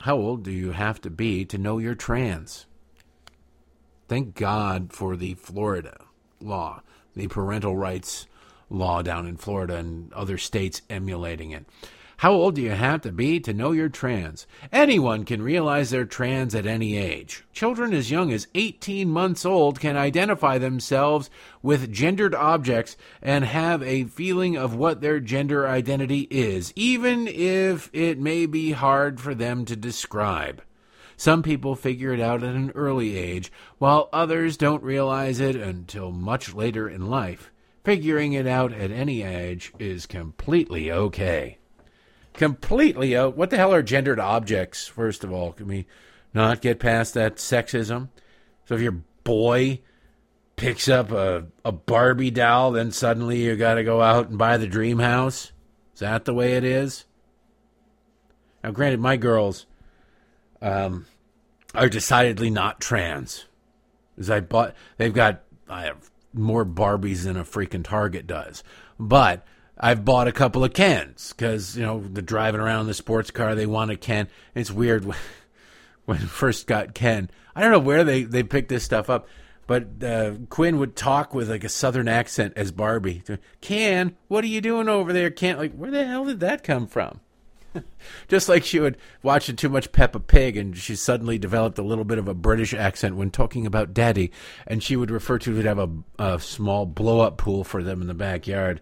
How 0.02 0.16
old 0.16 0.44
do 0.44 0.52
you 0.52 0.72
have 0.72 1.00
to 1.00 1.10
be 1.10 1.44
to 1.46 1.58
know 1.58 1.78
you're 1.78 1.94
trans? 1.94 2.66
Thank 4.06 4.34
God 4.36 4.92
for 4.92 5.16
the 5.16 5.34
Florida 5.34 6.03
law, 6.44 6.82
the 7.16 7.28
parental 7.28 7.76
rights 7.76 8.26
law 8.70 9.02
down 9.02 9.26
in 9.26 9.36
Florida 9.36 9.76
and 9.76 10.12
other 10.12 10.38
states 10.38 10.82
emulating 10.90 11.50
it. 11.50 11.64
How 12.18 12.32
old 12.32 12.54
do 12.54 12.62
you 12.62 12.70
have 12.70 13.02
to 13.02 13.12
be 13.12 13.40
to 13.40 13.52
know 13.52 13.72
you're 13.72 13.88
trans? 13.88 14.46
Anyone 14.72 15.24
can 15.24 15.42
realize 15.42 15.90
they're 15.90 16.04
trans 16.04 16.54
at 16.54 16.64
any 16.64 16.96
age. 16.96 17.44
Children 17.52 17.92
as 17.92 18.10
young 18.10 18.32
as 18.32 18.46
18 18.54 19.08
months 19.08 19.44
old 19.44 19.80
can 19.80 19.96
identify 19.96 20.58
themselves 20.58 21.28
with 21.60 21.92
gendered 21.92 22.34
objects 22.34 22.96
and 23.20 23.44
have 23.44 23.82
a 23.82 24.04
feeling 24.04 24.56
of 24.56 24.76
what 24.76 25.00
their 25.00 25.18
gender 25.18 25.66
identity 25.66 26.28
is, 26.30 26.72
even 26.76 27.26
if 27.26 27.90
it 27.92 28.18
may 28.20 28.46
be 28.46 28.72
hard 28.72 29.20
for 29.20 29.34
them 29.34 29.64
to 29.64 29.74
describe. 29.74 30.62
Some 31.16 31.42
people 31.42 31.76
figure 31.76 32.12
it 32.12 32.20
out 32.20 32.42
at 32.42 32.54
an 32.54 32.72
early 32.74 33.16
age, 33.16 33.52
while 33.78 34.08
others 34.12 34.56
don't 34.56 34.82
realize 34.82 35.40
it 35.40 35.56
until 35.56 36.10
much 36.10 36.54
later 36.54 36.88
in 36.88 37.08
life. 37.08 37.50
Figuring 37.84 38.32
it 38.32 38.46
out 38.46 38.72
at 38.72 38.90
any 38.90 39.22
age 39.22 39.72
is 39.78 40.06
completely 40.06 40.90
okay. 40.90 41.58
Completely 42.32 43.16
out. 43.16 43.36
What 43.36 43.50
the 43.50 43.56
hell 43.56 43.74
are 43.74 43.82
gendered 43.82 44.18
objects, 44.18 44.86
first 44.86 45.22
of 45.22 45.32
all? 45.32 45.52
Can 45.52 45.68
we 45.68 45.86
not 46.32 46.62
get 46.62 46.80
past 46.80 47.14
that 47.14 47.36
sexism? 47.36 48.08
So 48.66 48.74
if 48.74 48.80
your 48.80 49.02
boy 49.22 49.80
picks 50.56 50.88
up 50.88 51.12
a, 51.12 51.46
a 51.64 51.72
Barbie 51.72 52.30
doll, 52.30 52.72
then 52.72 52.90
suddenly 52.90 53.42
you 53.42 53.54
got 53.56 53.74
to 53.74 53.84
go 53.84 54.00
out 54.00 54.28
and 54.28 54.38
buy 54.38 54.56
the 54.56 54.66
dream 54.66 54.98
house? 54.98 55.52
Is 55.92 56.00
that 56.00 56.24
the 56.24 56.34
way 56.34 56.54
it 56.54 56.64
is? 56.64 57.04
Now, 58.62 58.70
granted, 58.70 59.00
my 59.00 59.16
girls 59.16 59.66
um, 60.64 61.06
are 61.74 61.88
decidedly 61.88 62.50
not 62.50 62.80
trans. 62.80 63.44
As 64.18 64.30
I 64.30 64.40
bought, 64.40 64.74
they've 64.96 65.12
got 65.12 65.42
I 65.68 65.82
have 65.84 66.10
more 66.32 66.64
Barbies 66.64 67.24
than 67.24 67.36
a 67.36 67.44
freaking 67.44 67.84
Target 67.84 68.26
does, 68.26 68.64
but 68.98 69.46
I've 69.78 70.04
bought 70.04 70.28
a 70.28 70.32
couple 70.32 70.64
of 70.64 70.72
Kens 70.72 71.34
because 71.36 71.76
you 71.76 71.82
know 71.82 72.00
the 72.00 72.22
driving 72.22 72.60
around 72.60 72.82
in 72.82 72.86
the 72.86 72.94
sports 72.94 73.30
car 73.30 73.54
they 73.54 73.66
want 73.66 73.90
a 73.90 73.96
Ken. 73.96 74.28
It's 74.54 74.70
weird 74.70 75.04
when, 75.04 75.18
when 76.06 76.18
first 76.18 76.66
got 76.66 76.94
Ken. 76.94 77.30
I 77.54 77.60
don't 77.60 77.72
know 77.72 77.78
where 77.78 78.02
they 78.04 78.22
they 78.22 78.42
picked 78.42 78.70
this 78.70 78.84
stuff 78.84 79.10
up, 79.10 79.28
but 79.66 80.02
uh, 80.02 80.34
Quinn 80.48 80.78
would 80.78 80.96
talk 80.96 81.34
with 81.34 81.50
like 81.50 81.64
a 81.64 81.68
southern 81.68 82.08
accent 82.08 82.54
as 82.56 82.72
Barbie. 82.72 83.22
Ken, 83.60 84.16
what 84.28 84.44
are 84.44 84.48
you 84.48 84.60
doing 84.60 84.88
over 84.88 85.12
there? 85.12 85.30
Ken, 85.30 85.58
like 85.58 85.74
where 85.74 85.90
the 85.90 86.06
hell 86.06 86.24
did 86.24 86.40
that 86.40 86.64
come 86.64 86.86
from? 86.86 87.20
Just 88.28 88.48
like 88.48 88.64
she 88.64 88.80
would 88.80 88.96
watching 89.22 89.56
too 89.56 89.68
much 89.68 89.92
Peppa 89.92 90.20
Pig, 90.20 90.56
and 90.56 90.76
she 90.76 90.96
suddenly 90.96 91.38
developed 91.38 91.78
a 91.78 91.82
little 91.82 92.04
bit 92.04 92.18
of 92.18 92.28
a 92.28 92.34
British 92.34 92.74
accent 92.74 93.16
when 93.16 93.30
talking 93.30 93.66
about 93.66 93.94
Daddy, 93.94 94.30
and 94.66 94.82
she 94.82 94.96
would 94.96 95.10
refer 95.10 95.38
to 95.38 95.58
it 95.58 95.64
have 95.64 95.78
a, 95.78 95.90
a 96.18 96.40
small 96.40 96.86
blow 96.86 97.20
up 97.20 97.38
pool 97.38 97.64
for 97.64 97.82
them 97.82 98.00
in 98.00 98.06
the 98.06 98.14
backyard, 98.14 98.80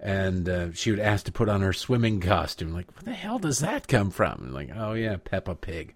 and 0.00 0.48
uh, 0.48 0.72
she 0.72 0.90
would 0.90 1.00
ask 1.00 1.24
to 1.26 1.32
put 1.32 1.48
on 1.48 1.60
her 1.62 1.72
swimming 1.72 2.20
costume. 2.20 2.72
Like, 2.72 2.90
where 2.92 3.12
the 3.12 3.18
hell 3.18 3.38
does 3.38 3.60
that 3.60 3.88
come 3.88 4.10
from? 4.10 4.40
And 4.42 4.54
like, 4.54 4.70
oh 4.74 4.94
yeah, 4.94 5.16
Peppa 5.22 5.54
Pig. 5.54 5.94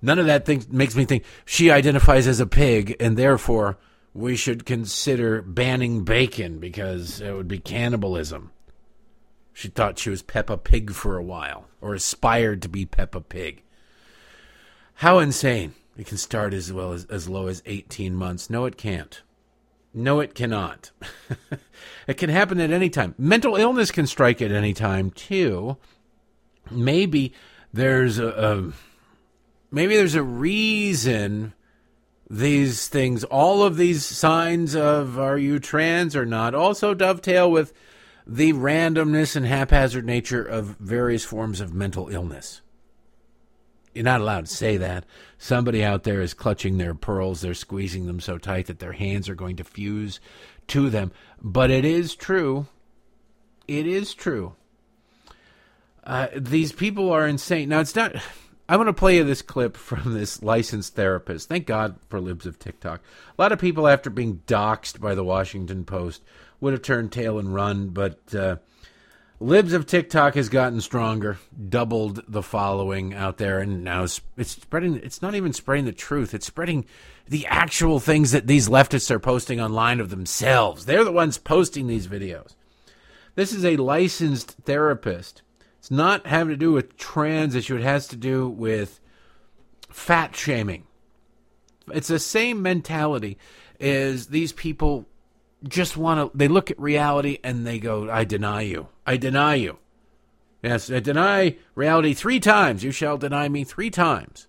None 0.00 0.18
of 0.18 0.26
that 0.26 0.46
thing 0.46 0.64
makes 0.70 0.94
me 0.94 1.04
think 1.04 1.24
she 1.44 1.70
identifies 1.70 2.26
as 2.26 2.40
a 2.40 2.46
pig, 2.46 2.96
and 3.00 3.16
therefore 3.16 3.78
we 4.14 4.36
should 4.36 4.64
consider 4.64 5.42
banning 5.42 6.04
bacon 6.04 6.58
because 6.58 7.20
it 7.20 7.32
would 7.32 7.48
be 7.48 7.58
cannibalism. 7.58 8.52
She 9.58 9.66
thought 9.66 9.98
she 9.98 10.08
was 10.08 10.22
Peppa 10.22 10.56
Pig 10.56 10.92
for 10.92 11.16
a 11.16 11.22
while, 11.24 11.66
or 11.80 11.92
aspired 11.92 12.62
to 12.62 12.68
be 12.68 12.86
Peppa 12.86 13.20
Pig. 13.20 13.64
How 14.94 15.18
insane. 15.18 15.74
It 15.96 16.06
can 16.06 16.16
start 16.16 16.54
as 16.54 16.72
well 16.72 16.92
as, 16.92 17.06
as 17.06 17.28
low 17.28 17.48
as 17.48 17.60
18 17.66 18.14
months. 18.14 18.48
No, 18.48 18.66
it 18.66 18.76
can't. 18.76 19.20
No, 19.92 20.20
it 20.20 20.36
cannot. 20.36 20.92
it 22.06 22.14
can 22.14 22.30
happen 22.30 22.60
at 22.60 22.70
any 22.70 22.88
time. 22.88 23.16
Mental 23.18 23.56
illness 23.56 23.90
can 23.90 24.06
strike 24.06 24.40
at 24.40 24.52
any 24.52 24.72
time, 24.72 25.10
too. 25.10 25.76
Maybe 26.70 27.32
there's 27.72 28.20
a, 28.20 28.28
a 28.28 28.72
maybe 29.72 29.96
there's 29.96 30.14
a 30.14 30.22
reason 30.22 31.52
these 32.30 32.86
things, 32.86 33.24
all 33.24 33.64
of 33.64 33.76
these 33.76 34.04
signs 34.04 34.76
of 34.76 35.18
are 35.18 35.36
you 35.36 35.58
trans 35.58 36.14
or 36.14 36.24
not, 36.24 36.54
also 36.54 36.94
dovetail 36.94 37.50
with 37.50 37.72
the 38.28 38.52
randomness 38.52 39.34
and 39.34 39.46
haphazard 39.46 40.04
nature 40.04 40.42
of 40.42 40.76
various 40.78 41.24
forms 41.24 41.62
of 41.62 41.72
mental 41.72 42.08
illness. 42.10 42.60
You're 43.94 44.04
not 44.04 44.20
allowed 44.20 44.46
to 44.46 44.54
say 44.54 44.76
that. 44.76 45.06
Somebody 45.38 45.82
out 45.82 46.04
there 46.04 46.20
is 46.20 46.34
clutching 46.34 46.76
their 46.76 46.94
pearls. 46.94 47.40
They're 47.40 47.54
squeezing 47.54 48.06
them 48.06 48.20
so 48.20 48.36
tight 48.36 48.66
that 48.66 48.78
their 48.78 48.92
hands 48.92 49.28
are 49.28 49.34
going 49.34 49.56
to 49.56 49.64
fuse 49.64 50.20
to 50.68 50.90
them. 50.90 51.10
But 51.42 51.70
it 51.70 51.86
is 51.86 52.14
true. 52.14 52.66
It 53.66 53.86
is 53.86 54.14
true. 54.14 54.54
Uh, 56.04 56.28
these 56.36 56.72
people 56.72 57.10
are 57.10 57.26
insane. 57.26 57.70
Now, 57.70 57.80
it's 57.80 57.96
not. 57.96 58.14
I'm 58.70 58.76
going 58.76 58.86
to 58.86 58.92
play 58.92 59.16
you 59.16 59.24
this 59.24 59.40
clip 59.40 59.76
from 59.78 60.12
this 60.12 60.42
licensed 60.42 60.94
therapist. 60.94 61.48
Thank 61.48 61.66
God 61.66 61.96
for 62.10 62.20
libs 62.20 62.44
of 62.44 62.58
TikTok. 62.58 63.00
A 63.36 63.42
lot 63.42 63.52
of 63.52 63.58
people, 63.58 63.88
after 63.88 64.10
being 64.10 64.42
doxxed 64.46 65.00
by 65.00 65.14
the 65.14 65.24
Washington 65.24 65.84
Post, 65.84 66.22
would 66.60 66.72
have 66.72 66.82
turned 66.82 67.12
tail 67.12 67.38
and 67.38 67.54
run, 67.54 67.88
but 67.88 68.34
uh, 68.34 68.56
Libs 69.40 69.72
of 69.72 69.86
TikTok 69.86 70.34
has 70.34 70.48
gotten 70.48 70.80
stronger, 70.80 71.38
doubled 71.68 72.22
the 72.26 72.42
following 72.42 73.14
out 73.14 73.38
there, 73.38 73.60
and 73.60 73.84
now 73.84 74.02
it's, 74.02 74.20
it's 74.36 74.50
spreading. 74.50 74.96
It's 74.96 75.22
not 75.22 75.36
even 75.36 75.52
spreading 75.52 75.84
the 75.84 75.92
truth; 75.92 76.34
it's 76.34 76.46
spreading 76.46 76.86
the 77.28 77.46
actual 77.46 78.00
things 78.00 78.32
that 78.32 78.48
these 78.48 78.68
leftists 78.68 79.10
are 79.12 79.20
posting 79.20 79.60
online 79.60 80.00
of 80.00 80.10
themselves. 80.10 80.86
They're 80.86 81.04
the 81.04 81.12
ones 81.12 81.38
posting 81.38 81.86
these 81.86 82.08
videos. 82.08 82.56
This 83.36 83.52
is 83.52 83.64
a 83.64 83.76
licensed 83.76 84.56
therapist. 84.64 85.42
It's 85.78 85.90
not 85.90 86.26
having 86.26 86.50
to 86.50 86.56
do 86.56 86.72
with 86.72 86.96
trans 86.96 87.54
issue. 87.54 87.76
It 87.76 87.82
has 87.82 88.08
to 88.08 88.16
do 88.16 88.48
with 88.48 88.98
fat 89.88 90.34
shaming. 90.34 90.84
It's 91.92 92.08
the 92.08 92.18
same 92.18 92.60
mentality 92.60 93.38
as 93.78 94.26
these 94.26 94.52
people 94.52 95.06
just 95.66 95.96
want 95.96 96.32
to 96.32 96.36
they 96.36 96.48
look 96.48 96.70
at 96.70 96.78
reality 96.78 97.38
and 97.42 97.66
they 97.66 97.78
go 97.78 98.10
i 98.10 98.24
deny 98.24 98.62
you. 98.62 98.88
I 99.06 99.16
deny 99.16 99.56
you. 99.56 99.78
Yes 100.62 100.90
i 100.90 101.00
deny 101.00 101.56
reality 101.74 102.14
three 102.14 102.40
times. 102.40 102.84
You 102.84 102.92
shall 102.92 103.18
deny 103.18 103.48
me 103.48 103.64
three 103.64 103.90
times. 103.90 104.46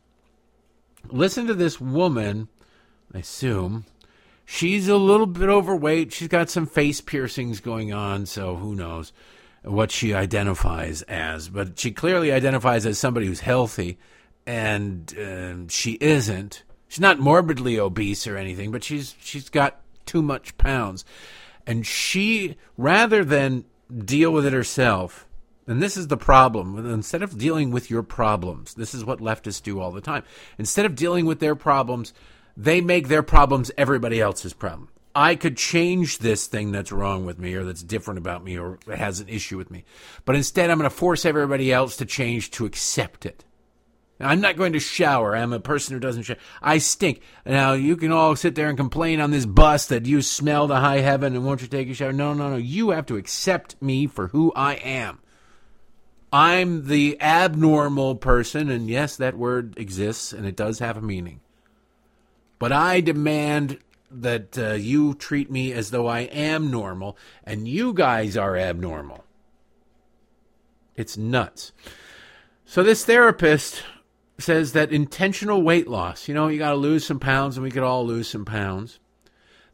Listen 1.10 1.48
to 1.48 1.54
this 1.54 1.82
woman 1.82 2.48
i 3.14 3.20
assume. 3.20 3.86
She's 4.46 4.88
a 4.88 4.98
little 4.98 5.28
bit 5.28 5.48
overweight. 5.48 6.12
She's 6.12 6.28
got 6.28 6.50
some 6.50 6.66
face 6.66 7.02
piercings 7.02 7.60
going 7.60 7.94
on 7.94 8.26
so 8.26 8.56
who 8.56 8.76
knows 8.76 9.14
what 9.64 9.92
she 9.92 10.14
identifies 10.14 11.02
as. 11.04 11.50
But 11.50 11.78
she 11.78 11.92
clearly 11.92 12.32
identifies 12.32 12.86
as 12.86 12.98
somebody 12.98 13.28
who's 13.28 13.42
healthy 13.42 13.98
and 14.46 15.16
uh, 15.18 15.72
she 15.72 15.98
isn't. 16.02 16.64
She's 16.88 17.00
not 17.00 17.20
morbidly 17.20 17.80
obese 17.80 18.28
or 18.28 18.38
anything 18.38 18.72
but 18.72 18.84
she's 18.84 19.16
she's 19.20 19.50
got 19.50 19.82
too 20.10 20.22
much 20.24 20.58
pounds. 20.58 21.06
And 21.68 21.86
she, 21.86 22.58
rather 22.78 23.24
than 23.24 23.66
deal 23.96 24.32
with 24.32 24.44
it 24.44 24.54
herself, 24.54 25.28
and 25.68 25.84
this 25.84 25.96
is 25.98 26.08
the 26.08 26.18
problem, 26.18 26.92
instead 26.92 27.22
of 27.22 27.38
dealing 27.38 27.70
with 27.70 27.92
your 27.92 28.02
problems, 28.02 28.74
this 28.74 28.96
is 28.96 29.06
what 29.06 29.20
leftists 29.20 29.62
do 29.62 29.80
all 29.80 29.92
the 29.92 30.02
time. 30.02 30.24
Instead 30.58 30.88
of 30.88 30.96
dealing 30.96 31.28
with 31.28 31.40
their 31.40 31.54
problems, 31.54 32.12
they 32.58 32.82
make 32.82 33.08
their 33.08 33.22
problems 33.22 33.70
everybody 33.78 34.20
else's 34.20 34.54
problem. 34.54 34.90
I 35.14 35.36
could 35.36 35.58
change 35.58 36.18
this 36.18 36.48
thing 36.48 36.72
that's 36.72 36.92
wrong 36.92 37.24
with 37.24 37.38
me 37.38 37.54
or 37.54 37.64
that's 37.64 37.84
different 37.84 38.18
about 38.18 38.44
me 38.44 38.58
or 38.58 38.80
has 38.88 39.20
an 39.20 39.30
issue 39.30 39.58
with 39.58 39.70
me. 39.70 39.86
But 40.26 40.36
instead, 40.36 40.72
I'm 40.72 40.80
going 40.80 40.90
to 40.90 40.96
force 40.96 41.24
everybody 41.24 41.72
else 41.72 41.98
to 41.98 42.06
change 42.06 42.50
to 42.52 42.66
accept 42.66 43.28
it. 43.28 43.46
I'm 44.20 44.42
not 44.42 44.58
going 44.58 44.74
to 44.74 44.80
shower. 44.80 45.36
I'm 45.36 45.54
a 45.54 45.60
person 45.60 45.94
who 45.94 46.00
doesn't 46.00 46.24
shower. 46.24 46.38
I 46.62 46.80
stink. 46.80 47.22
Now, 47.46 47.74
you 47.74 47.96
can 47.96 48.12
all 48.12 48.36
sit 48.36 48.56
there 48.56 48.68
and 48.68 48.78
complain 48.78 49.22
on 49.22 49.32
this 49.32 49.46
bus 49.46 49.88
that 49.88 50.06
you 50.06 50.22
smell 50.22 50.68
the 50.68 50.82
high 50.82 51.00
heaven 51.00 51.36
and 51.36 51.46
won't 51.46 51.62
you 51.62 51.68
take 51.68 51.90
a 51.90 51.94
shower. 51.94 52.12
No, 52.12 52.34
no, 52.34 52.50
no. 52.50 52.58
You 52.58 52.90
have 52.90 53.06
to 53.08 53.16
accept 53.16 53.82
me 53.82 54.08
for 54.08 54.28
who 54.28 54.52
I 54.56 54.74
am. 54.74 55.20
I'm 56.32 56.88
the 56.88 57.20
abnormal 57.22 58.16
person, 58.16 58.70
and 58.70 58.88
yes, 58.90 59.16
that 59.18 59.38
word 59.38 59.78
exists 59.78 60.32
and 60.32 60.46
it 60.46 60.56
does 60.56 60.80
have 60.80 60.98
a 60.98 61.02
meaning. 61.02 61.40
But 62.60 62.72
I 62.72 63.00
demand 63.02 63.80
that 64.12 64.58
uh, 64.58 64.74
you 64.74 65.14
treat 65.14 65.50
me 65.50 65.72
as 65.72 65.92
though 65.92 66.08
I 66.08 66.22
am 66.22 66.70
normal 66.72 67.18
and 67.44 67.68
you 67.68 67.94
guys 67.94 68.36
are 68.36 68.58
abnormal. 68.58 69.24
It's 70.96 71.18
nuts. 71.18 71.72
So 72.66 72.84
this 72.84 73.06
therapist 73.06 73.84
says 74.42 74.74
that 74.74 74.92
intentional 74.92 75.62
weight 75.62 75.88
loss, 75.88 76.28
you 76.28 76.34
know, 76.34 76.48
you 76.48 76.58
got 76.58 76.72
to 76.72 76.76
lose 76.76 77.06
some 77.06 77.20
pounds 77.20 77.58
and 77.58 77.64
we 77.64 77.72
could 77.72 77.84
all 77.84 78.06
lose 78.06 78.28
some 78.28 78.46
pounds. 78.46 79.00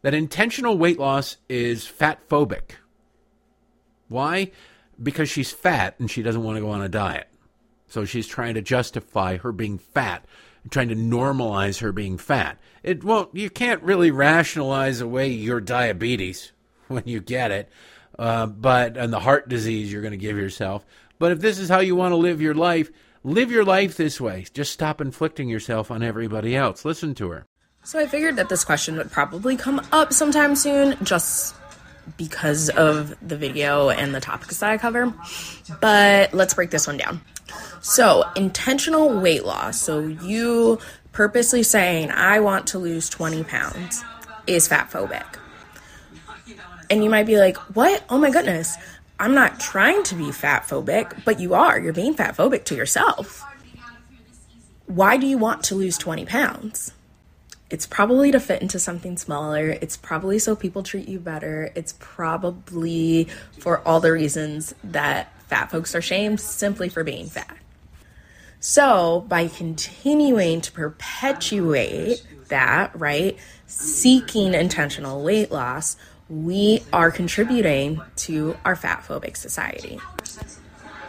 That 0.02 0.14
intentional 0.14 0.78
weight 0.78 1.00
loss 1.00 1.38
is 1.50 1.88
fat 1.88 2.28
phobic. 2.30 2.72
Why? 4.08 4.52
Because 5.02 5.30
she's 5.30 5.52
fat 5.52 5.96
and 6.00 6.10
she 6.10 6.22
doesn't 6.22 6.44
want 6.44 6.58
to 6.58 6.62
go 6.62 6.70
on 6.70 6.82
a 6.82 6.90
diet. 6.90 7.28
So 7.88 8.06
she's 8.06 8.28
trying 8.28 8.56
to 8.56 8.62
justify 8.62 9.38
her 9.38 9.52
being 9.52 9.78
fat, 9.78 10.26
trying 10.70 10.90
to 10.90 10.96
normalize 10.96 11.80
her 11.80 11.92
being 11.92 12.18
fat. 12.18 12.60
It 12.84 13.04
won't. 13.04 13.36
You 13.36 13.50
can't 13.50 13.82
really 13.82 14.12
rationalize 14.12 15.02
away 15.02 15.30
your 15.30 15.62
diabetes 15.62 16.52
when 16.88 17.04
you 17.06 17.20
get 17.20 17.52
it, 17.52 17.70
uh, 18.20 18.48
but 18.48 18.98
and 18.98 19.12
the 19.12 19.20
heart 19.20 19.50
disease 19.50 19.92
you're 19.92 20.02
going 20.02 20.12
to 20.12 20.18
give 20.18 20.38
yourself. 20.38 20.86
But 21.18 21.32
if 21.32 21.40
this 21.40 21.60
is 21.60 21.70
how 21.70 21.80
you 21.80 21.96
want 21.96 22.12
to 22.12 22.18
live 22.18 22.42
your 22.42 22.54
life, 22.54 22.92
live 23.26 23.52
your 23.52 23.66
life 23.66 23.98
this 23.98 24.22
way. 24.22 24.46
Just 24.54 24.72
stop 24.72 25.02
inflicting 25.02 25.50
yourself 25.50 25.90
on 25.90 26.04
everybody 26.04 26.56
else. 26.56 26.86
Listen 26.86 27.16
to 27.16 27.32
her. 27.32 27.48
So 27.84 28.00
I 28.00 28.06
figured 28.06 28.36
that 28.38 28.50
this 28.50 28.64
question 28.64 28.98
would 28.98 29.12
probably 29.12 29.58
come 29.58 29.86
up 29.92 30.14
sometime 30.14 30.56
soon, 30.56 30.96
just 31.04 31.56
because 32.18 32.70
of 32.70 33.16
the 33.28 33.36
video 33.36 33.90
and 33.90 34.14
the 34.14 34.20
topics 34.20 34.60
that 34.60 34.70
I 34.70 34.78
cover. 34.78 35.12
But 35.82 36.34
let's 36.34 36.54
break 36.54 36.70
this 36.70 36.88
one 36.88 36.98
down. 36.98 37.22
So, 37.82 38.24
intentional 38.36 39.20
weight 39.20 39.46
loss. 39.46 39.82
So, 39.82 40.00
you 40.00 40.80
purposely 41.12 41.64
saying, 41.64 42.12
I 42.12 42.40
want 42.40 42.68
to 42.68 42.80
lose 42.80 43.10
20 43.10 43.44
pounds 43.44 44.04
is 44.48 44.68
fat 44.68 44.92
phobic. 44.92 45.26
And 46.90 47.04
you 47.04 47.10
might 47.10 47.26
be 47.26 47.38
like, 47.38 47.58
what? 47.76 48.04
Oh 48.10 48.18
my 48.18 48.30
goodness. 48.30 48.76
I'm 49.20 49.34
not 49.34 49.60
trying 49.60 50.04
to 50.04 50.16
be 50.16 50.32
fat 50.32 50.64
phobic, 50.64 51.24
but 51.24 51.40
you 51.40 51.54
are. 51.54 51.80
You're 51.80 51.94
being 51.94 52.14
fat 52.14 52.36
phobic 52.36 52.66
to 52.66 52.76
yourself. 52.76 53.44
Why 54.88 55.18
do 55.18 55.26
you 55.26 55.38
want 55.38 55.64
to 55.66 55.76
lose 55.76 55.98
20 55.98 56.26
pounds? 56.26 56.92
It's 57.70 57.88
probably 57.88 58.32
to 58.32 58.40
fit 58.40 58.62
into 58.62 58.78
something 58.78 59.18
smaller. 59.18 59.70
It's 59.70 59.98
probably 59.98 60.38
so 60.38 60.56
people 60.56 60.84
treat 60.84 61.08
you 61.08 61.20
better. 61.20 61.72
It's 61.76 61.96
probably 61.98 63.28
for 63.58 63.80
all 63.88 64.00
the 64.00 64.12
reasons 64.12 64.76
that 64.84 65.32
fat 65.48 65.72
folks 65.72 65.96
are 65.96 66.02
shamed 66.02 66.40
simply 66.40 66.90
for 66.90 67.04
being 67.04 67.28
fat. 67.28 67.58
So, 68.60 69.26
by 69.28 69.48
continuing 69.48 70.62
to 70.62 70.72
perpetuate 70.72 72.26
that, 72.48 73.00
right, 73.00 73.38
seeking 73.68 74.54
intentional 74.54 75.24
weight 75.24 75.52
loss, 75.52 75.98
we 76.30 76.84
are 76.92 77.12
contributing 77.12 78.02
to 78.16 78.58
our 78.66 78.76
fat 78.76 79.04
phobic 79.08 79.38
society. 79.38 80.00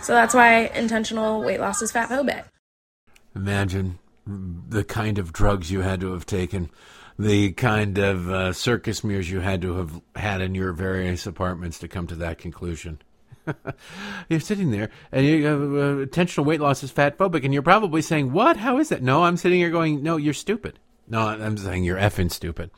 So 0.03 0.13
that's 0.13 0.35
why 0.35 0.67
intentional 0.75 1.43
weight 1.43 1.61
loss 1.61 1.83
is 1.83 1.91
fat 1.91 2.09
phobic. 2.09 2.45
Imagine 3.35 3.99
the 4.27 4.85
kind 4.85 5.19
of 5.19 5.33
drugs 5.33 5.71
you 5.71 5.81
had 5.81 6.01
to 6.01 6.13
have 6.13 6.27
taken, 6.27 6.71
the 7.19 7.53
kind 7.53 7.99
of 7.99 8.31
uh, 8.31 8.53
circus 8.53 9.03
mirrors 9.03 9.31
you 9.31 9.41
had 9.41 9.63
to 9.63 9.77
have 9.77 10.01
had 10.15 10.41
in 10.41 10.55
your 10.55 10.73
various 10.73 11.27
apartments 11.27 11.79
to 11.79 11.89
come 11.89 12.07
to 12.09 12.17
that 12.17 12.39
conclusion. 12.39 13.01
you're 14.29 14.41
sitting 14.41 14.73
there 14.73 14.91
and 15.13 15.25
you 15.25 15.47
uh, 15.49 16.03
intentional 16.03 16.45
weight 16.45 16.61
loss 16.61 16.83
is 16.83 16.91
fat 16.91 17.17
phobic, 17.17 17.45
and 17.45 17.53
you're 17.53 17.63
probably 17.63 18.03
saying, 18.03 18.33
"What? 18.33 18.57
How 18.57 18.79
is 18.79 18.89
that?" 18.89 19.03
No, 19.03 19.23
I'm 19.23 19.37
sitting 19.37 19.59
here 19.59 19.71
going, 19.71 20.03
"No, 20.03 20.17
you're 20.17 20.35
stupid." 20.35 20.81
No, 21.09 21.21
I'm 21.21 21.57
saying 21.57 21.85
you're 21.85 21.99
effing 21.99 22.33
stupid. 22.33 22.71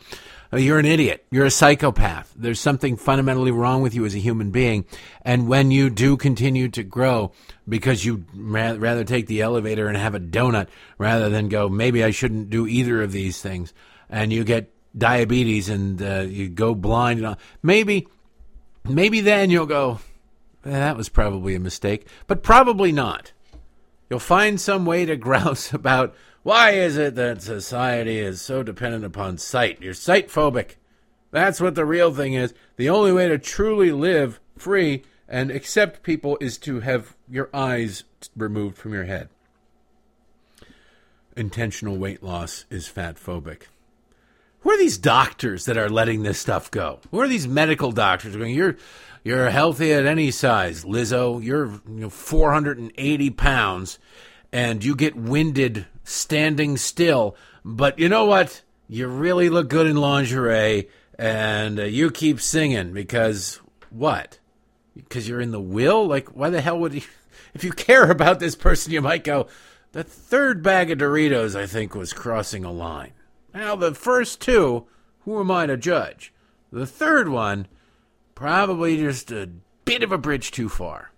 Uh, 0.53 0.57
you're 0.57 0.79
an 0.79 0.87
idiot. 0.87 1.27
You're 1.31 1.45
a 1.45 1.51
psychopath. 1.51 2.33
There's 2.35 2.61
something 2.61 2.97
fundamentally 2.97 3.51
wrong 3.51 3.83
with 3.83 3.95
you 3.95 4.07
as 4.07 4.15
a 4.15 4.19
human 4.19 4.51
being. 4.51 4.87
And 5.23 5.47
when 5.49 5.71
you 5.71 5.91
do 5.91 6.17
continue 6.17 6.69
to 6.71 6.83
grow 6.83 7.33
because 7.69 8.05
you 8.05 8.25
rather 8.35 9.05
take 9.05 9.27
the 9.27 9.43
elevator 9.43 9.89
and 9.89 9.97
have 9.97 10.15
a 10.15 10.21
donut 10.21 10.69
rather 10.97 11.29
than 11.29 11.49
go, 11.49 11.69
maybe 11.69 12.03
I 12.03 12.11
shouldn't 12.11 12.49
do 12.49 12.67
either 12.67 13.03
of 13.03 13.13
these 13.13 13.43
things, 13.43 13.75
and 14.09 14.33
you 14.33 14.43
get 14.45 14.73
diabetes 14.97 15.69
and 15.69 16.01
uh, 16.01 16.21
you 16.21 16.49
go 16.49 16.75
blind, 16.75 17.19
and 17.19 17.27
all, 17.29 17.39
maybe, 17.63 18.09
maybe 18.89 19.21
then 19.21 19.51
you'll 19.51 19.67
go, 19.67 20.01
eh, 20.65 20.71
that 20.71 20.97
was 20.97 21.11
probably 21.11 21.55
a 21.55 21.61
mistake, 21.61 22.07
but 22.27 22.43
probably 22.43 22.91
not. 22.91 23.33
You'll 24.09 24.19
find 24.19 24.59
some 24.59 24.87
way 24.87 25.05
to 25.05 25.17
grouse 25.19 25.75
about 25.75 26.15
why 26.49 26.71
is 26.71 26.97
it 26.97 27.15
that 27.17 27.43
society 27.43 28.21
is 28.21 28.41
so 28.41 28.63
dependent 28.63 29.05
upon 29.05 29.37
sight? 29.37 29.83
You're 29.83 29.93
sight 29.93 30.29
phobic. 30.29 30.77
That's 31.31 31.61
what 31.61 31.75
the 31.75 31.85
real 31.85 32.15
thing 32.15 32.33
is. 32.33 32.55
The 32.77 32.89
only 32.89 33.13
way 33.13 33.29
to 33.29 33.37
truly 33.37 33.93
live 33.93 34.41
free 34.57 35.03
and 35.29 35.51
accept 35.51 36.03
people 36.03 36.39
is 36.41 36.57
to 36.61 36.81
have 36.81 37.15
your 37.29 37.51
eyes 37.53 38.05
removed 38.35 38.79
from 38.79 38.95
your 38.95 39.05
head. 39.05 39.29
Intentional 41.37 41.99
weight 41.99 42.23
loss 42.23 42.65
is 42.71 42.89
fat 42.89 43.17
phobic. 43.17 43.65
Who 44.61 44.71
are 44.71 44.79
these 44.79 44.97
doctors 44.97 45.67
that 45.67 45.77
are 45.77 45.91
letting 45.91 46.23
this 46.23 46.39
stuff 46.39 46.71
go? 46.71 47.01
Who 47.11 47.21
are 47.21 47.29
these 47.29 47.47
medical 47.47 47.93
doctors 47.93 48.35
going? 48.35 48.55
You're 48.55 48.79
you're 49.23 49.51
healthy 49.51 49.93
at 49.93 50.07
any 50.07 50.31
size, 50.31 50.83
Lizzo. 50.85 51.45
You're 51.45 51.67
you 51.67 51.83
know, 51.87 52.09
480 52.09 53.31
pounds, 53.33 53.99
and 54.53 54.85
you 54.85 54.95
get 54.95 55.17
winded 55.17 55.87
standing 56.05 56.77
still. 56.77 57.37
But 57.65 57.99
you 57.99 58.09
know 58.09 58.25
what? 58.25 58.63
You 58.89 59.09
really 59.09 59.51
look 59.51 59.69
good 59.69 59.87
in 59.87 59.97
lingerie, 59.97 60.89
and 61.19 61.79
uh, 61.79 61.85
you 61.85 62.11
keep 62.11 62.41
singing 62.41 62.93
because 62.93 63.61
what? 63.91 64.39
Because 64.97 65.29
you're 65.29 65.41
in 65.41 65.51
the 65.51 65.61
will? 65.61 66.07
Like, 66.07 66.35
why 66.35 66.51
the 66.51 66.61
hell 66.61 66.79
would 66.79 66.95
you? 66.95 67.03
If 67.55 67.65
you 67.65 67.73
care 67.73 68.11
about 68.11 68.41
this 68.41 68.55
person, 68.55 68.93
you 68.93 69.01
might 69.01 69.25
go, 69.25 69.49
the 69.93 70.05
third 70.05 70.63
bag 70.63 70.91
of 70.91 70.99
Doritos, 70.99 71.59
I 71.59 71.67
think, 71.67 71.95
was 71.95 72.13
crossing 72.13 72.65
a 72.65 72.71
line. 72.71 73.13
Now, 73.55 73.75
the 73.75 73.95
first 73.95 74.41
two, 74.41 74.87
who 75.21 75.41
am 75.41 75.51
I 75.51 75.67
to 75.67 75.77
judge? 75.77 76.33
The 76.71 76.87
third 76.87 77.29
one, 77.29 77.67
probably 78.35 78.99
just 78.99 79.33
a 79.33 79.51
bit 79.85 80.03
of 80.03 80.13
a 80.13 80.19
bridge 80.19 80.51
too 80.51 80.69
far. 80.69 81.11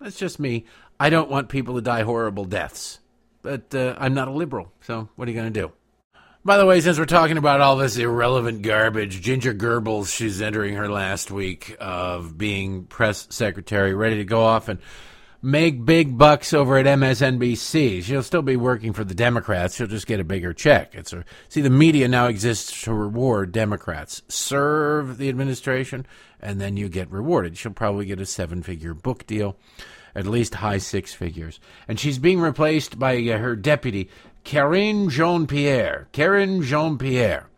That's 0.00 0.18
just 0.18 0.40
me. 0.40 0.64
I 1.04 1.10
don't 1.10 1.30
want 1.30 1.48
people 1.48 1.74
to 1.74 1.82
die 1.82 2.02
horrible 2.02 2.44
deaths 2.44 3.00
but 3.44 3.74
uh, 3.74 3.94
I'm 3.98 4.14
not 4.14 4.26
a 4.26 4.32
liberal. 4.32 4.72
So 4.80 5.08
what 5.14 5.28
are 5.28 5.30
you 5.30 5.36
going 5.36 5.52
to 5.52 5.60
do? 5.60 5.72
By 6.44 6.58
the 6.58 6.66
way, 6.66 6.80
since 6.80 6.98
we're 6.98 7.06
talking 7.06 7.38
about 7.38 7.60
all 7.60 7.76
this 7.76 7.96
irrelevant 7.96 8.62
garbage, 8.62 9.20
Ginger 9.20 9.54
Goebbels, 9.54 10.14
she's 10.14 10.42
entering 10.42 10.74
her 10.74 10.90
last 10.90 11.30
week 11.30 11.76
of 11.78 12.36
being 12.36 12.84
press 12.84 13.26
secretary, 13.30 13.94
ready 13.94 14.16
to 14.16 14.24
go 14.24 14.42
off 14.42 14.68
and 14.68 14.78
make 15.40 15.84
big 15.84 16.18
bucks 16.18 16.52
over 16.52 16.76
at 16.76 16.86
MSNBC. 16.86 18.02
She'll 18.02 18.22
still 18.22 18.42
be 18.42 18.56
working 18.56 18.92
for 18.92 19.04
the 19.04 19.14
Democrats. 19.14 19.76
She'll 19.76 19.86
just 19.86 20.06
get 20.06 20.20
a 20.20 20.24
bigger 20.24 20.52
check. 20.52 20.94
It's 20.94 21.12
a, 21.14 21.24
see, 21.48 21.62
the 21.62 21.70
media 21.70 22.08
now 22.08 22.26
exists 22.26 22.82
to 22.82 22.92
reward 22.92 23.52
Democrats. 23.52 24.22
Serve 24.28 25.16
the 25.16 25.30
administration, 25.30 26.06
and 26.40 26.60
then 26.60 26.76
you 26.76 26.90
get 26.90 27.10
rewarded. 27.10 27.56
She'll 27.56 27.72
probably 27.72 28.04
get 28.04 28.20
a 28.20 28.26
seven-figure 28.26 28.94
book 28.94 29.26
deal 29.26 29.56
at 30.14 30.26
least 30.26 30.56
high 30.56 30.78
six 30.78 31.12
figures. 31.12 31.60
And 31.88 31.98
she's 31.98 32.18
being 32.18 32.40
replaced 32.40 32.98
by 32.98 33.16
uh, 33.16 33.38
her 33.38 33.56
deputy, 33.56 34.08
Karine 34.44 35.08
Jean 35.08 35.46
Pierre. 35.46 36.08
Karine 36.12 36.62
Jean 36.62 36.98
Pierre. 36.98 37.48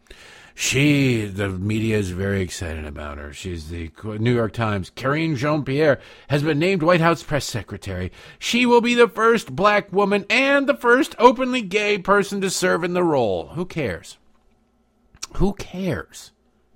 She, 0.59 1.26
the 1.26 1.50
media 1.50 1.98
is 1.98 2.12
very 2.12 2.40
excited 2.40 2.86
about 2.86 3.18
her. 3.18 3.30
She's 3.30 3.68
the 3.68 3.90
New 4.02 4.34
York 4.34 4.54
Times. 4.54 4.88
Karine 4.88 5.36
Jean 5.36 5.64
Pierre 5.64 6.00
has 6.28 6.42
been 6.42 6.59
named 6.59 6.82
White 6.82 7.02
House 7.02 7.22
press 7.22 7.44
secretary. 7.44 8.11
She 8.38 8.64
will 8.64 8.80
be 8.80 8.94
the 8.94 9.07
first 9.07 9.54
black 9.54 9.92
woman 9.92 10.24
and 10.30 10.66
the 10.66 10.74
first 10.74 11.14
openly 11.18 11.61
gay 11.61 11.98
person 11.98 12.40
to 12.40 12.48
serve 12.48 12.84
in 12.84 12.94
the 12.94 13.04
role. 13.04 13.48
Who 13.48 13.66
cares? 13.66 14.16
Who 15.34 15.52
cares? 15.52 16.32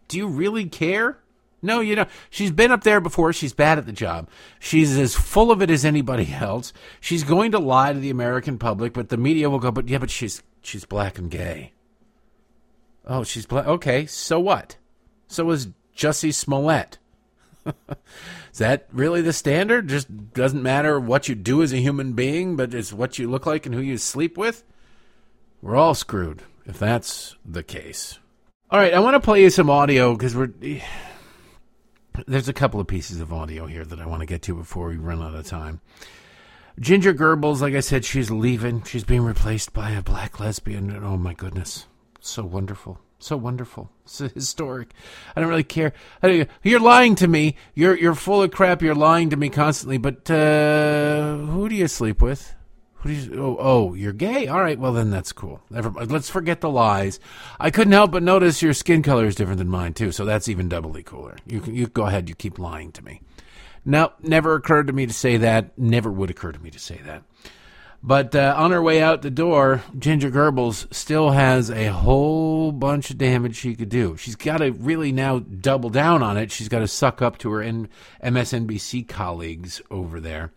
Do 0.08 0.18
you 0.18 0.26
really 0.26 0.66
care? 0.66 1.19
No, 1.62 1.80
you 1.80 1.94
know, 1.94 2.06
she's 2.30 2.50
been 2.50 2.70
up 2.70 2.84
there 2.84 3.00
before. 3.00 3.32
She's 3.32 3.52
bad 3.52 3.78
at 3.78 3.86
the 3.86 3.92
job. 3.92 4.28
She's 4.58 4.96
as 4.96 5.14
full 5.14 5.50
of 5.50 5.60
it 5.60 5.70
as 5.70 5.84
anybody 5.84 6.32
else. 6.40 6.72
She's 7.00 7.24
going 7.24 7.52
to 7.52 7.58
lie 7.58 7.92
to 7.92 7.98
the 7.98 8.10
American 8.10 8.58
public, 8.58 8.92
but 8.92 9.08
the 9.08 9.16
media 9.16 9.50
will 9.50 9.58
go, 9.58 9.70
but 9.70 9.88
yeah, 9.88 9.98
but 9.98 10.10
she's 10.10 10.42
she's 10.62 10.84
black 10.84 11.18
and 11.18 11.30
gay. 11.30 11.72
Oh, 13.06 13.24
she's 13.24 13.46
black. 13.46 13.66
Okay, 13.66 14.06
so 14.06 14.40
what? 14.40 14.76
So 15.28 15.50
is 15.50 15.68
Jussie 15.96 16.34
Smollett. 16.34 16.98
is 17.66 18.58
that 18.58 18.86
really 18.92 19.20
the 19.20 19.32
standard? 19.32 19.88
Just 19.88 20.32
doesn't 20.32 20.62
matter 20.62 20.98
what 20.98 21.28
you 21.28 21.34
do 21.34 21.62
as 21.62 21.72
a 21.72 21.78
human 21.78 22.14
being, 22.14 22.56
but 22.56 22.74
it's 22.74 22.92
what 22.92 23.18
you 23.18 23.28
look 23.30 23.46
like 23.46 23.66
and 23.66 23.74
who 23.74 23.80
you 23.80 23.98
sleep 23.98 24.38
with? 24.38 24.64
We're 25.60 25.76
all 25.76 25.94
screwed 25.94 26.42
if 26.64 26.78
that's 26.78 27.36
the 27.44 27.62
case. 27.62 28.18
All 28.70 28.78
right, 28.78 28.94
I 28.94 29.00
want 29.00 29.14
to 29.14 29.20
play 29.20 29.42
you 29.42 29.50
some 29.50 29.68
audio 29.68 30.14
because 30.14 30.34
we're 30.34 30.52
there's 32.26 32.48
a 32.48 32.52
couple 32.52 32.80
of 32.80 32.86
pieces 32.86 33.20
of 33.20 33.32
audio 33.32 33.66
here 33.66 33.84
that 33.84 34.00
I 34.00 34.06
want 34.06 34.20
to 34.20 34.26
get 34.26 34.42
to 34.42 34.54
before 34.54 34.88
we 34.88 34.96
run 34.96 35.22
out 35.22 35.34
of 35.34 35.46
time. 35.46 35.80
Ginger 36.78 37.12
Goebbels, 37.12 37.60
like 37.60 37.74
I 37.74 37.80
said, 37.80 38.04
she's 38.04 38.30
leaving. 38.30 38.82
She's 38.84 39.04
being 39.04 39.22
replaced 39.22 39.72
by 39.72 39.90
a 39.90 40.02
black 40.02 40.40
lesbian. 40.40 40.90
And 40.90 41.04
oh 41.04 41.16
my 41.16 41.34
goodness, 41.34 41.86
so 42.20 42.44
wonderful. 42.44 42.98
So 43.18 43.36
wonderful. 43.36 43.90
So 44.10 44.28
historic. 44.28 44.90
I 45.36 45.40
don't 45.40 45.48
really 45.48 45.62
care. 45.62 45.92
You're 46.64 46.80
lying 46.80 47.14
to 47.14 47.28
me. 47.28 47.54
You're 47.74 47.96
you're 47.96 48.16
full 48.16 48.42
of 48.42 48.50
crap. 48.50 48.82
You're 48.82 48.96
lying 48.96 49.30
to 49.30 49.36
me 49.36 49.50
constantly. 49.50 49.98
But 49.98 50.28
uh, 50.28 51.36
who 51.36 51.68
do 51.68 51.76
you 51.76 51.86
sleep 51.86 52.20
with? 52.20 52.52
You, 53.04 53.42
oh, 53.42 53.56
oh, 53.58 53.94
you're 53.94 54.12
gay. 54.12 54.46
All 54.46 54.60
right. 54.60 54.78
Well, 54.78 54.92
then 54.92 55.10
that's 55.10 55.32
cool. 55.32 55.60
Let's 55.70 56.28
forget 56.28 56.60
the 56.60 56.70
lies. 56.70 57.18
I 57.58 57.70
couldn't 57.70 57.92
help 57.92 58.10
but 58.10 58.22
notice 58.22 58.62
your 58.62 58.74
skin 58.74 59.02
color 59.02 59.26
is 59.26 59.34
different 59.34 59.58
than 59.58 59.68
mine 59.68 59.94
too. 59.94 60.12
So 60.12 60.24
that's 60.24 60.48
even 60.48 60.68
doubly 60.68 61.02
cooler. 61.02 61.36
You 61.46 61.62
you 61.66 61.86
go 61.86 62.06
ahead. 62.06 62.28
You 62.28 62.34
keep 62.34 62.58
lying 62.58 62.92
to 62.92 63.02
me. 63.02 63.22
No, 63.84 64.12
never 64.22 64.54
occurred 64.54 64.88
to 64.88 64.92
me 64.92 65.06
to 65.06 65.12
say 65.12 65.38
that. 65.38 65.78
Never 65.78 66.10
would 66.10 66.30
occur 66.30 66.52
to 66.52 66.60
me 66.60 66.70
to 66.70 66.78
say 66.78 67.00
that. 67.06 67.22
But 68.02 68.34
uh, 68.34 68.54
on 68.56 68.70
her 68.70 68.82
way 68.82 69.02
out 69.02 69.20
the 69.20 69.30
door, 69.30 69.82
Ginger 69.98 70.30
Goebbels 70.30 70.92
still 70.92 71.30
has 71.30 71.70
a 71.70 71.92
whole 71.92 72.72
bunch 72.72 73.10
of 73.10 73.18
damage 73.18 73.56
she 73.56 73.74
could 73.74 73.90
do. 73.90 74.16
She's 74.16 74.36
got 74.36 74.58
to 74.58 74.70
really 74.70 75.12
now 75.12 75.40
double 75.40 75.90
down 75.90 76.22
on 76.22 76.38
it. 76.38 76.50
She's 76.50 76.68
got 76.68 76.78
to 76.78 76.88
suck 76.88 77.20
up 77.20 77.36
to 77.38 77.50
her 77.50 77.60
MSNBC 78.22 79.06
colleagues 79.06 79.82
over 79.90 80.18
there. 80.18 80.50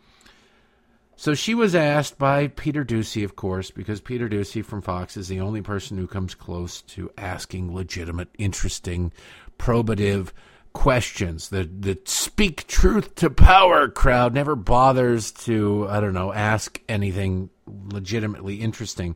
So 1.24 1.34
she 1.34 1.55
was 1.55 1.74
asked 1.74 2.17
by 2.17 2.49
Peter 2.49 2.84
Doocy, 2.84 3.24
of 3.24 3.38
course, 3.38 3.71
because 3.71 4.01
Peter 4.01 4.28
Doocy 4.28 4.61
from 4.61 4.82
Fox 4.82 5.15
is 5.15 5.30
the 5.30 5.39
only 5.39 5.61
person 5.61 5.97
who 5.97 6.05
comes 6.05 6.36
close 6.36 6.82
to 6.82 7.11
asking 7.17 7.74
legitimate, 7.74 8.28
interesting, 8.38 9.13
probative 9.57 10.34
questions. 10.74 11.47
The 11.47 11.63
the 11.63 11.97
speak 12.03 12.67
truth 12.67 13.15
to 13.15 13.30
power 13.30 13.88
crowd 13.88 14.34
never 14.34 14.53
bothers 14.53 15.32
to 15.45 15.88
I 15.89 16.01
don't 16.01 16.13
know 16.13 16.34
ask 16.34 16.82
anything 16.89 17.49
legitimately 17.65 18.55
interesting 18.55 19.15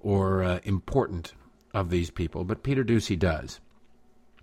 or 0.00 0.42
uh, 0.42 0.58
important 0.64 1.32
of 1.72 1.90
these 1.90 2.10
people, 2.10 2.42
but 2.42 2.64
Peter 2.64 2.82
Doocy 2.82 3.16
does. 3.16 3.60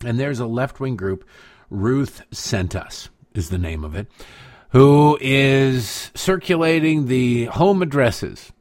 And 0.06 0.18
there's 0.18 0.40
a 0.40 0.48
left 0.48 0.80
wing 0.80 0.96
group, 0.96 1.28
Ruth 1.70 2.22
Sent 2.32 2.78
Us 2.78 3.10
is 3.34 3.50
the 3.50 3.58
name 3.58 3.84
of 3.84 3.94
it, 3.94 4.08
who 4.74 5.18
is 5.22 6.12
circulating 6.14 7.08
the 7.08 7.46
home 7.46 7.82
addresses 7.82 8.52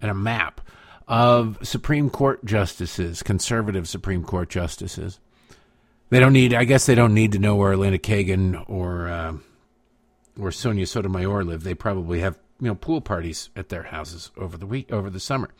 and 0.00 0.10
a 0.10 0.14
map 0.14 0.60
of 1.08 1.58
Supreme 1.62 2.10
Court 2.10 2.44
justices, 2.44 3.22
conservative 3.22 3.88
Supreme 3.88 4.22
Court 4.22 4.48
justices 4.48 5.18
they 6.10 6.20
don't 6.20 6.32
need. 6.32 6.54
I 6.54 6.64
guess 6.64 6.86
they 6.86 6.94
don't 6.94 7.14
need 7.14 7.32
to 7.32 7.38
know 7.38 7.56
where 7.56 7.72
Elena 7.72 7.98
Kagan 7.98 8.64
or 8.68 9.08
uh, 9.08 9.34
or 10.38 10.52
Sonia 10.52 10.86
Sotomayor 10.86 11.44
live. 11.44 11.64
They 11.64 11.74
probably 11.74 12.20
have 12.20 12.38
you 12.60 12.68
know 12.68 12.74
pool 12.74 13.00
parties 13.00 13.50
at 13.56 13.68
their 13.68 13.84
houses 13.84 14.30
over 14.36 14.56
the 14.56 14.66
week 14.66 14.92
over 14.92 15.10
the 15.10 15.20
summer. 15.20 15.50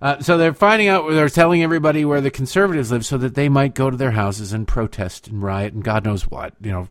Uh, 0.00 0.20
so 0.20 0.36
they're 0.36 0.54
finding 0.54 0.88
out. 0.88 1.08
They're 1.10 1.28
telling 1.28 1.62
everybody 1.62 2.04
where 2.04 2.20
the 2.20 2.30
conservatives 2.30 2.90
live, 2.90 3.04
so 3.04 3.18
that 3.18 3.34
they 3.34 3.48
might 3.48 3.74
go 3.74 3.90
to 3.90 3.96
their 3.96 4.12
houses 4.12 4.52
and 4.52 4.66
protest 4.66 5.28
and 5.28 5.42
riot 5.42 5.74
and 5.74 5.84
God 5.84 6.04
knows 6.04 6.26
what. 6.26 6.54
You 6.60 6.72
know, 6.72 6.88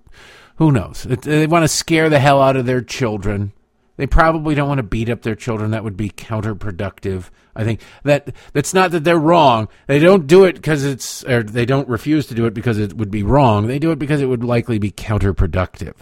who 0.56 0.72
knows? 0.72 1.03
They 1.03 1.47
want 1.47 1.64
to 1.64 1.68
scare 1.68 2.10
the 2.10 2.20
hell 2.20 2.41
out 2.41 2.56
of 2.56 2.66
their 2.66 2.82
children. 2.82 3.51
They 3.97 4.08
probably 4.08 4.56
don't 4.56 4.68
want 4.68 4.80
to 4.80 4.84
beat 4.84 5.10
up 5.10 5.22
their 5.22 5.36
children. 5.36 5.72
That 5.72 5.84
would 5.84 5.95
be 5.95 6.10
counterproductive. 6.10 7.30
I 7.56 7.64
think 7.64 7.82
that 8.03 8.36
that's 8.51 8.74
not 8.74 8.91
that 8.91 9.06
they're 9.06 9.18
wrong. 9.18 9.70
They 9.88 9.99
don't 9.99 10.28
do 10.28 10.43
it 10.43 10.56
because 10.56 10.84
it's, 10.84 11.24
or 11.24 11.43
they 11.43 11.66
don't 11.66 11.88
refuse 11.88 12.28
to 12.28 12.36
do 12.36 12.45
it 12.45 12.53
because 12.53 12.78
it 12.78 12.95
would 12.97 13.12
be 13.12 13.24
wrong. 13.24 13.68
They 13.68 13.80
do 13.80 13.91
it 13.91 13.99
because 13.99 14.22
it 14.22 14.26
would 14.26 14.43
likely 14.43 14.80
be 14.80 14.91
counterproductive. 14.91 15.95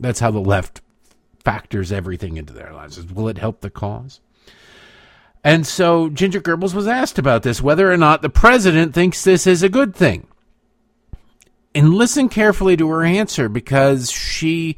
That's 0.00 0.20
how 0.20 0.30
the 0.30 0.40
left 0.40 0.80
factors 1.44 1.92
everything 1.92 2.38
into 2.38 2.52
their 2.52 2.72
lives. 2.72 2.96
Is 2.98 3.06
Will 3.06 3.28
it 3.28 3.38
help 3.38 3.60
the 3.60 3.70
cause? 3.70 4.20
And 5.44 5.66
so 5.66 6.08
Ginger 6.08 6.40
Goebbels 6.40 6.74
was 6.74 6.88
asked 6.88 7.18
about 7.18 7.44
this, 7.44 7.62
whether 7.62 7.92
or 7.92 7.96
not 7.96 8.20
the 8.20 8.28
president 8.28 8.94
thinks 8.94 9.22
this 9.22 9.46
is 9.46 9.62
a 9.62 9.68
good 9.68 9.94
thing. 9.94 10.26
And 11.76 11.94
listen 11.94 12.28
carefully 12.28 12.76
to 12.76 12.88
her 12.88 13.04
answer 13.04 13.48
because 13.48 14.10
she 14.10 14.76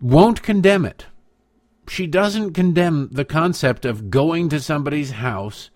won't 0.00 0.42
condemn 0.42 0.84
it 0.84 1.06
she 1.90 2.06
doesn't 2.06 2.52
condemn 2.52 3.08
the 3.10 3.24
concept 3.24 3.84
of 3.84 4.10
going 4.10 4.48
to 4.50 4.60
somebody's 4.60 5.10
house 5.10 5.70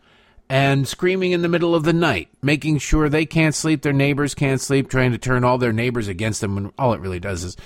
and 0.48 0.86
screaming 0.86 1.32
in 1.32 1.42
the 1.42 1.48
middle 1.48 1.74
of 1.74 1.82
the 1.82 1.92
night, 1.92 2.28
making 2.40 2.78
sure 2.78 3.08
they 3.08 3.26
can't 3.26 3.54
sleep, 3.54 3.82
their 3.82 3.92
neighbors 3.92 4.32
can't 4.32 4.60
sleep, 4.60 4.88
trying 4.88 5.10
to 5.10 5.18
turn 5.18 5.42
all 5.42 5.58
their 5.58 5.72
neighbors 5.72 6.06
against 6.06 6.40
them. 6.40 6.54
When 6.54 6.72
all 6.78 6.92
it 6.92 7.00
really 7.00 7.18
does 7.18 7.42
is 7.42 7.56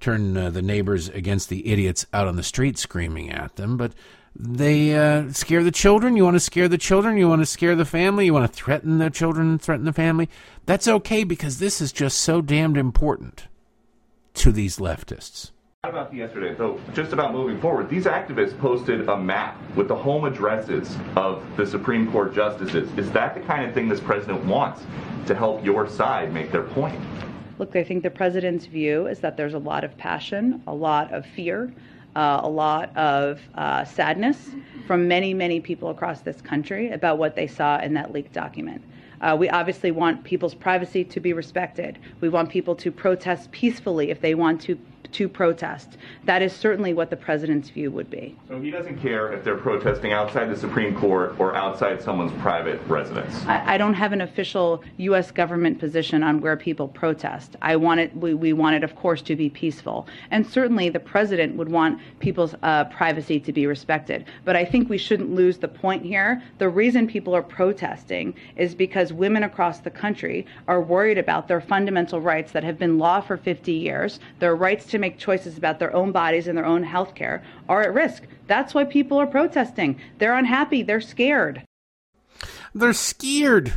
turn 0.00 0.36
uh, 0.38 0.48
the 0.48 0.62
neighbors 0.62 1.08
against 1.10 1.50
the 1.50 1.70
idiots 1.70 2.06
out 2.14 2.26
on 2.26 2.36
the 2.36 2.42
street 2.42 2.78
screaming 2.78 3.30
at 3.30 3.56
them. 3.56 3.76
But 3.76 3.92
they 4.34 4.96
uh, 4.96 5.32
scare 5.32 5.62
the 5.62 5.70
children. 5.70 6.16
You 6.16 6.24
want 6.24 6.36
to 6.36 6.40
scare 6.40 6.68
the 6.68 6.78
children. 6.78 7.16
You 7.16 7.28
want 7.28 7.42
to 7.42 7.46
scare 7.46 7.74
the 7.74 7.84
family. 7.84 8.26
You 8.26 8.34
want 8.34 8.50
to 8.50 8.56
threaten 8.56 8.98
the 8.98 9.10
children, 9.10 9.58
threaten 9.58 9.84
the 9.84 9.92
family. 9.92 10.28
That's 10.66 10.88
okay 10.88 11.24
because 11.24 11.58
this 11.58 11.80
is 11.80 11.92
just 11.92 12.20
so 12.20 12.40
damned 12.40 12.76
important 12.76 13.48
to 14.34 14.52
these 14.52 14.78
leftists 14.78 15.50
about 15.84 16.12
yesterday, 16.12 16.56
so 16.56 16.80
just 16.92 17.12
about 17.12 17.32
moving 17.32 17.60
forward, 17.60 17.88
these 17.88 18.04
activists 18.04 18.58
posted 18.58 19.08
a 19.08 19.16
map 19.16 19.56
with 19.76 19.86
the 19.86 19.94
home 19.94 20.24
addresses 20.24 20.96
of 21.14 21.44
the 21.56 21.64
Supreme 21.64 22.10
Court 22.10 22.34
justices. 22.34 22.90
Is 22.98 23.10
that 23.12 23.34
the 23.34 23.40
kind 23.40 23.64
of 23.64 23.74
thing 23.74 23.88
this 23.88 24.00
president 24.00 24.44
wants 24.44 24.82
to 25.26 25.34
help 25.36 25.64
your 25.64 25.88
side 25.88 26.32
make 26.32 26.50
their 26.50 26.64
point? 26.64 27.00
Look, 27.58 27.76
I 27.76 27.84
think 27.84 28.02
the 28.02 28.10
president's 28.10 28.66
view 28.66 29.06
is 29.06 29.20
that 29.20 29.36
there's 29.36 29.54
a 29.54 29.58
lot 29.58 29.84
of 29.84 29.96
passion, 29.96 30.62
a 30.66 30.74
lot 30.74 31.12
of 31.12 31.24
fear, 31.24 31.72
uh, 32.16 32.40
a 32.42 32.48
lot 32.48 32.96
of 32.96 33.40
uh, 33.54 33.84
sadness 33.84 34.50
from 34.86 35.06
many, 35.06 35.34
many 35.34 35.60
people 35.60 35.90
across 35.90 36.20
this 36.22 36.40
country 36.40 36.90
about 36.90 37.18
what 37.18 37.34
they 37.36 37.46
saw 37.46 37.78
in 37.80 37.94
that 37.94 38.12
leaked 38.12 38.32
document. 38.32 38.82
Uh, 39.20 39.36
we 39.38 39.48
obviously 39.50 39.90
want 39.90 40.22
people's 40.24 40.54
privacy 40.54 41.04
to 41.04 41.20
be 41.20 41.32
respected. 41.32 41.98
We 42.20 42.28
want 42.28 42.50
people 42.50 42.76
to 42.76 42.92
protest 42.92 43.50
peacefully 43.50 44.10
if 44.10 44.20
they 44.20 44.34
want 44.34 44.60
to 44.62 44.78
to 45.12 45.28
protest. 45.28 45.96
That 46.24 46.42
is 46.42 46.52
certainly 46.52 46.92
what 46.94 47.10
the 47.10 47.16
president's 47.16 47.70
view 47.70 47.90
would 47.90 48.10
be. 48.10 48.36
So 48.48 48.60
he 48.60 48.70
doesn't 48.70 49.00
care 49.00 49.32
if 49.32 49.44
they're 49.44 49.56
protesting 49.56 50.12
outside 50.12 50.50
the 50.50 50.56
Supreme 50.56 50.94
Court 50.94 51.38
or 51.38 51.54
outside 51.54 52.02
someone's 52.02 52.32
private 52.40 52.80
residence. 52.86 53.44
I, 53.46 53.74
I 53.74 53.78
don't 53.78 53.94
have 53.94 54.12
an 54.12 54.20
official 54.20 54.82
U.S. 54.98 55.30
government 55.30 55.78
position 55.78 56.22
on 56.22 56.40
where 56.40 56.56
people 56.56 56.88
protest. 56.88 57.56
I 57.62 57.76
want 57.76 58.00
it. 58.00 58.16
We, 58.16 58.34
we 58.34 58.52
want 58.52 58.76
it, 58.76 58.84
of 58.84 58.94
course, 58.96 59.22
to 59.22 59.36
be 59.36 59.48
peaceful, 59.48 60.06
and 60.30 60.46
certainly 60.46 60.88
the 60.88 61.00
president 61.00 61.56
would 61.56 61.68
want 61.68 62.00
people's 62.18 62.54
uh, 62.62 62.84
privacy 62.84 63.40
to 63.40 63.52
be 63.52 63.66
respected. 63.66 64.26
But 64.44 64.56
I 64.56 64.64
think 64.64 64.88
we 64.88 64.98
shouldn't 64.98 65.34
lose 65.34 65.58
the 65.58 65.68
point 65.68 66.04
here. 66.04 66.42
The 66.58 66.68
reason 66.68 67.06
people 67.06 67.34
are 67.34 67.42
protesting 67.42 68.34
is 68.56 68.74
because 68.74 69.12
women 69.12 69.44
across 69.44 69.80
the 69.80 69.90
country 69.90 70.46
are 70.66 70.80
worried 70.80 71.18
about 71.18 71.48
their 71.48 71.60
fundamental 71.60 72.20
rights 72.20 72.52
that 72.52 72.64
have 72.64 72.78
been 72.78 72.98
law 72.98 73.20
for 73.20 73.36
50 73.36 73.72
years, 73.72 74.20
their 74.38 74.54
rights 74.54 74.86
to 74.86 74.97
make 74.98 75.18
choices 75.18 75.56
about 75.56 75.78
their 75.78 75.94
own 75.94 76.12
bodies 76.12 76.46
and 76.46 76.56
their 76.56 76.66
own 76.66 76.82
health 76.82 77.14
care 77.14 77.42
are 77.68 77.82
at 77.82 77.94
risk. 77.94 78.24
That's 78.46 78.74
why 78.74 78.84
people 78.84 79.18
are 79.18 79.26
protesting. 79.26 80.00
They're 80.18 80.34
unhappy, 80.34 80.82
they're 80.82 81.00
scared. 81.00 81.62
They're 82.74 82.92
scared. 82.92 83.74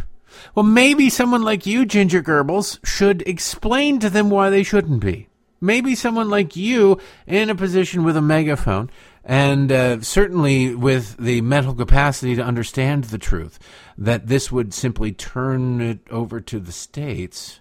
Well, 0.55 0.63
maybe 0.63 1.09
someone 1.09 1.43
like 1.43 1.65
you, 1.65 1.85
Ginger 1.85 2.21
Goebbels, 2.21 2.79
should 2.85 3.21
explain 3.27 3.99
to 3.99 4.09
them 4.09 4.29
why 4.29 4.49
they 4.49 4.63
shouldn't 4.63 5.01
be. 5.01 5.27
Maybe 5.59 5.93
someone 5.93 6.29
like 6.29 6.55
you, 6.55 6.99
in 7.27 7.49
a 7.49 7.55
position 7.55 8.03
with 8.03 8.17
a 8.17 8.21
megaphone, 8.21 8.89
and 9.23 9.71
uh, 9.71 10.01
certainly 10.01 10.73
with 10.73 11.17
the 11.17 11.41
mental 11.41 11.75
capacity 11.75 12.35
to 12.35 12.43
understand 12.43 13.05
the 13.05 13.19
truth, 13.19 13.59
that 13.97 14.27
this 14.27 14.51
would 14.51 14.73
simply 14.73 15.11
turn 15.11 15.79
it 15.79 15.99
over 16.09 16.41
to 16.41 16.59
the 16.59 16.71
states 16.71 17.60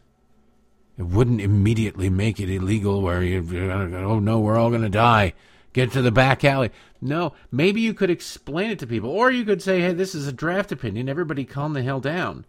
it 1.00 1.06
wouldn't 1.06 1.40
immediately 1.40 2.10
make 2.10 2.38
it 2.40 2.50
illegal 2.50 3.00
where 3.00 3.22
you, 3.22 3.38
oh 3.58 4.18
no, 4.18 4.38
we're 4.38 4.58
all 4.58 4.68
going 4.68 4.82
to 4.82 4.90
die. 4.90 5.32
Get 5.72 5.92
to 5.92 6.02
the 6.02 6.12
back 6.12 6.44
alley. 6.44 6.72
No, 7.00 7.32
maybe 7.50 7.80
you 7.80 7.94
could 7.94 8.10
explain 8.10 8.70
it 8.70 8.78
to 8.80 8.86
people. 8.86 9.08
Or 9.08 9.30
you 9.30 9.46
could 9.46 9.62
say, 9.62 9.80
hey, 9.80 9.94
this 9.94 10.14
is 10.14 10.28
a 10.28 10.32
draft 10.32 10.72
opinion. 10.72 11.08
Everybody 11.08 11.46
calm 11.46 11.72
the 11.72 11.82
hell 11.82 12.00
down. 12.00 12.44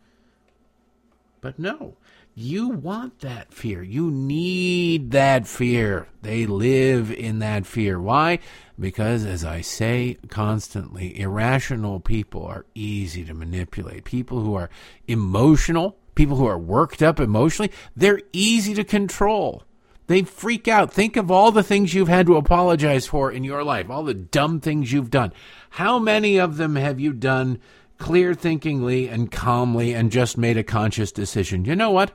But 1.39 1.59
no, 1.59 1.95
you 2.35 2.67
want 2.67 3.21
that 3.21 3.53
fear. 3.53 3.81
You 3.83 4.11
need 4.11 5.11
that 5.11 5.47
fear. 5.47 6.09
They 6.21 6.45
live 6.45 7.09
in 7.09 7.39
that 7.39 7.65
fear. 7.65 8.01
Why? 8.01 8.39
Because, 8.77 9.23
as 9.23 9.45
I 9.45 9.61
say 9.61 10.17
constantly, 10.27 11.17
irrational 11.17 12.01
people 12.01 12.45
are 12.45 12.65
easy 12.75 13.23
to 13.23 13.33
manipulate. 13.33 14.03
People 14.03 14.41
who 14.41 14.55
are 14.55 14.69
emotional 15.07 15.95
people 16.15 16.37
who 16.37 16.45
are 16.45 16.57
worked 16.57 17.01
up 17.01 17.19
emotionally, 17.19 17.71
they're 17.95 18.21
easy 18.33 18.73
to 18.73 18.83
control. 18.83 19.63
They 20.07 20.23
freak 20.23 20.67
out. 20.67 20.91
Think 20.91 21.15
of 21.15 21.31
all 21.31 21.51
the 21.51 21.63
things 21.63 21.93
you've 21.93 22.09
had 22.09 22.25
to 22.25 22.35
apologize 22.35 23.07
for 23.07 23.31
in 23.31 23.43
your 23.43 23.63
life, 23.63 23.89
all 23.89 24.03
the 24.03 24.13
dumb 24.13 24.59
things 24.59 24.91
you've 24.91 25.09
done. 25.09 25.31
How 25.71 25.99
many 25.99 26.37
of 26.37 26.57
them 26.57 26.75
have 26.75 26.99
you 26.99 27.13
done 27.13 27.59
clear 27.97 28.33
thinkingly 28.33 29.07
and 29.07 29.31
calmly 29.31 29.93
and 29.93 30.11
just 30.11 30.37
made 30.37 30.57
a 30.57 30.63
conscious 30.63 31.11
decision? 31.11 31.63
You 31.63 31.75
know 31.75 31.91
what? 31.91 32.11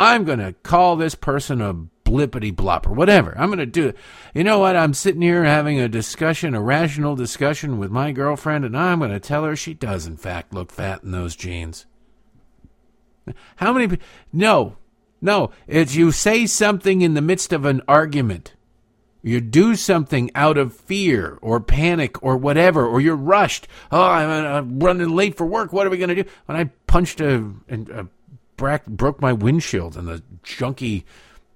I'm 0.00 0.24
going 0.24 0.38
to 0.40 0.52
call 0.64 0.96
this 0.96 1.14
person 1.14 1.60
a 1.60 1.74
blippity 2.04 2.52
blop 2.52 2.86
or 2.86 2.92
whatever. 2.92 3.36
I'm 3.38 3.48
going 3.48 3.58
to 3.58 3.66
do 3.66 3.88
it. 3.88 3.96
You 4.34 4.42
know 4.44 4.58
what? 4.58 4.76
I'm 4.76 4.94
sitting 4.94 5.22
here 5.22 5.44
having 5.44 5.78
a 5.78 5.88
discussion, 5.88 6.54
a 6.54 6.60
rational 6.60 7.14
discussion 7.14 7.78
with 7.78 7.90
my 7.90 8.12
girlfriend, 8.12 8.64
and 8.64 8.76
I'm 8.76 8.98
going 9.00 9.10
to 9.10 9.20
tell 9.20 9.44
her 9.44 9.54
she 9.54 9.74
does, 9.74 10.06
in 10.06 10.16
fact, 10.16 10.54
look 10.54 10.72
fat 10.72 11.02
in 11.02 11.10
those 11.10 11.36
jeans. 11.36 11.86
How 13.56 13.72
many? 13.72 13.98
No, 14.32 14.76
no. 15.20 15.50
It's 15.66 15.94
you 15.94 16.12
say 16.12 16.46
something 16.46 17.02
in 17.02 17.14
the 17.14 17.22
midst 17.22 17.52
of 17.52 17.64
an 17.64 17.82
argument. 17.88 18.54
You 19.22 19.40
do 19.40 19.74
something 19.74 20.30
out 20.34 20.56
of 20.56 20.72
fear 20.72 21.38
or 21.42 21.60
panic 21.60 22.22
or 22.22 22.36
whatever, 22.36 22.86
or 22.86 23.00
you're 23.00 23.16
rushed. 23.16 23.66
Oh, 23.90 24.00
I'm, 24.00 24.30
I'm 24.30 24.78
running 24.78 25.10
late 25.10 25.36
for 25.36 25.44
work. 25.44 25.72
What 25.72 25.86
are 25.86 25.90
we 25.90 25.98
going 25.98 26.14
to 26.14 26.22
do? 26.22 26.30
When 26.46 26.56
I 26.56 26.64
punched 26.86 27.20
a, 27.20 27.52
and 27.68 27.90
uh, 27.90 28.04
brack, 28.56 28.86
broke 28.86 29.20
my 29.20 29.32
windshield 29.32 29.96
in 29.96 30.06
the 30.06 30.22
junky 30.44 31.04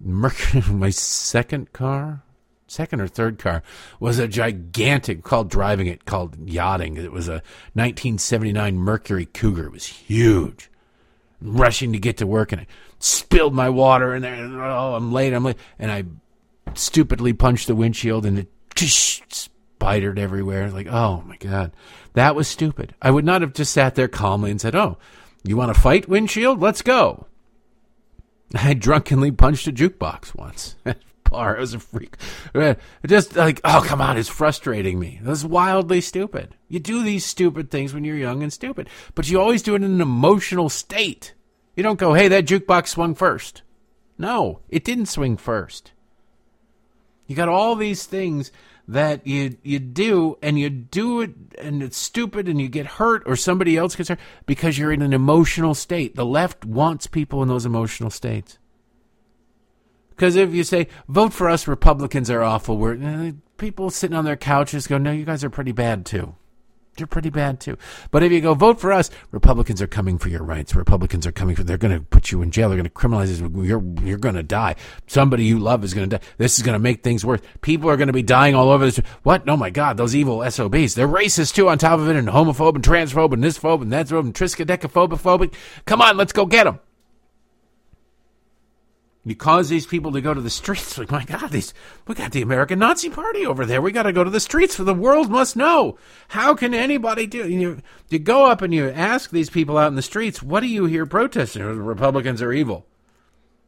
Mercury, 0.04 0.62
my 0.72 0.90
second 0.90 1.72
car, 1.72 2.24
second 2.66 3.00
or 3.00 3.06
third 3.06 3.38
car 3.38 3.62
was 4.00 4.18
a 4.18 4.26
gigantic 4.26 5.22
called 5.22 5.48
driving 5.48 5.86
it 5.86 6.04
called 6.04 6.36
yachting. 6.48 6.96
It 6.96 7.12
was 7.12 7.28
a 7.28 7.42
1979 7.74 8.76
Mercury 8.76 9.26
Cougar. 9.26 9.66
It 9.66 9.72
was 9.72 9.86
huge. 9.86 10.70
Rushing 11.42 11.92
to 11.92 11.98
get 11.98 12.18
to 12.18 12.26
work 12.26 12.52
and 12.52 12.60
I 12.60 12.66
spilled 12.98 13.54
my 13.54 13.68
water 13.68 14.14
in 14.14 14.22
there. 14.22 14.34
And, 14.34 14.54
oh, 14.56 14.94
I'm 14.94 15.12
late. 15.12 15.32
I'm 15.32 15.44
late. 15.44 15.56
And 15.78 15.90
I 15.90 16.04
stupidly 16.74 17.32
punched 17.32 17.66
the 17.66 17.74
windshield 17.74 18.24
and 18.24 18.38
it 18.38 18.48
just 18.74 19.32
spidered 19.32 20.18
everywhere. 20.18 20.70
Like, 20.70 20.86
oh 20.86 21.22
my 21.26 21.36
God. 21.36 21.72
That 22.14 22.36
was 22.36 22.48
stupid. 22.48 22.94
I 23.02 23.10
would 23.10 23.24
not 23.24 23.40
have 23.40 23.54
just 23.54 23.72
sat 23.72 23.94
there 23.94 24.08
calmly 24.08 24.50
and 24.50 24.60
said, 24.60 24.74
oh, 24.74 24.98
you 25.42 25.56
want 25.56 25.74
to 25.74 25.80
fight, 25.80 26.08
windshield? 26.08 26.60
Let's 26.60 26.82
go. 26.82 27.26
I 28.54 28.74
drunkenly 28.74 29.32
punched 29.32 29.66
a 29.66 29.72
jukebox 29.72 30.34
once. 30.36 30.76
Bar. 31.32 31.56
It 31.56 31.60
was 31.60 31.74
a 31.74 31.80
freak. 31.80 32.16
Just 33.06 33.34
like, 33.36 33.60
oh, 33.64 33.82
come 33.86 34.00
on, 34.00 34.18
it's 34.18 34.28
frustrating 34.28 34.98
me. 34.98 35.18
That's 35.22 35.44
wildly 35.44 36.00
stupid. 36.00 36.54
You 36.68 36.78
do 36.78 37.02
these 37.02 37.24
stupid 37.24 37.70
things 37.70 37.92
when 37.92 38.04
you're 38.04 38.16
young 38.16 38.42
and 38.42 38.52
stupid, 38.52 38.88
but 39.14 39.28
you 39.28 39.40
always 39.40 39.62
do 39.62 39.74
it 39.74 39.82
in 39.82 39.92
an 39.92 40.00
emotional 40.00 40.68
state. 40.68 41.34
You 41.74 41.82
don't 41.82 41.98
go, 41.98 42.12
hey, 42.12 42.28
that 42.28 42.46
jukebox 42.46 42.88
swung 42.88 43.14
first. 43.14 43.62
No, 44.18 44.60
it 44.68 44.84
didn't 44.84 45.06
swing 45.06 45.36
first. 45.36 45.92
You 47.26 47.34
got 47.34 47.48
all 47.48 47.76
these 47.76 48.04
things 48.04 48.52
that 48.88 49.26
you 49.26 49.56
you 49.62 49.78
do 49.78 50.36
and 50.42 50.58
you 50.58 50.68
do 50.68 51.20
it 51.20 51.30
and 51.58 51.82
it's 51.82 51.96
stupid 51.96 52.48
and 52.48 52.60
you 52.60 52.68
get 52.68 52.84
hurt 52.84 53.22
or 53.26 53.36
somebody 53.36 53.76
else 53.76 53.94
gets 53.94 54.08
hurt 54.08 54.18
because 54.44 54.76
you're 54.76 54.92
in 54.92 55.02
an 55.02 55.12
emotional 55.12 55.74
state. 55.74 56.14
The 56.14 56.26
left 56.26 56.64
wants 56.64 57.06
people 57.06 57.42
in 57.42 57.48
those 57.48 57.64
emotional 57.64 58.10
states. 58.10 58.58
Because 60.22 60.36
if 60.36 60.54
you 60.54 60.62
say 60.62 60.86
vote 61.08 61.32
for 61.32 61.50
us, 61.50 61.66
Republicans 61.66 62.30
are 62.30 62.44
awful, 62.44 62.76
we're 62.76 62.94
eh, 62.94 63.32
people 63.56 63.90
sitting 63.90 64.16
on 64.16 64.24
their 64.24 64.36
couches 64.36 64.86
go, 64.86 64.96
no, 64.96 65.10
you 65.10 65.24
guys 65.24 65.42
are 65.42 65.50
pretty 65.50 65.72
bad 65.72 66.06
too. 66.06 66.36
You're 66.96 67.08
pretty 67.08 67.30
bad 67.30 67.58
too. 67.58 67.76
But 68.12 68.22
if 68.22 68.30
you 68.30 68.40
go 68.40 68.54
vote 68.54 68.80
for 68.80 68.92
us, 68.92 69.10
Republicans 69.32 69.82
are 69.82 69.88
coming 69.88 70.18
for 70.18 70.28
your 70.28 70.44
rights. 70.44 70.76
Republicans 70.76 71.26
are 71.26 71.32
coming 71.32 71.56
for. 71.56 71.64
They're 71.64 71.76
going 71.76 71.98
to 71.98 72.04
put 72.04 72.30
you 72.30 72.40
in 72.40 72.52
jail. 72.52 72.68
They're 72.68 72.78
going 72.78 72.84
to 72.84 72.90
criminalize 72.90 73.40
you. 73.40 73.64
You're 73.64 73.82
you're 74.06 74.16
going 74.16 74.36
to 74.36 74.44
die. 74.44 74.76
Somebody 75.08 75.44
you 75.44 75.58
love 75.58 75.82
is 75.82 75.92
going 75.92 76.08
to 76.08 76.18
die. 76.18 76.24
This 76.38 76.56
is 76.56 76.62
going 76.62 76.74
to 76.74 76.78
make 76.78 77.02
things 77.02 77.24
worse. 77.24 77.40
People 77.60 77.90
are 77.90 77.96
going 77.96 78.06
to 78.06 78.12
be 78.12 78.22
dying 78.22 78.54
all 78.54 78.70
over 78.70 78.84
this. 78.84 79.00
What? 79.24 79.48
Oh 79.48 79.56
my 79.56 79.70
God! 79.70 79.96
Those 79.96 80.14
evil 80.14 80.48
SOBs. 80.48 80.94
They're 80.94 81.08
racist 81.08 81.54
too. 81.54 81.68
On 81.68 81.78
top 81.78 81.98
of 81.98 82.08
it, 82.08 82.14
and 82.14 82.28
homophobe 82.28 82.76
and 82.76 82.84
transphobe 82.84 83.32
and 83.32 83.42
this 83.42 83.58
phobe 83.58 83.82
and 83.82 83.92
that 83.92 84.06
phobe 84.06 84.20
and 84.20 84.34
triskaidekaphobic. 84.34 85.52
Come 85.84 86.00
on, 86.00 86.16
let's 86.16 86.32
go 86.32 86.46
get 86.46 86.62
them. 86.64 86.78
You 89.24 89.36
cause 89.36 89.68
these 89.68 89.86
people 89.86 90.10
to 90.12 90.20
go 90.20 90.34
to 90.34 90.40
the 90.40 90.50
streets. 90.50 90.98
Like, 91.02 91.10
my 91.10 91.24
God, 91.24 91.50
these 91.50 91.72
we 92.06 92.14
got 92.14 92.32
the 92.32 92.42
American 92.42 92.78
Nazi 92.78 93.08
Party 93.08 93.46
over 93.46 93.64
there. 93.64 93.80
We 93.80 93.92
got 93.92 94.02
to 94.04 94.12
go 94.12 94.24
to 94.24 94.30
the 94.30 94.40
streets 94.40 94.74
for 94.74 94.84
the 94.84 94.94
world 94.94 95.30
must 95.30 95.56
know. 95.56 95.96
How 96.28 96.54
can 96.54 96.74
anybody 96.74 97.26
do? 97.26 97.48
You 97.48 97.80
you 98.08 98.18
go 98.18 98.46
up 98.46 98.62
and 98.62 98.74
you 98.74 98.90
ask 98.90 99.30
these 99.30 99.50
people 99.50 99.78
out 99.78 99.88
in 99.88 99.94
the 99.94 100.02
streets, 100.02 100.42
what 100.42 100.60
do 100.60 100.66
you 100.66 100.84
hear 100.86 101.06
protesting? 101.06 101.62
Republicans 101.62 102.42
are 102.42 102.52
evil. 102.52 102.86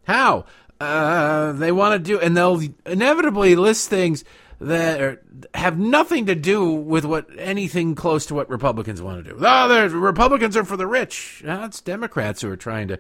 How? 0.05 0.45
Uh, 0.81 1.53
they 1.53 1.73
want 1.73 1.93
to 1.95 1.99
do, 1.99 2.21
and 2.21 2.37
they'll 2.37 2.61
inevitably 2.85 3.57
list 3.57 3.89
things 3.89 4.25
that 4.61 5.01
are, 5.01 5.23
have 5.55 5.79
nothing 5.79 6.27
to 6.27 6.35
do 6.35 6.73
with 6.73 7.05
what 7.05 7.29
anything 7.39 7.95
close 7.95 8.27
to 8.27 8.35
what 8.35 8.51
Republicans 8.51 9.01
want 9.01 9.25
to 9.25 9.31
do. 9.31 9.39
Oh, 9.41 9.69
the 9.69 9.89
Republicans 9.91 10.57
are 10.57 10.65
for 10.65 10.77
the 10.77 10.87
rich. 10.87 11.43
Uh, 11.47 11.63
it's 11.65 11.81
Democrats 11.81 12.43
who 12.43 12.51
are 12.51 12.57
trying 12.57 12.89
to 12.89 12.99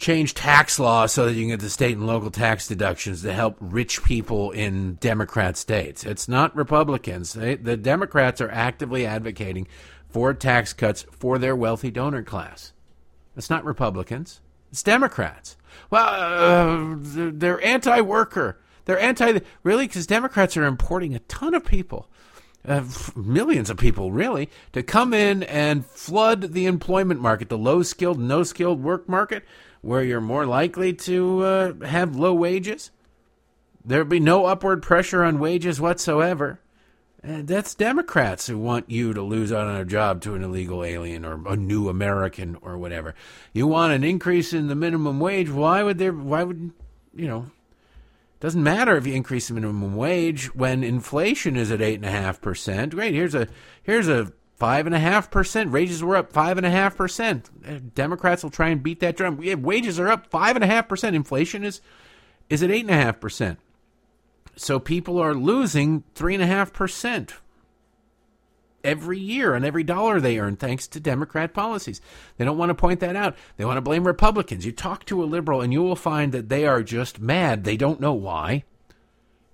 change 0.00 0.32
tax 0.32 0.80
law 0.80 1.04
so 1.04 1.26
that 1.26 1.34
you 1.34 1.42
can 1.42 1.50
get 1.50 1.60
the 1.60 1.68
state 1.68 1.96
and 1.96 2.06
local 2.06 2.30
tax 2.30 2.66
deductions 2.66 3.22
to 3.22 3.32
help 3.32 3.56
rich 3.60 4.02
people 4.02 4.50
in 4.50 4.94
Democrat 4.94 5.58
states. 5.58 6.04
It's 6.04 6.26
not 6.26 6.56
Republicans. 6.56 7.34
They, 7.34 7.54
the 7.54 7.76
Democrats 7.76 8.40
are 8.40 8.50
actively 8.50 9.04
advocating 9.04 9.68
for 10.08 10.32
tax 10.32 10.72
cuts 10.72 11.04
for 11.12 11.38
their 11.38 11.54
wealthy 11.54 11.90
donor 11.90 12.22
class. 12.22 12.72
It's 13.36 13.50
not 13.50 13.64
Republicans. 13.64 14.40
It's 14.72 14.82
Democrats. 14.82 15.56
Well, 15.90 16.08
uh, 16.08 16.96
they're 16.98 17.62
anti-worker. 17.62 18.58
They're 18.86 18.98
anti 18.98 19.40
really 19.62 19.86
because 19.86 20.06
Democrats 20.06 20.56
are 20.56 20.64
importing 20.64 21.14
a 21.14 21.20
ton 21.20 21.54
of 21.54 21.64
people, 21.64 22.08
uh, 22.66 22.84
millions 23.14 23.68
of 23.68 23.76
people 23.76 24.12
really, 24.12 24.48
to 24.72 24.82
come 24.82 25.12
in 25.12 25.42
and 25.42 25.84
flood 25.84 26.54
the 26.54 26.64
employment 26.64 27.20
market, 27.20 27.50
the 27.50 27.58
low-skilled, 27.58 28.18
no-skilled 28.18 28.82
work 28.82 29.06
market 29.08 29.44
where 29.82 30.02
you're 30.02 30.20
more 30.20 30.46
likely 30.46 30.92
to 30.92 31.42
uh, 31.42 31.86
have 31.86 32.16
low 32.16 32.34
wages. 32.34 32.90
There'll 33.84 34.04
be 34.04 34.20
no 34.20 34.46
upward 34.46 34.82
pressure 34.82 35.24
on 35.24 35.38
wages 35.38 35.80
whatsoever. 35.80 36.60
And 37.22 37.46
that's 37.46 37.74
Democrats 37.74 38.46
who 38.46 38.58
want 38.58 38.90
you 38.90 39.12
to 39.12 39.20
lose 39.20 39.52
out 39.52 39.66
on 39.66 39.76
a 39.76 39.84
job 39.84 40.22
to 40.22 40.34
an 40.34 40.42
illegal 40.42 40.82
alien 40.82 41.24
or 41.24 41.46
a 41.46 41.56
new 41.56 41.88
American 41.88 42.56
or 42.62 42.78
whatever. 42.78 43.14
You 43.52 43.66
want 43.66 43.92
an 43.92 44.04
increase 44.04 44.54
in 44.54 44.68
the 44.68 44.74
minimum 44.74 45.20
wage. 45.20 45.50
Why 45.50 45.82
would 45.82 45.98
there? 45.98 46.12
Why 46.12 46.44
would 46.44 46.72
you 47.14 47.28
know? 47.28 47.50
Doesn't 48.40 48.62
matter 48.62 48.96
if 48.96 49.06
you 49.06 49.12
increase 49.12 49.48
the 49.48 49.54
minimum 49.54 49.96
wage 49.96 50.54
when 50.54 50.82
inflation 50.82 51.56
is 51.56 51.70
at 51.70 51.82
eight 51.82 51.96
and 51.96 52.06
a 52.06 52.10
half 52.10 52.40
percent. 52.40 52.94
Great. 52.94 53.12
Here's 53.12 53.34
a 53.34 53.48
here's 53.82 54.08
a 54.08 54.32
five 54.60 54.86
and 54.86 54.94
a 54.94 55.00
half 55.00 55.30
percent. 55.30 55.72
Wages 55.72 56.04
were 56.04 56.14
up 56.14 56.32
five 56.32 56.58
and 56.58 56.66
a 56.66 56.70
half 56.70 56.96
percent. 56.96 57.94
Democrats 57.94 58.44
will 58.44 58.50
try 58.50 58.68
and 58.68 58.82
beat 58.82 59.00
that 59.00 59.16
drum. 59.16 59.38
Wages 59.62 59.98
are 59.98 60.08
up 60.08 60.28
five 60.28 60.54
and 60.54 60.62
a 60.62 60.68
half 60.68 60.88
percent. 60.88 61.16
Inflation 61.16 61.64
is 61.64 61.80
is 62.48 62.62
at 62.62 62.70
eight 62.70 62.82
and 62.82 62.90
a 62.90 62.94
half 62.94 63.18
percent. 63.18 63.58
So 64.56 64.78
people 64.78 65.18
are 65.18 65.34
losing 65.34 66.04
three 66.14 66.34
and 66.34 66.42
a 66.42 66.46
half 66.46 66.72
percent 66.72 67.34
every 68.84 69.18
year 69.18 69.54
on 69.54 69.64
every 69.64 69.82
dollar 69.82 70.20
they 70.20 70.38
earn 70.38 70.56
thanks 70.56 70.86
to 70.88 71.00
Democrat 71.00 71.54
policies. 71.54 72.00
They 72.36 72.44
don't 72.44 72.58
want 72.58 72.70
to 72.70 72.74
point 72.74 73.00
that 73.00 73.16
out. 73.16 73.36
They 73.56 73.64
want 73.64 73.76
to 73.78 73.82
blame 73.82 74.06
Republicans. 74.06 74.66
You 74.66 74.72
talk 74.72 75.04
to 75.06 75.22
a 75.22 75.24
liberal 75.24 75.60
and 75.60 75.72
you 75.72 75.82
will 75.82 75.96
find 75.96 76.32
that 76.32 76.48
they 76.48 76.66
are 76.66 76.82
just 76.82 77.20
mad. 77.20 77.64
They 77.64 77.76
don't 77.76 78.00
know 78.00 78.14
why. 78.14 78.64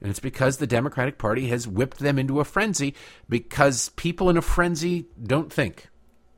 And 0.00 0.10
it's 0.10 0.20
because 0.20 0.58
the 0.58 0.66
Democratic 0.66 1.18
Party 1.18 1.48
has 1.48 1.66
whipped 1.66 1.98
them 1.98 2.18
into 2.18 2.40
a 2.40 2.44
frenzy 2.44 2.94
because 3.28 3.88
people 3.90 4.28
in 4.28 4.36
a 4.36 4.42
frenzy 4.42 5.06
don't 5.22 5.52
think. 5.52 5.88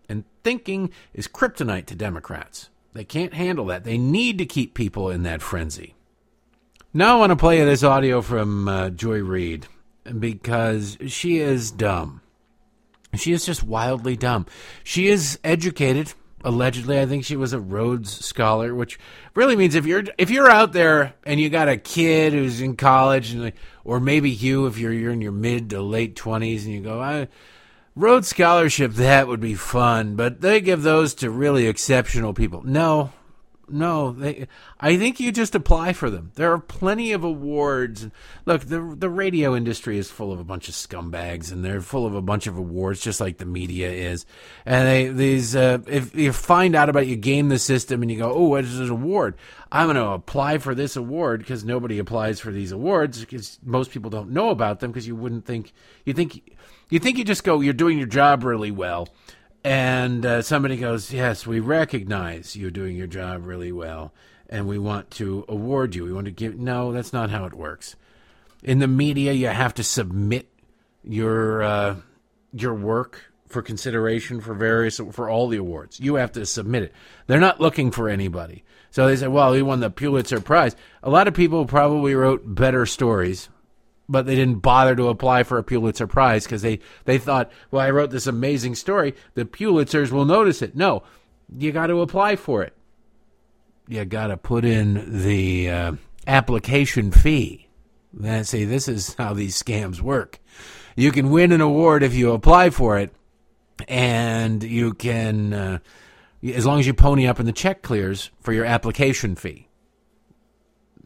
And 0.09 0.24
thinking 0.44 0.90
is 1.12 1.28
kryptonite 1.28 1.86
to 1.86 1.94
Democrats. 1.94 2.70
They 2.94 3.04
can't 3.04 3.34
handle 3.34 3.66
that. 3.66 3.84
They 3.84 3.98
need 3.98 4.38
to 4.38 4.46
keep 4.46 4.74
people 4.74 5.11
in 5.11 5.22
that 5.24 5.42
frenzy. 5.42 5.94
Now 6.94 7.16
I 7.16 7.18
want 7.20 7.30
to 7.30 7.36
play 7.36 7.62
this 7.64 7.82
audio 7.82 8.22
from 8.22 8.66
uh, 8.66 8.90
Joy 8.90 9.18
Reid 9.22 9.66
because 10.18 10.96
she 11.06 11.38
is 11.38 11.70
dumb. 11.70 12.22
She 13.14 13.32
is 13.32 13.44
just 13.44 13.62
wildly 13.62 14.16
dumb. 14.16 14.46
She 14.84 15.09
is 15.09 15.38
educated. 15.44 16.14
Allegedly, 16.45 17.01
I 17.01 17.07
think 17.07 17.24
she 17.24 17.36
was 17.36 17.53
a 17.53 17.59
Rhodes 17.59 18.24
Scholar, 18.24 18.74
which 18.74 18.99
really 19.34 19.57
means 19.57 19.74
if 19.74 19.86
you're 19.86 20.05
if 20.18 20.30
you're 20.30 20.51
out 20.51 20.72
there 20.72 21.14
and 21.24 21.41
you 21.41 21.51
got 21.51 21.68
a 21.68 21.76
kid 21.76 22.32
who's 22.32 22.61
in 22.61 22.76
college, 22.76 23.32
and 23.32 23.53
or 23.84 23.99
maybe 23.99 24.30
you 24.30 24.66
if 24.66 24.78
you're 24.78 24.93
you're 24.93 25.12
in 25.12 25.20
your 25.20 25.32
mid 25.32 25.70
to 25.70 25.82
late 25.82 26.14
twenties 26.14 26.64
and 26.64 26.74
you 26.74 26.80
go, 26.80 27.01
I, 27.01 27.26
Rhodes 27.97 28.28
Scholarship, 28.28 28.93
that 28.93 29.26
would 29.26 29.41
be 29.41 29.55
fun, 29.55 30.14
but 30.14 30.41
they 30.41 30.61
give 30.61 30.82
those 30.82 31.14
to 31.14 31.30
really 31.30 31.66
exceptional 31.66 32.32
people. 32.32 32.62
No, 32.64 33.11
no, 33.70 34.12
they. 34.12 34.48
I 34.80 34.96
think 34.96 35.20
you 35.20 35.32
just 35.32 35.54
apply 35.54 35.92
for 35.92 36.10
them. 36.10 36.32
There 36.34 36.52
are 36.52 36.58
plenty 36.58 37.12
of 37.12 37.24
awards. 37.24 38.08
Look, 38.46 38.62
the 38.62 38.94
the 38.96 39.10
radio 39.10 39.54
industry 39.54 39.98
is 39.98 40.10
full 40.10 40.32
of 40.32 40.40
a 40.40 40.44
bunch 40.44 40.68
of 40.68 40.74
scumbags, 40.74 41.52
and 41.52 41.64
they're 41.64 41.80
full 41.80 42.06
of 42.06 42.14
a 42.14 42.22
bunch 42.22 42.46
of 42.46 42.56
awards, 42.56 43.00
just 43.00 43.20
like 43.20 43.38
the 43.38 43.44
media 43.44 43.90
is. 43.90 44.26
And 44.66 44.88
they 44.88 45.08
these 45.08 45.54
uh, 45.56 45.78
if 45.86 46.14
you 46.14 46.32
find 46.32 46.74
out 46.74 46.88
about 46.88 47.06
you 47.06 47.16
game 47.16 47.48
the 47.48 47.58
system, 47.58 48.02
and 48.02 48.10
you 48.10 48.18
go, 48.18 48.32
oh, 48.32 48.48
what 48.48 48.64
is 48.64 48.78
this 48.78 48.90
award? 48.90 49.36
I'm 49.70 49.86
going 49.86 49.96
to 49.96 50.12
apply 50.12 50.58
for 50.58 50.74
this 50.74 50.96
award 50.96 51.40
because 51.40 51.64
nobody 51.64 51.98
applies 51.98 52.40
for 52.40 52.50
these 52.50 52.72
awards 52.72 53.20
because 53.20 53.58
most 53.62 53.90
people 53.90 54.10
don't 54.10 54.30
know 54.30 54.50
about 54.50 54.80
them 54.80 54.90
because 54.90 55.06
you 55.06 55.14
wouldn't 55.16 55.44
think 55.44 55.72
you 56.04 56.14
think 56.14 56.56
you 56.90 56.98
think 56.98 57.18
you 57.18 57.24
just 57.24 57.44
go, 57.44 57.60
you're 57.60 57.74
doing 57.74 57.98
your 57.98 58.06
job 58.06 58.44
really 58.44 58.70
well 58.70 59.08
and 59.68 60.24
uh, 60.24 60.40
somebody 60.40 60.78
goes, 60.78 61.12
Yes, 61.12 61.46
we 61.46 61.60
recognize 61.60 62.56
you're 62.56 62.70
doing 62.70 62.96
your 62.96 63.06
job 63.06 63.44
really 63.44 63.70
well, 63.70 64.14
and 64.48 64.66
we 64.66 64.78
want 64.78 65.10
to 65.12 65.44
award 65.46 65.94
you. 65.94 66.04
We 66.04 66.12
want 66.12 66.24
to 66.24 66.30
give. 66.30 66.58
No, 66.58 66.90
that's 66.90 67.12
not 67.12 67.28
how 67.28 67.44
it 67.44 67.52
works. 67.52 67.94
In 68.62 68.78
the 68.78 68.88
media, 68.88 69.34
you 69.34 69.48
have 69.48 69.74
to 69.74 69.84
submit 69.84 70.48
your 71.04 71.62
uh, 71.62 71.96
your 72.54 72.72
work 72.72 73.30
for 73.46 73.60
consideration 73.60 74.40
for 74.40 74.54
various 74.54 75.02
for 75.12 75.28
all 75.28 75.48
the 75.48 75.58
awards. 75.58 76.00
You 76.00 76.14
have 76.14 76.32
to 76.32 76.46
submit 76.46 76.84
it. 76.84 76.94
They're 77.26 77.38
not 77.38 77.60
looking 77.60 77.90
for 77.90 78.08
anybody. 78.08 78.64
So 78.90 79.06
they 79.06 79.16
say, 79.16 79.28
"Well, 79.28 79.52
he 79.52 79.60
won 79.60 79.80
the 79.80 79.90
Pulitzer 79.90 80.40
Prize." 80.40 80.76
A 81.02 81.10
lot 81.10 81.28
of 81.28 81.34
people 81.34 81.66
probably 81.66 82.14
wrote 82.14 82.54
better 82.54 82.86
stories, 82.86 83.50
but 84.09 84.26
they 84.26 84.34
didn't 84.34 84.61
bother 84.61 84.96
to 84.96 85.09
apply 85.09 85.42
for 85.42 85.59
a 85.59 85.64
Pulitzer 85.64 86.06
Prize 86.06 86.44
because 86.44 86.62
they 86.62 86.80
they 87.04 87.18
thought, 87.18 87.50
"Well, 87.70 87.82
I 87.82 87.90
wrote 87.90 88.11
this 88.11 88.26
amazing 88.26 88.74
story. 88.74 89.14
The 89.34 89.44
Pulitzers 89.44 90.11
will 90.11 90.24
notice 90.24 90.62
it." 90.62 90.74
No, 90.74 91.02
you 91.54 91.72
got 91.72 91.88
to 91.88 92.00
apply 92.00 92.36
for 92.36 92.62
it. 92.62 92.74
You 93.86 94.04
got 94.04 94.28
to 94.28 94.36
put 94.36 94.64
in 94.64 95.22
the 95.22 95.70
uh, 95.70 95.92
application 96.26 97.11
fee. 97.11 97.68
Then 98.12 98.44
see, 98.44 98.64
this 98.64 98.88
is 98.88 99.14
how 99.14 99.34
these 99.34 99.61
scams 99.61 100.00
work. 100.00 100.38
You 100.96 101.12
can 101.12 101.30
win 101.30 101.52
an 101.52 101.61
award 101.61 102.02
if 102.02 102.14
you 102.14 102.32
apply 102.32 102.70
for 102.70 102.98
it, 102.98 103.14
and 103.86 104.62
you 104.62 104.94
can, 104.94 105.52
uh, 105.52 105.78
as 106.42 106.66
long 106.66 106.80
as 106.80 106.86
you 106.86 106.94
pony 106.94 107.26
up 107.26 107.38
and 107.38 107.46
the 107.46 107.52
check 107.52 107.82
clears 107.82 108.30
for 108.40 108.52
your 108.52 108.64
application 108.64 109.36
fee. 109.36 109.68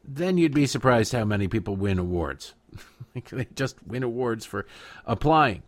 Then 0.05 0.38
you'd 0.38 0.55
be 0.55 0.66
surprised 0.66 1.12
how 1.12 1.24
many 1.24 1.48
people 1.48 1.76
win 1.76 1.98
awards. 1.98 2.55
they 3.14 3.47
just 3.55 3.77
win 3.87 4.03
awards 4.03 4.45
for 4.45 4.66
applying. 5.07 5.62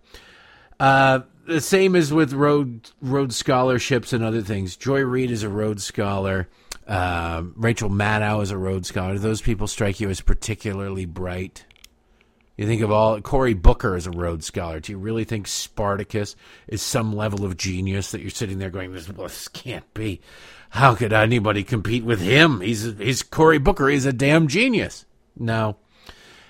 Uh, 0.80 1.20
the 1.46 1.60
same 1.60 1.94
as 1.94 2.12
with 2.12 2.32
road 2.32 2.90
road 3.00 3.32
scholarships 3.32 4.12
and 4.12 4.24
other 4.24 4.42
things. 4.42 4.76
Joy 4.76 5.02
Reid 5.02 5.30
is 5.30 5.42
a 5.42 5.48
Rhodes 5.48 5.84
Scholar. 5.84 6.48
Uh, 6.86 7.44
Rachel 7.54 7.88
Maddow 7.88 8.42
is 8.42 8.50
a 8.50 8.58
Rhodes 8.58 8.88
Scholar. 8.88 9.14
Do 9.14 9.18
those 9.18 9.40
people 9.40 9.66
strike 9.66 10.00
you 10.00 10.10
as 10.10 10.20
particularly 10.20 11.06
bright? 11.06 11.64
You 12.56 12.66
think 12.66 12.82
of 12.82 12.92
all 12.92 13.20
Cory 13.20 13.54
Booker 13.54 13.96
as 13.96 14.06
a 14.06 14.12
Rhodes 14.12 14.46
Scholar. 14.46 14.80
Do 14.80 14.92
you 14.92 14.98
really 14.98 15.24
think 15.24 15.46
Spartacus 15.46 16.36
is 16.68 16.82
some 16.82 17.14
level 17.14 17.44
of 17.44 17.56
genius 17.56 18.12
that 18.12 18.20
you're 18.20 18.30
sitting 18.30 18.58
there 18.58 18.70
going, 18.70 18.92
"This, 18.92 19.06
this 19.06 19.48
can't 19.48 19.92
be"? 19.92 20.20
How 20.70 20.94
could 20.94 21.12
anybody 21.12 21.64
compete 21.64 22.04
with 22.04 22.20
him? 22.20 22.60
He's 22.60 22.84
he's 22.98 23.22
Cory 23.22 23.58
Booker. 23.58 23.88
He's 23.88 24.06
a 24.06 24.12
damn 24.12 24.46
genius. 24.48 25.04
No, 25.36 25.76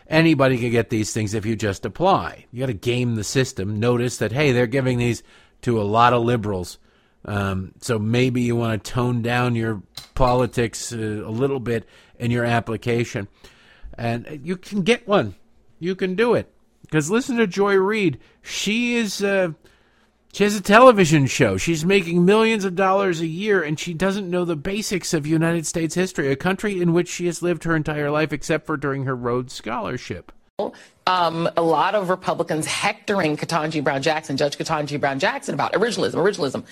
anybody 0.08 0.58
can 0.58 0.70
get 0.70 0.90
these 0.90 1.12
things 1.12 1.34
if 1.34 1.46
you 1.46 1.56
just 1.56 1.84
apply. 1.84 2.46
You 2.52 2.60
got 2.60 2.66
to 2.66 2.74
game 2.74 3.14
the 3.14 3.24
system. 3.24 3.78
Notice 3.80 4.18
that 4.18 4.32
hey, 4.32 4.52
they're 4.52 4.66
giving 4.66 4.98
these 4.98 5.22
to 5.62 5.80
a 5.80 5.82
lot 5.82 6.12
of 6.12 6.22
liberals. 6.22 6.78
Um, 7.24 7.72
so 7.80 7.98
maybe 7.98 8.42
you 8.42 8.54
want 8.54 8.84
to 8.84 8.92
tone 8.92 9.22
down 9.22 9.54
your 9.54 9.82
politics 10.14 10.92
uh, 10.92 10.96
a 10.96 11.30
little 11.30 11.60
bit 11.60 11.88
in 12.18 12.30
your 12.30 12.44
application, 12.44 13.28
and 13.96 14.40
you 14.42 14.56
can 14.56 14.82
get 14.82 15.08
one. 15.08 15.34
You 15.78 15.94
can 15.94 16.14
do 16.14 16.34
it 16.34 16.52
because 16.82 17.10
listen 17.10 17.36
to 17.38 17.46
Joy 17.46 17.76
Reid. 17.76 18.18
She 18.42 18.96
is. 18.96 19.22
Uh, 19.22 19.52
she 20.34 20.42
has 20.42 20.56
a 20.56 20.60
television 20.60 21.26
show. 21.26 21.56
She's 21.56 21.84
making 21.84 22.24
millions 22.24 22.64
of 22.64 22.74
dollars 22.74 23.20
a 23.20 23.26
year, 23.26 23.62
and 23.62 23.78
she 23.78 23.94
doesn't 23.94 24.28
know 24.28 24.44
the 24.44 24.56
basics 24.56 25.14
of 25.14 25.28
United 25.28 25.64
States 25.64 25.94
history, 25.94 26.32
a 26.32 26.34
country 26.34 26.82
in 26.82 26.92
which 26.92 27.08
she 27.08 27.26
has 27.26 27.40
lived 27.40 27.62
her 27.62 27.76
entire 27.76 28.10
life, 28.10 28.32
except 28.32 28.66
for 28.66 28.76
during 28.76 29.04
her 29.04 29.14
Rhodes 29.14 29.54
Scholarship. 29.54 30.32
Um, 31.06 31.48
a 31.56 31.62
lot 31.62 31.94
of 31.94 32.10
Republicans 32.10 32.66
hectoring 32.66 33.36
Ketanji 33.36 33.82
Brown 33.84 34.02
Jackson, 34.02 34.36
Judge 34.36 34.58
Ketanji 34.58 34.98
Brown 34.98 35.20
Jackson, 35.20 35.54
about 35.54 35.72
originalism, 35.74 36.14
originalism. 36.14 36.64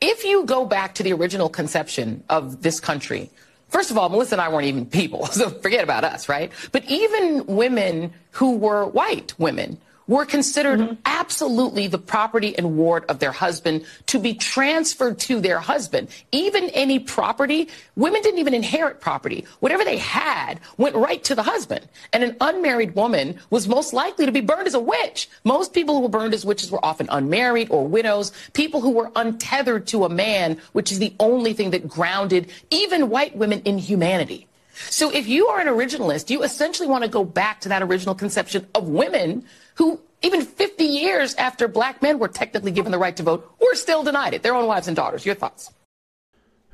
If 0.00 0.24
you 0.24 0.46
go 0.46 0.64
back 0.64 0.94
to 0.94 1.02
the 1.02 1.12
original 1.12 1.50
conception 1.50 2.24
of 2.30 2.62
this 2.62 2.80
country, 2.80 3.30
First 3.68 3.90
of 3.90 3.98
all, 3.98 4.08
Melissa 4.08 4.36
and 4.36 4.40
I 4.40 4.48
weren't 4.48 4.66
even 4.66 4.86
people, 4.86 5.26
so 5.32 5.50
forget 5.50 5.82
about 5.82 6.04
us, 6.04 6.28
right? 6.28 6.52
But 6.70 6.84
even 6.84 7.44
women 7.46 8.12
who 8.30 8.56
were 8.56 8.86
white 8.86 9.36
women 9.38 9.78
were 10.06 10.24
considered 10.24 10.80
mm-hmm. 10.80 10.94
absolutely 11.04 11.86
the 11.86 11.98
property 11.98 12.56
and 12.56 12.76
ward 12.76 13.04
of 13.08 13.18
their 13.18 13.32
husband 13.32 13.84
to 14.06 14.18
be 14.18 14.34
transferred 14.34 15.18
to 15.18 15.40
their 15.40 15.58
husband. 15.58 16.08
Even 16.32 16.70
any 16.70 16.98
property, 16.98 17.68
women 17.96 18.22
didn't 18.22 18.38
even 18.38 18.54
inherit 18.54 19.00
property. 19.00 19.44
Whatever 19.60 19.84
they 19.84 19.98
had 19.98 20.60
went 20.76 20.94
right 20.94 21.22
to 21.24 21.34
the 21.34 21.42
husband. 21.42 21.88
And 22.12 22.22
an 22.22 22.36
unmarried 22.40 22.94
woman 22.94 23.38
was 23.50 23.68
most 23.68 23.92
likely 23.92 24.26
to 24.26 24.32
be 24.32 24.40
burned 24.40 24.66
as 24.66 24.74
a 24.74 24.80
witch. 24.80 25.28
Most 25.44 25.72
people 25.72 25.96
who 25.96 26.02
were 26.02 26.08
burned 26.08 26.34
as 26.34 26.44
witches 26.44 26.70
were 26.70 26.84
often 26.84 27.08
unmarried 27.10 27.68
or 27.70 27.86
widows, 27.86 28.32
people 28.52 28.80
who 28.80 28.90
were 28.90 29.10
untethered 29.16 29.86
to 29.88 30.04
a 30.04 30.08
man, 30.08 30.60
which 30.72 30.92
is 30.92 30.98
the 30.98 31.14
only 31.18 31.52
thing 31.52 31.70
that 31.70 31.88
grounded 31.88 32.50
even 32.70 33.10
white 33.10 33.36
women 33.36 33.60
in 33.62 33.78
humanity. 33.78 34.46
So 34.90 35.10
if 35.10 35.26
you 35.26 35.48
are 35.48 35.60
an 35.60 35.68
originalist, 35.68 36.28
you 36.30 36.42
essentially 36.42 36.88
want 36.88 37.02
to 37.04 37.08
go 37.08 37.24
back 37.24 37.60
to 37.62 37.68
that 37.70 37.82
original 37.82 38.14
conception 38.14 38.66
of 38.74 38.88
women 38.88 39.44
who, 39.76 40.00
even 40.22 40.42
50 40.42 40.84
years 40.84 41.34
after 41.36 41.68
black 41.68 42.02
men 42.02 42.18
were 42.18 42.28
technically 42.28 42.72
given 42.72 42.92
the 42.92 42.98
right 42.98 43.16
to 43.16 43.22
vote, 43.22 43.50
were 43.60 43.74
still 43.74 44.02
denied 44.02 44.34
it. 44.34 44.42
Their 44.42 44.54
own 44.54 44.66
wives 44.66 44.88
and 44.88 44.96
daughters. 44.96 45.24
Your 45.24 45.34
thoughts? 45.34 45.72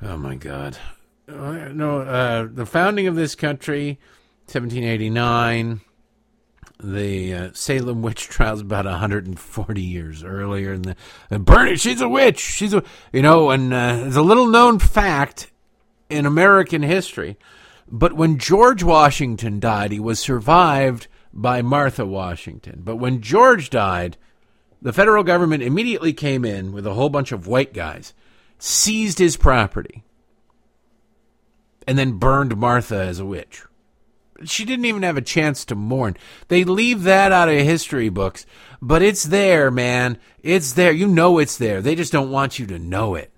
Oh, 0.01 0.17
my 0.17 0.35
God. 0.35 0.79
Uh, 1.29 1.69
no, 1.73 2.01
uh, 2.01 2.49
the 2.51 2.67
founding 2.67 3.07
of 3.07 3.15
this 3.15 3.35
country, 3.35 3.99
1789. 4.47 5.81
The 6.83 7.35
uh, 7.35 7.51
Salem 7.53 8.03
witch 8.03 8.29
trials 8.29 8.61
about 8.61 8.87
140 8.87 9.81
years 9.81 10.25
earlier, 10.25 10.73
and 10.73 10.85
the 10.85 10.97
and 11.31 11.45
Bernie, 11.45 11.77
she's 11.77 12.01
a 12.01 12.09
witch. 12.09 12.41
She's 12.41 12.75
a 12.75 12.83
you 13.13 13.23
know, 13.23 13.51
and 13.51 13.73
uh, 13.73 13.99
there's 13.99 14.17
a 14.17 14.23
little 14.23 14.49
known 14.49 14.81
fact 14.81 15.53
in 16.11 16.27
American 16.27 16.83
history. 16.83 17.37
But 17.89 18.15
when 18.15 18.39
George 18.39 18.83
Washington 18.83 19.61
died, 19.61 19.93
he 19.93 20.01
was 20.01 20.19
survived 20.19 21.07
by 21.33 21.63
Martha 21.63 22.05
Washington. 22.05 22.83
But 22.85 22.97
when 22.97 23.21
George 23.21 23.71
died, 23.71 24.17
the 24.81 24.93
federal 24.93 25.25
government 25.25 25.63
immediately 25.63 26.13
came 26.13 26.45
in 26.45 26.73
with 26.73 26.87
a 26.87 26.95
whole 26.95 27.09
bunch 27.09 27.33
of 27.33 27.47
white 27.47 27.73
guys, 27.73 28.15
seized 28.59 29.19
his 29.19 29.37
property, 29.37 30.03
and 31.87 31.97
then 31.97 32.19
burned 32.19 32.57
Martha 32.57 32.97
as 32.97 33.19
a 33.19 33.25
witch. 33.25 33.63
She 34.45 34.65
didn't 34.65 34.87
even 34.87 35.05
have 35.05 35.17
a 35.17 35.23
chance 35.23 35.65
to 35.67 35.77
mourn. 35.77 36.17
They 36.49 36.65
leave 36.65 37.05
that 37.05 37.31
out 37.31 37.49
of 37.49 37.55
history 37.55 38.09
books, 38.09 38.45
but 38.81 39.03
it's 39.03 39.25
there, 39.25 39.71
man. 39.71 40.19
It's 40.43 40.73
there. 40.73 40.91
You 40.91 41.07
know 41.07 41.39
it's 41.39 41.57
there. 41.57 41.81
They 41.81 41.95
just 41.95 42.13
don't 42.13 42.31
want 42.31 42.59
you 42.59 42.67
to 42.67 42.79
know 42.79 43.15
it. 43.15 43.31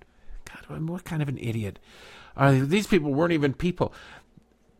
God, 0.67 0.89
what 0.89 1.03
kind 1.03 1.21
of 1.21 1.29
an 1.29 1.37
idiot 1.37 1.77
are 2.35 2.53
these 2.53 2.87
people? 2.87 3.13
Weren't 3.13 3.33
even 3.33 3.53
people 3.53 3.93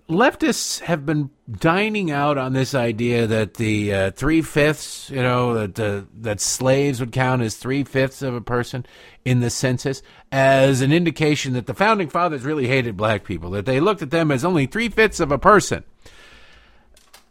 leftists 0.10 0.80
have 0.82 1.06
been 1.06 1.30
dining 1.50 2.12
out 2.12 2.38
on 2.38 2.54
this 2.54 2.76
idea 2.76 3.26
that 3.28 3.56
the 3.56 3.94
uh, 3.94 4.12
three 4.12 4.42
fifths, 4.42 5.10
you 5.10 5.22
know, 5.22 5.68
that 5.68 5.80
uh, 5.80 6.06
that 6.22 6.40
slaves 6.40 7.00
would 7.00 7.12
count 7.12 7.42
as 7.42 7.56
three 7.56 7.84
fifths 7.84 8.22
of 8.22 8.34
a 8.34 8.42
person 8.42 8.86
in 9.24 9.40
the 9.40 9.50
census 9.50 10.02
as 10.32 10.82
an 10.82 10.92
indication 10.92 11.54
that 11.54 11.66
the 11.66 11.74
founding 11.74 12.10
fathers 12.10 12.44
really 12.44 12.68
hated 12.68 12.96
black 12.96 13.24
people, 13.24 13.50
that 13.52 13.66
they 13.66 13.80
looked 13.80 14.02
at 14.02 14.12
them 14.12 14.32
as 14.32 14.46
only 14.46 14.66
three 14.66 14.90
fifths 14.90 15.20
of 15.20 15.32
a 15.32 15.40
person. 15.40 15.84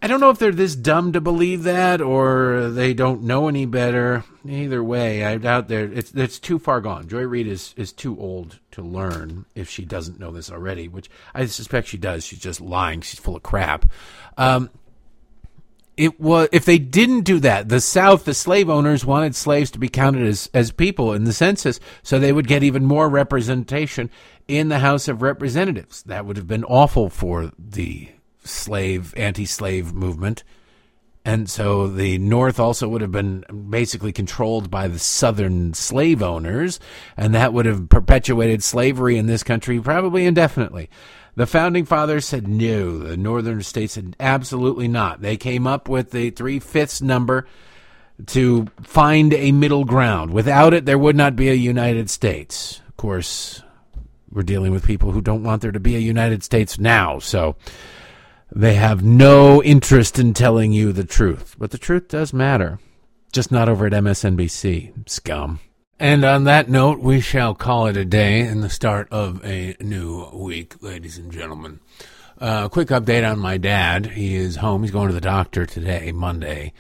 I 0.04 0.06
don't 0.06 0.20
know 0.20 0.28
if 0.28 0.38
they're 0.38 0.52
this 0.52 0.76
dumb 0.76 1.14
to 1.14 1.20
believe 1.22 1.62
that 1.62 2.02
or 2.02 2.68
they 2.68 2.92
don't 2.92 3.22
know 3.22 3.48
any 3.48 3.64
better. 3.64 4.22
Either 4.46 4.84
way, 4.84 5.24
I 5.24 5.38
doubt 5.38 5.68
they're, 5.68 5.90
it's, 5.90 6.12
it's 6.12 6.38
too 6.38 6.58
far 6.58 6.82
gone. 6.82 7.08
Joy 7.08 7.22
Reid 7.22 7.46
is, 7.46 7.72
is 7.78 7.90
too 7.90 8.20
old 8.20 8.60
to 8.72 8.82
learn 8.82 9.46
if 9.54 9.70
she 9.70 9.86
doesn't 9.86 10.20
know 10.20 10.30
this 10.30 10.50
already, 10.50 10.88
which 10.88 11.08
I 11.34 11.46
suspect 11.46 11.88
she 11.88 11.96
does. 11.96 12.22
She's 12.26 12.38
just 12.38 12.60
lying. 12.60 13.00
She's 13.00 13.18
full 13.18 13.34
of 13.34 13.42
crap. 13.42 13.86
Um, 14.36 14.68
it 15.96 16.20
was 16.20 16.50
if 16.52 16.66
they 16.66 16.78
didn't 16.78 17.22
do 17.22 17.40
that, 17.40 17.70
the 17.70 17.80
South, 17.80 18.26
the 18.26 18.34
slave 18.34 18.68
owners 18.68 19.06
wanted 19.06 19.34
slaves 19.34 19.70
to 19.70 19.78
be 19.78 19.88
counted 19.88 20.26
as, 20.26 20.50
as 20.52 20.70
people 20.70 21.14
in 21.14 21.24
the 21.24 21.32
census, 21.32 21.80
so 22.02 22.18
they 22.18 22.32
would 22.34 22.46
get 22.46 22.62
even 22.62 22.84
more 22.84 23.08
representation 23.08 24.10
in 24.48 24.68
the 24.68 24.80
House 24.80 25.08
of 25.08 25.22
Representatives. 25.22 26.02
That 26.02 26.26
would 26.26 26.36
have 26.36 26.46
been 26.46 26.64
awful 26.64 27.08
for 27.08 27.52
the 27.58 28.10
slave 28.44 29.14
anti-slave 29.16 29.92
movement. 29.92 30.44
And 31.24 31.48
so 31.48 31.88
the 31.88 32.18
north 32.18 32.60
also 32.60 32.86
would 32.88 33.00
have 33.00 33.12
been 33.12 33.44
basically 33.70 34.12
controlled 34.12 34.70
by 34.70 34.88
the 34.88 34.98
southern 34.98 35.72
slave 35.72 36.22
owners 36.22 36.78
and 37.16 37.34
that 37.34 37.54
would 37.54 37.64
have 37.64 37.88
perpetuated 37.88 38.62
slavery 38.62 39.16
in 39.16 39.26
this 39.26 39.42
country 39.42 39.80
probably 39.80 40.26
indefinitely. 40.26 40.90
The 41.36 41.46
founding 41.46 41.86
fathers 41.86 42.26
said 42.26 42.46
no. 42.46 42.98
The 42.98 43.16
northern 43.16 43.62
states 43.62 43.94
said 43.94 44.14
absolutely 44.20 44.86
not. 44.86 45.22
They 45.22 45.36
came 45.36 45.66
up 45.66 45.88
with 45.88 46.10
the 46.10 46.30
three-fifths 46.30 47.00
number 47.00 47.46
to 48.26 48.66
find 48.82 49.32
a 49.32 49.50
middle 49.50 49.84
ground. 49.84 50.30
Without 50.30 50.74
it 50.74 50.84
there 50.84 50.98
would 50.98 51.16
not 51.16 51.36
be 51.36 51.48
a 51.48 51.54
united 51.54 52.10
states. 52.10 52.82
Of 52.86 52.98
course 52.98 53.62
we're 54.30 54.42
dealing 54.42 54.72
with 54.72 54.84
people 54.86 55.12
who 55.12 55.22
don't 55.22 55.42
want 55.42 55.62
there 55.62 55.72
to 55.72 55.80
be 55.80 55.96
a 55.96 56.00
united 56.00 56.44
states 56.44 56.78
now. 56.78 57.18
So 57.18 57.56
they 58.54 58.74
have 58.74 59.02
no 59.02 59.62
interest 59.62 60.18
in 60.18 60.32
telling 60.32 60.72
you 60.72 60.92
the 60.92 61.04
truth, 61.04 61.56
but 61.58 61.72
the 61.72 61.78
truth 61.78 62.08
does 62.08 62.32
matter. 62.32 62.78
Just 63.32 63.50
not 63.50 63.68
over 63.68 63.86
at 63.86 63.92
MSNBC, 63.92 65.08
scum. 65.08 65.58
And 65.98 66.24
on 66.24 66.44
that 66.44 66.68
note, 66.68 67.00
we 67.00 67.20
shall 67.20 67.54
call 67.54 67.86
it 67.86 67.96
a 67.96 68.04
day 68.04 68.40
in 68.40 68.60
the 68.60 68.70
start 68.70 69.08
of 69.10 69.44
a 69.44 69.76
new 69.80 70.28
week, 70.32 70.82
ladies 70.82 71.18
and 71.18 71.32
gentlemen. 71.32 71.80
A 72.40 72.44
uh, 72.44 72.68
quick 72.68 72.88
update 72.88 73.28
on 73.28 73.38
my 73.38 73.58
dad. 73.58 74.06
He 74.06 74.34
is 74.34 74.56
home. 74.56 74.82
He's 74.82 74.90
going 74.90 75.08
to 75.08 75.14
the 75.14 75.20
doctor 75.20 75.66
today, 75.66 76.12
Monday. 76.12 76.72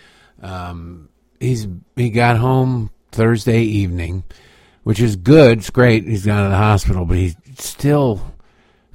Um, 0.42 1.08
he's 1.40 1.66
he 1.96 2.10
got 2.10 2.38
home 2.38 2.90
Thursday 3.12 3.62
evening, 3.62 4.24
which 4.82 5.00
is 5.00 5.16
good. 5.16 5.58
It's 5.58 5.70
great. 5.70 6.04
He's 6.04 6.26
gone 6.26 6.42
to 6.44 6.50
the 6.50 6.56
hospital, 6.56 7.04
but 7.04 7.16
he's 7.16 7.36
still 7.56 8.33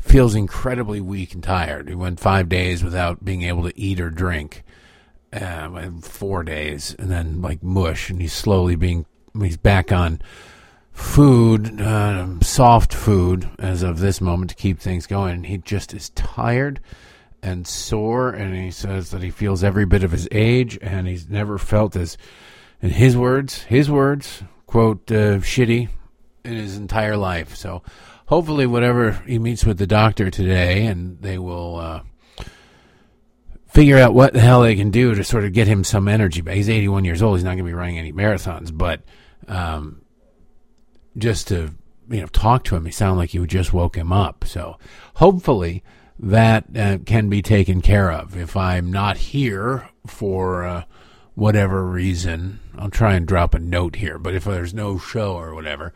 feels 0.09 0.35
incredibly 0.35 0.99
weak 0.99 1.33
and 1.33 1.43
tired. 1.43 1.87
He 1.87 1.95
went 1.95 2.19
five 2.19 2.49
days 2.49 2.83
without 2.83 3.23
being 3.23 3.43
able 3.43 3.63
to 3.63 3.79
eat 3.79 3.99
or 4.01 4.09
drink. 4.09 4.63
Uh, 5.31 5.91
four 6.01 6.41
days, 6.41 6.95
and 6.97 7.11
then 7.11 7.39
like 7.39 7.61
mush, 7.61 8.09
and 8.09 8.19
he's 8.19 8.33
slowly 8.33 8.75
being. 8.75 9.05
He's 9.39 9.57
back 9.57 9.91
on 9.91 10.23
food, 10.91 11.79
uh, 11.79 12.39
soft 12.41 12.95
food, 12.95 13.47
as 13.59 13.83
of 13.83 13.99
this 13.99 14.21
moment 14.21 14.49
to 14.49 14.55
keep 14.55 14.79
things 14.79 15.05
going. 15.05 15.43
He 15.43 15.59
just 15.59 15.93
is 15.93 16.09
tired 16.09 16.79
and 17.43 17.67
sore, 17.67 18.31
and 18.31 18.55
he 18.55 18.71
says 18.71 19.11
that 19.11 19.21
he 19.21 19.29
feels 19.29 19.63
every 19.63 19.85
bit 19.85 20.03
of 20.03 20.11
his 20.11 20.27
age, 20.31 20.79
and 20.81 21.07
he's 21.07 21.29
never 21.29 21.59
felt 21.59 21.95
as, 21.95 22.17
in 22.81 22.89
his 22.89 23.15
words, 23.15 23.61
his 23.65 23.87
words, 23.87 24.41
quote, 24.65 25.11
uh, 25.11 25.37
shitty 25.37 25.89
in 26.43 26.53
his 26.53 26.75
entire 26.75 27.17
life. 27.17 27.55
So 27.55 27.83
hopefully, 28.29 28.67
whatever 28.67 29.11
he 29.25 29.39
meets 29.39 29.65
with 29.65 29.77
the 29.79 29.87
doctor 29.87 30.29
today, 30.29 30.85
and 30.85 31.19
they 31.19 31.37
will 31.37 31.75
uh, 31.75 32.01
figure 33.67 33.97
out 33.97 34.13
what 34.13 34.33
the 34.33 34.39
hell 34.39 34.61
they 34.61 34.75
can 34.75 34.91
do 34.91 35.15
to 35.15 35.23
sort 35.23 35.43
of 35.43 35.51
get 35.51 35.67
him 35.67 35.83
some 35.83 36.07
energy. 36.07 36.41
But 36.41 36.53
he's 36.53 36.69
81 36.69 37.05
years 37.05 37.21
old; 37.21 37.37
he's 37.37 37.43
not 37.43 37.51
going 37.51 37.59
to 37.59 37.63
be 37.65 37.73
running 37.73 37.97
any 37.97 38.13
marathons. 38.13 38.75
But 38.75 39.01
um, 39.47 40.03
just 41.17 41.49
to 41.49 41.73
you 42.09 42.21
know 42.21 42.27
talk 42.27 42.63
to 42.65 42.75
him, 42.75 42.85
he 42.85 42.91
sounded 42.91 43.17
like 43.17 43.33
you 43.33 43.45
just 43.45 43.73
woke 43.73 43.97
him 43.97 44.13
up. 44.13 44.45
So 44.45 44.77
hopefully 45.15 45.83
that 46.19 46.65
uh, 46.77 46.99
can 47.05 47.29
be 47.29 47.41
taken 47.41 47.81
care 47.81 48.11
of. 48.11 48.37
If 48.37 48.55
I'm 48.55 48.91
not 48.91 49.17
here 49.17 49.89
for 50.05 50.65
uh, 50.65 50.83
whatever 51.33 51.83
reason, 51.83 52.59
I'll 52.77 52.91
try 52.91 53.15
and 53.15 53.25
drop 53.27 53.55
a 53.55 53.59
note 53.59 53.95
here. 53.95 54.19
But 54.19 54.35
if 54.35 54.43
there's 54.43 54.73
no 54.73 54.99
show 54.99 55.33
or 55.33 55.55
whatever, 55.55 55.93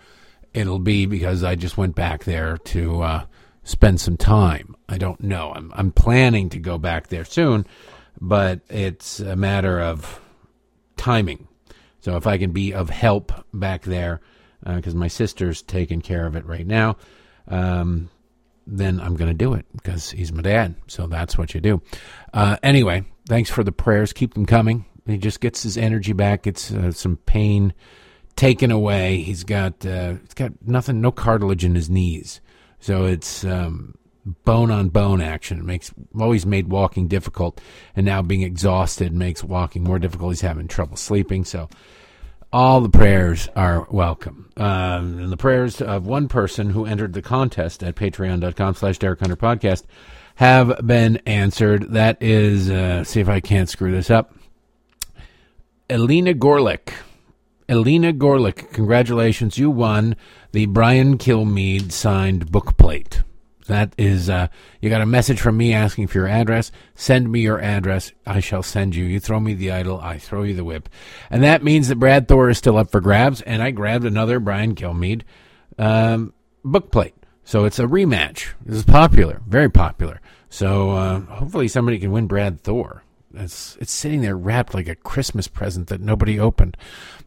it'll 0.54 0.80
be 0.80 1.06
because 1.06 1.44
I 1.44 1.56
just 1.56 1.78
went 1.78 1.96
back 1.96 2.24
there 2.24 2.58
to 2.58 3.02
uh, 3.02 3.26
spend 3.64 4.00
some 4.00 4.18
time. 4.18 4.76
I 4.88 4.98
don't 4.98 5.22
know. 5.22 5.52
I'm 5.56 5.72
I'm 5.76 5.92
planning 5.92 6.50
to 6.50 6.60
go 6.60 6.78
back 6.78 7.08
there 7.08 7.26
soon, 7.26 7.66
but 8.20 8.62
it's 8.70 9.20
a 9.20 9.36
matter 9.36 9.80
of 9.80 10.20
timing. 10.98 11.48
So 12.02 12.18
if 12.18 12.28
I 12.28 12.38
can 12.38 12.52
be 12.52 12.74
of 12.74 12.90
help 12.90 13.32
back 13.54 13.84
there, 13.84 14.20
because 14.66 14.94
uh, 14.94 14.98
my 14.98 15.08
sister's 15.08 15.62
taking 15.62 16.02
care 16.02 16.26
of 16.26 16.36
it 16.36 16.46
right 16.46 16.68
now, 16.68 16.98
um, 17.48 18.10
then 18.68 19.00
I'm 19.00 19.16
going 19.16 19.30
to 19.30 19.34
do 19.34 19.54
it 19.54 19.66
because 19.74 20.12
he's 20.12 20.32
my 20.32 20.42
dad. 20.42 20.76
So 20.88 21.08
that's 21.08 21.38
what 21.38 21.54
you 21.54 21.62
do. 21.62 21.82
Uh, 22.34 22.58
anyway, 22.62 23.06
thanks 23.28 23.50
for 23.50 23.64
the 23.64 23.72
prayers. 23.72 24.14
Keep 24.14 24.34
them 24.34 24.46
coming. 24.46 24.86
He 25.06 25.18
just 25.18 25.40
gets 25.40 25.64
his 25.64 25.78
energy 25.78 26.14
back. 26.14 26.44
Gets 26.44 26.72
uh, 26.72 26.92
some 26.92 27.18
pain 27.18 27.74
taken 28.36 28.72
away. 28.72 29.18
He's 29.18 29.44
got 29.44 29.86
uh, 29.86 30.16
he's 30.22 30.34
got 30.34 30.52
nothing, 30.66 31.02
no 31.02 31.12
cartilage 31.12 31.66
in 31.66 31.76
his 31.76 31.90
knees, 31.90 32.42
so 32.80 33.06
it's 33.06 33.44
um, 33.44 33.96
bone 34.46 34.72
on 34.72 34.90
bone 34.90 35.22
action. 35.22 35.60
It 35.60 35.66
makes 35.66 35.94
always 36.20 36.46
made 36.46 36.68
walking 36.68 37.08
difficult, 37.08 37.62
and 37.96 38.06
now 38.06 38.22
being 38.22 38.42
exhausted 38.42 39.14
makes 39.14 39.44
walking 39.44 39.84
more 39.84 40.00
difficult. 40.00 40.32
He's 40.32 40.42
having 40.42 40.68
trouble 40.68 40.98
sleeping, 40.98 41.46
so. 41.46 41.70
All 42.52 42.82
the 42.82 42.90
prayers 42.90 43.50
are 43.56 43.88
welcome. 43.90 44.48
Um, 44.58 45.18
and 45.18 45.32
the 45.32 45.38
prayers 45.38 45.82
of 45.82 46.06
one 46.06 46.28
person 46.28 46.70
who 46.70 46.86
entered 46.86 47.14
the 47.14 47.22
contest 47.24 47.82
at 47.82 47.96
patreon.com 47.96 48.76
slash 48.76 49.00
Derek 49.00 49.22
Hunter 49.22 49.36
podcast 49.36 49.86
have 50.36 50.86
been 50.86 51.18
answered. 51.26 51.94
That 51.94 52.22
is, 52.22 52.70
uh, 52.70 53.06
see 53.06 53.22
if 53.22 53.28
I 53.28 53.40
can't 53.40 53.68
screw 53.68 53.92
this 53.92 54.12
up. 54.12 54.36
Elena 55.90 56.36
Gorlick. 56.36 56.94
Elena 57.70 58.12
Gorlick, 58.12 58.72
congratulations. 58.72 59.58
You 59.58 59.70
won 59.70 60.16
the 60.52 60.66
Brian 60.66 61.18
Kilmeade 61.18 61.92
signed 61.92 62.52
book 62.52 62.78
plate. 62.78 63.24
That 63.68 63.94
is, 63.98 64.30
uh, 64.30 64.48
you 64.82 64.90
got 64.90 65.02
a 65.02 65.06
message 65.06 65.40
from 65.40 65.56
me 65.56 65.74
asking 65.74 66.08
for 66.08 66.18
your 66.18 66.28
address. 66.28 66.72
Send 66.96 67.32
me 67.32 67.40
your 67.40 67.62
address. 67.62 68.12
I 68.26 68.42
shall 68.42 68.64
send 68.64 68.96
you. 68.96 69.06
You 69.06 69.20
throw 69.22 69.40
me 69.40 69.54
the 69.54 69.72
idol, 69.72 70.00
I 70.02 70.18
throw 70.18 70.44
you 70.44 70.54
the 70.54 70.66
whip. 70.66 70.90
And 71.30 71.44
that 71.44 71.64
means 71.64 71.88
that 71.88 71.96
Brad 71.96 72.28
Thor 72.28 72.50
is 72.50 72.58
still 72.58 72.78
up 72.78 72.92
for 72.92 73.00
grabs, 73.00 73.42
and 73.42 73.62
I 73.64 73.72
grabbed 73.72 74.06
another 74.06 74.40
Brian 74.40 74.76
Kilmeade 74.76 75.22
um, 75.78 76.34
book 76.64 76.92
plate. 76.92 77.16
So 77.46 77.66
it's 77.66 77.80
a 77.80 77.86
rematch. 77.86 78.50
This 78.66 78.78
is 78.78 78.84
popular, 78.84 79.42
very 79.48 79.70
popular. 79.70 80.20
So 80.50 80.92
uh, 80.92 81.20
hopefully 81.22 81.68
somebody 81.68 82.00
can 82.00 82.12
win 82.12 82.28
Brad 82.28 82.62
Thor. 82.62 83.04
It's 83.34 83.78
it's 83.80 83.92
sitting 83.92 84.22
there 84.22 84.38
wrapped 84.38 84.74
like 84.74 84.88
a 84.88 84.96
Christmas 84.96 85.48
present 85.48 85.88
that 85.88 86.02
nobody 86.02 86.40
opened. 86.40 86.78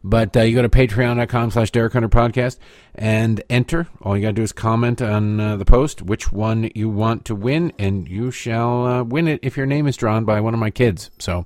But 0.03 0.35
uh, 0.37 0.41
you 0.41 0.55
go 0.55 0.61
to 0.61 0.69
patreon.com 0.69 1.51
slash 1.51 1.71
Derek 1.71 1.93
Hunter 1.93 2.09
Podcast 2.09 2.57
and 2.95 3.43
enter. 3.49 3.87
All 4.01 4.15
you 4.15 4.21
got 4.21 4.29
to 4.29 4.33
do 4.33 4.41
is 4.43 4.51
comment 4.51 5.01
on 5.01 5.39
uh, 5.39 5.57
the 5.57 5.65
post 5.65 6.01
which 6.01 6.31
one 6.31 6.69
you 6.75 6.89
want 6.89 7.25
to 7.25 7.35
win, 7.35 7.73
and 7.77 8.07
you 8.07 8.31
shall 8.31 8.85
uh, 8.85 9.03
win 9.03 9.27
it 9.27 9.39
if 9.43 9.57
your 9.57 9.65
name 9.65 9.87
is 9.87 9.97
drawn 9.97 10.23
by 10.23 10.39
one 10.39 10.53
of 10.53 10.59
my 10.59 10.69
kids. 10.69 11.11
So 11.19 11.45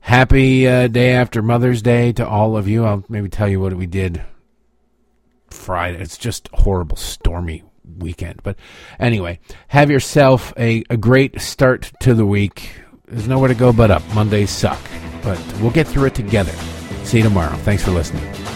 happy 0.00 0.68
uh, 0.68 0.88
day 0.88 1.12
after 1.12 1.42
Mother's 1.42 1.82
Day 1.82 2.12
to 2.12 2.26
all 2.26 2.56
of 2.56 2.68
you. 2.68 2.84
I'll 2.84 3.04
maybe 3.08 3.28
tell 3.28 3.48
you 3.48 3.60
what 3.60 3.74
we 3.74 3.86
did 3.86 4.22
Friday. 5.48 6.00
It's 6.00 6.18
just 6.18 6.48
horrible, 6.52 6.96
stormy 6.96 7.64
weekend. 7.98 8.42
But 8.42 8.56
anyway, 8.98 9.40
have 9.68 9.90
yourself 9.90 10.52
a, 10.56 10.84
a 10.90 10.96
great 10.96 11.40
start 11.40 11.92
to 12.00 12.14
the 12.14 12.26
week 12.26 12.82
there's 13.10 13.28
nowhere 13.28 13.48
to 13.48 13.54
go 13.54 13.72
but 13.72 13.90
up. 13.90 14.02
Mondays 14.14 14.50
suck, 14.50 14.80
but 15.22 15.38
we'll 15.60 15.70
get 15.70 15.86
through 15.86 16.06
it 16.06 16.14
together. 16.14 16.52
See 17.04 17.18
you 17.18 17.24
tomorrow. 17.24 17.54
Thanks 17.58 17.84
for 17.84 17.90
listening. 17.90 18.49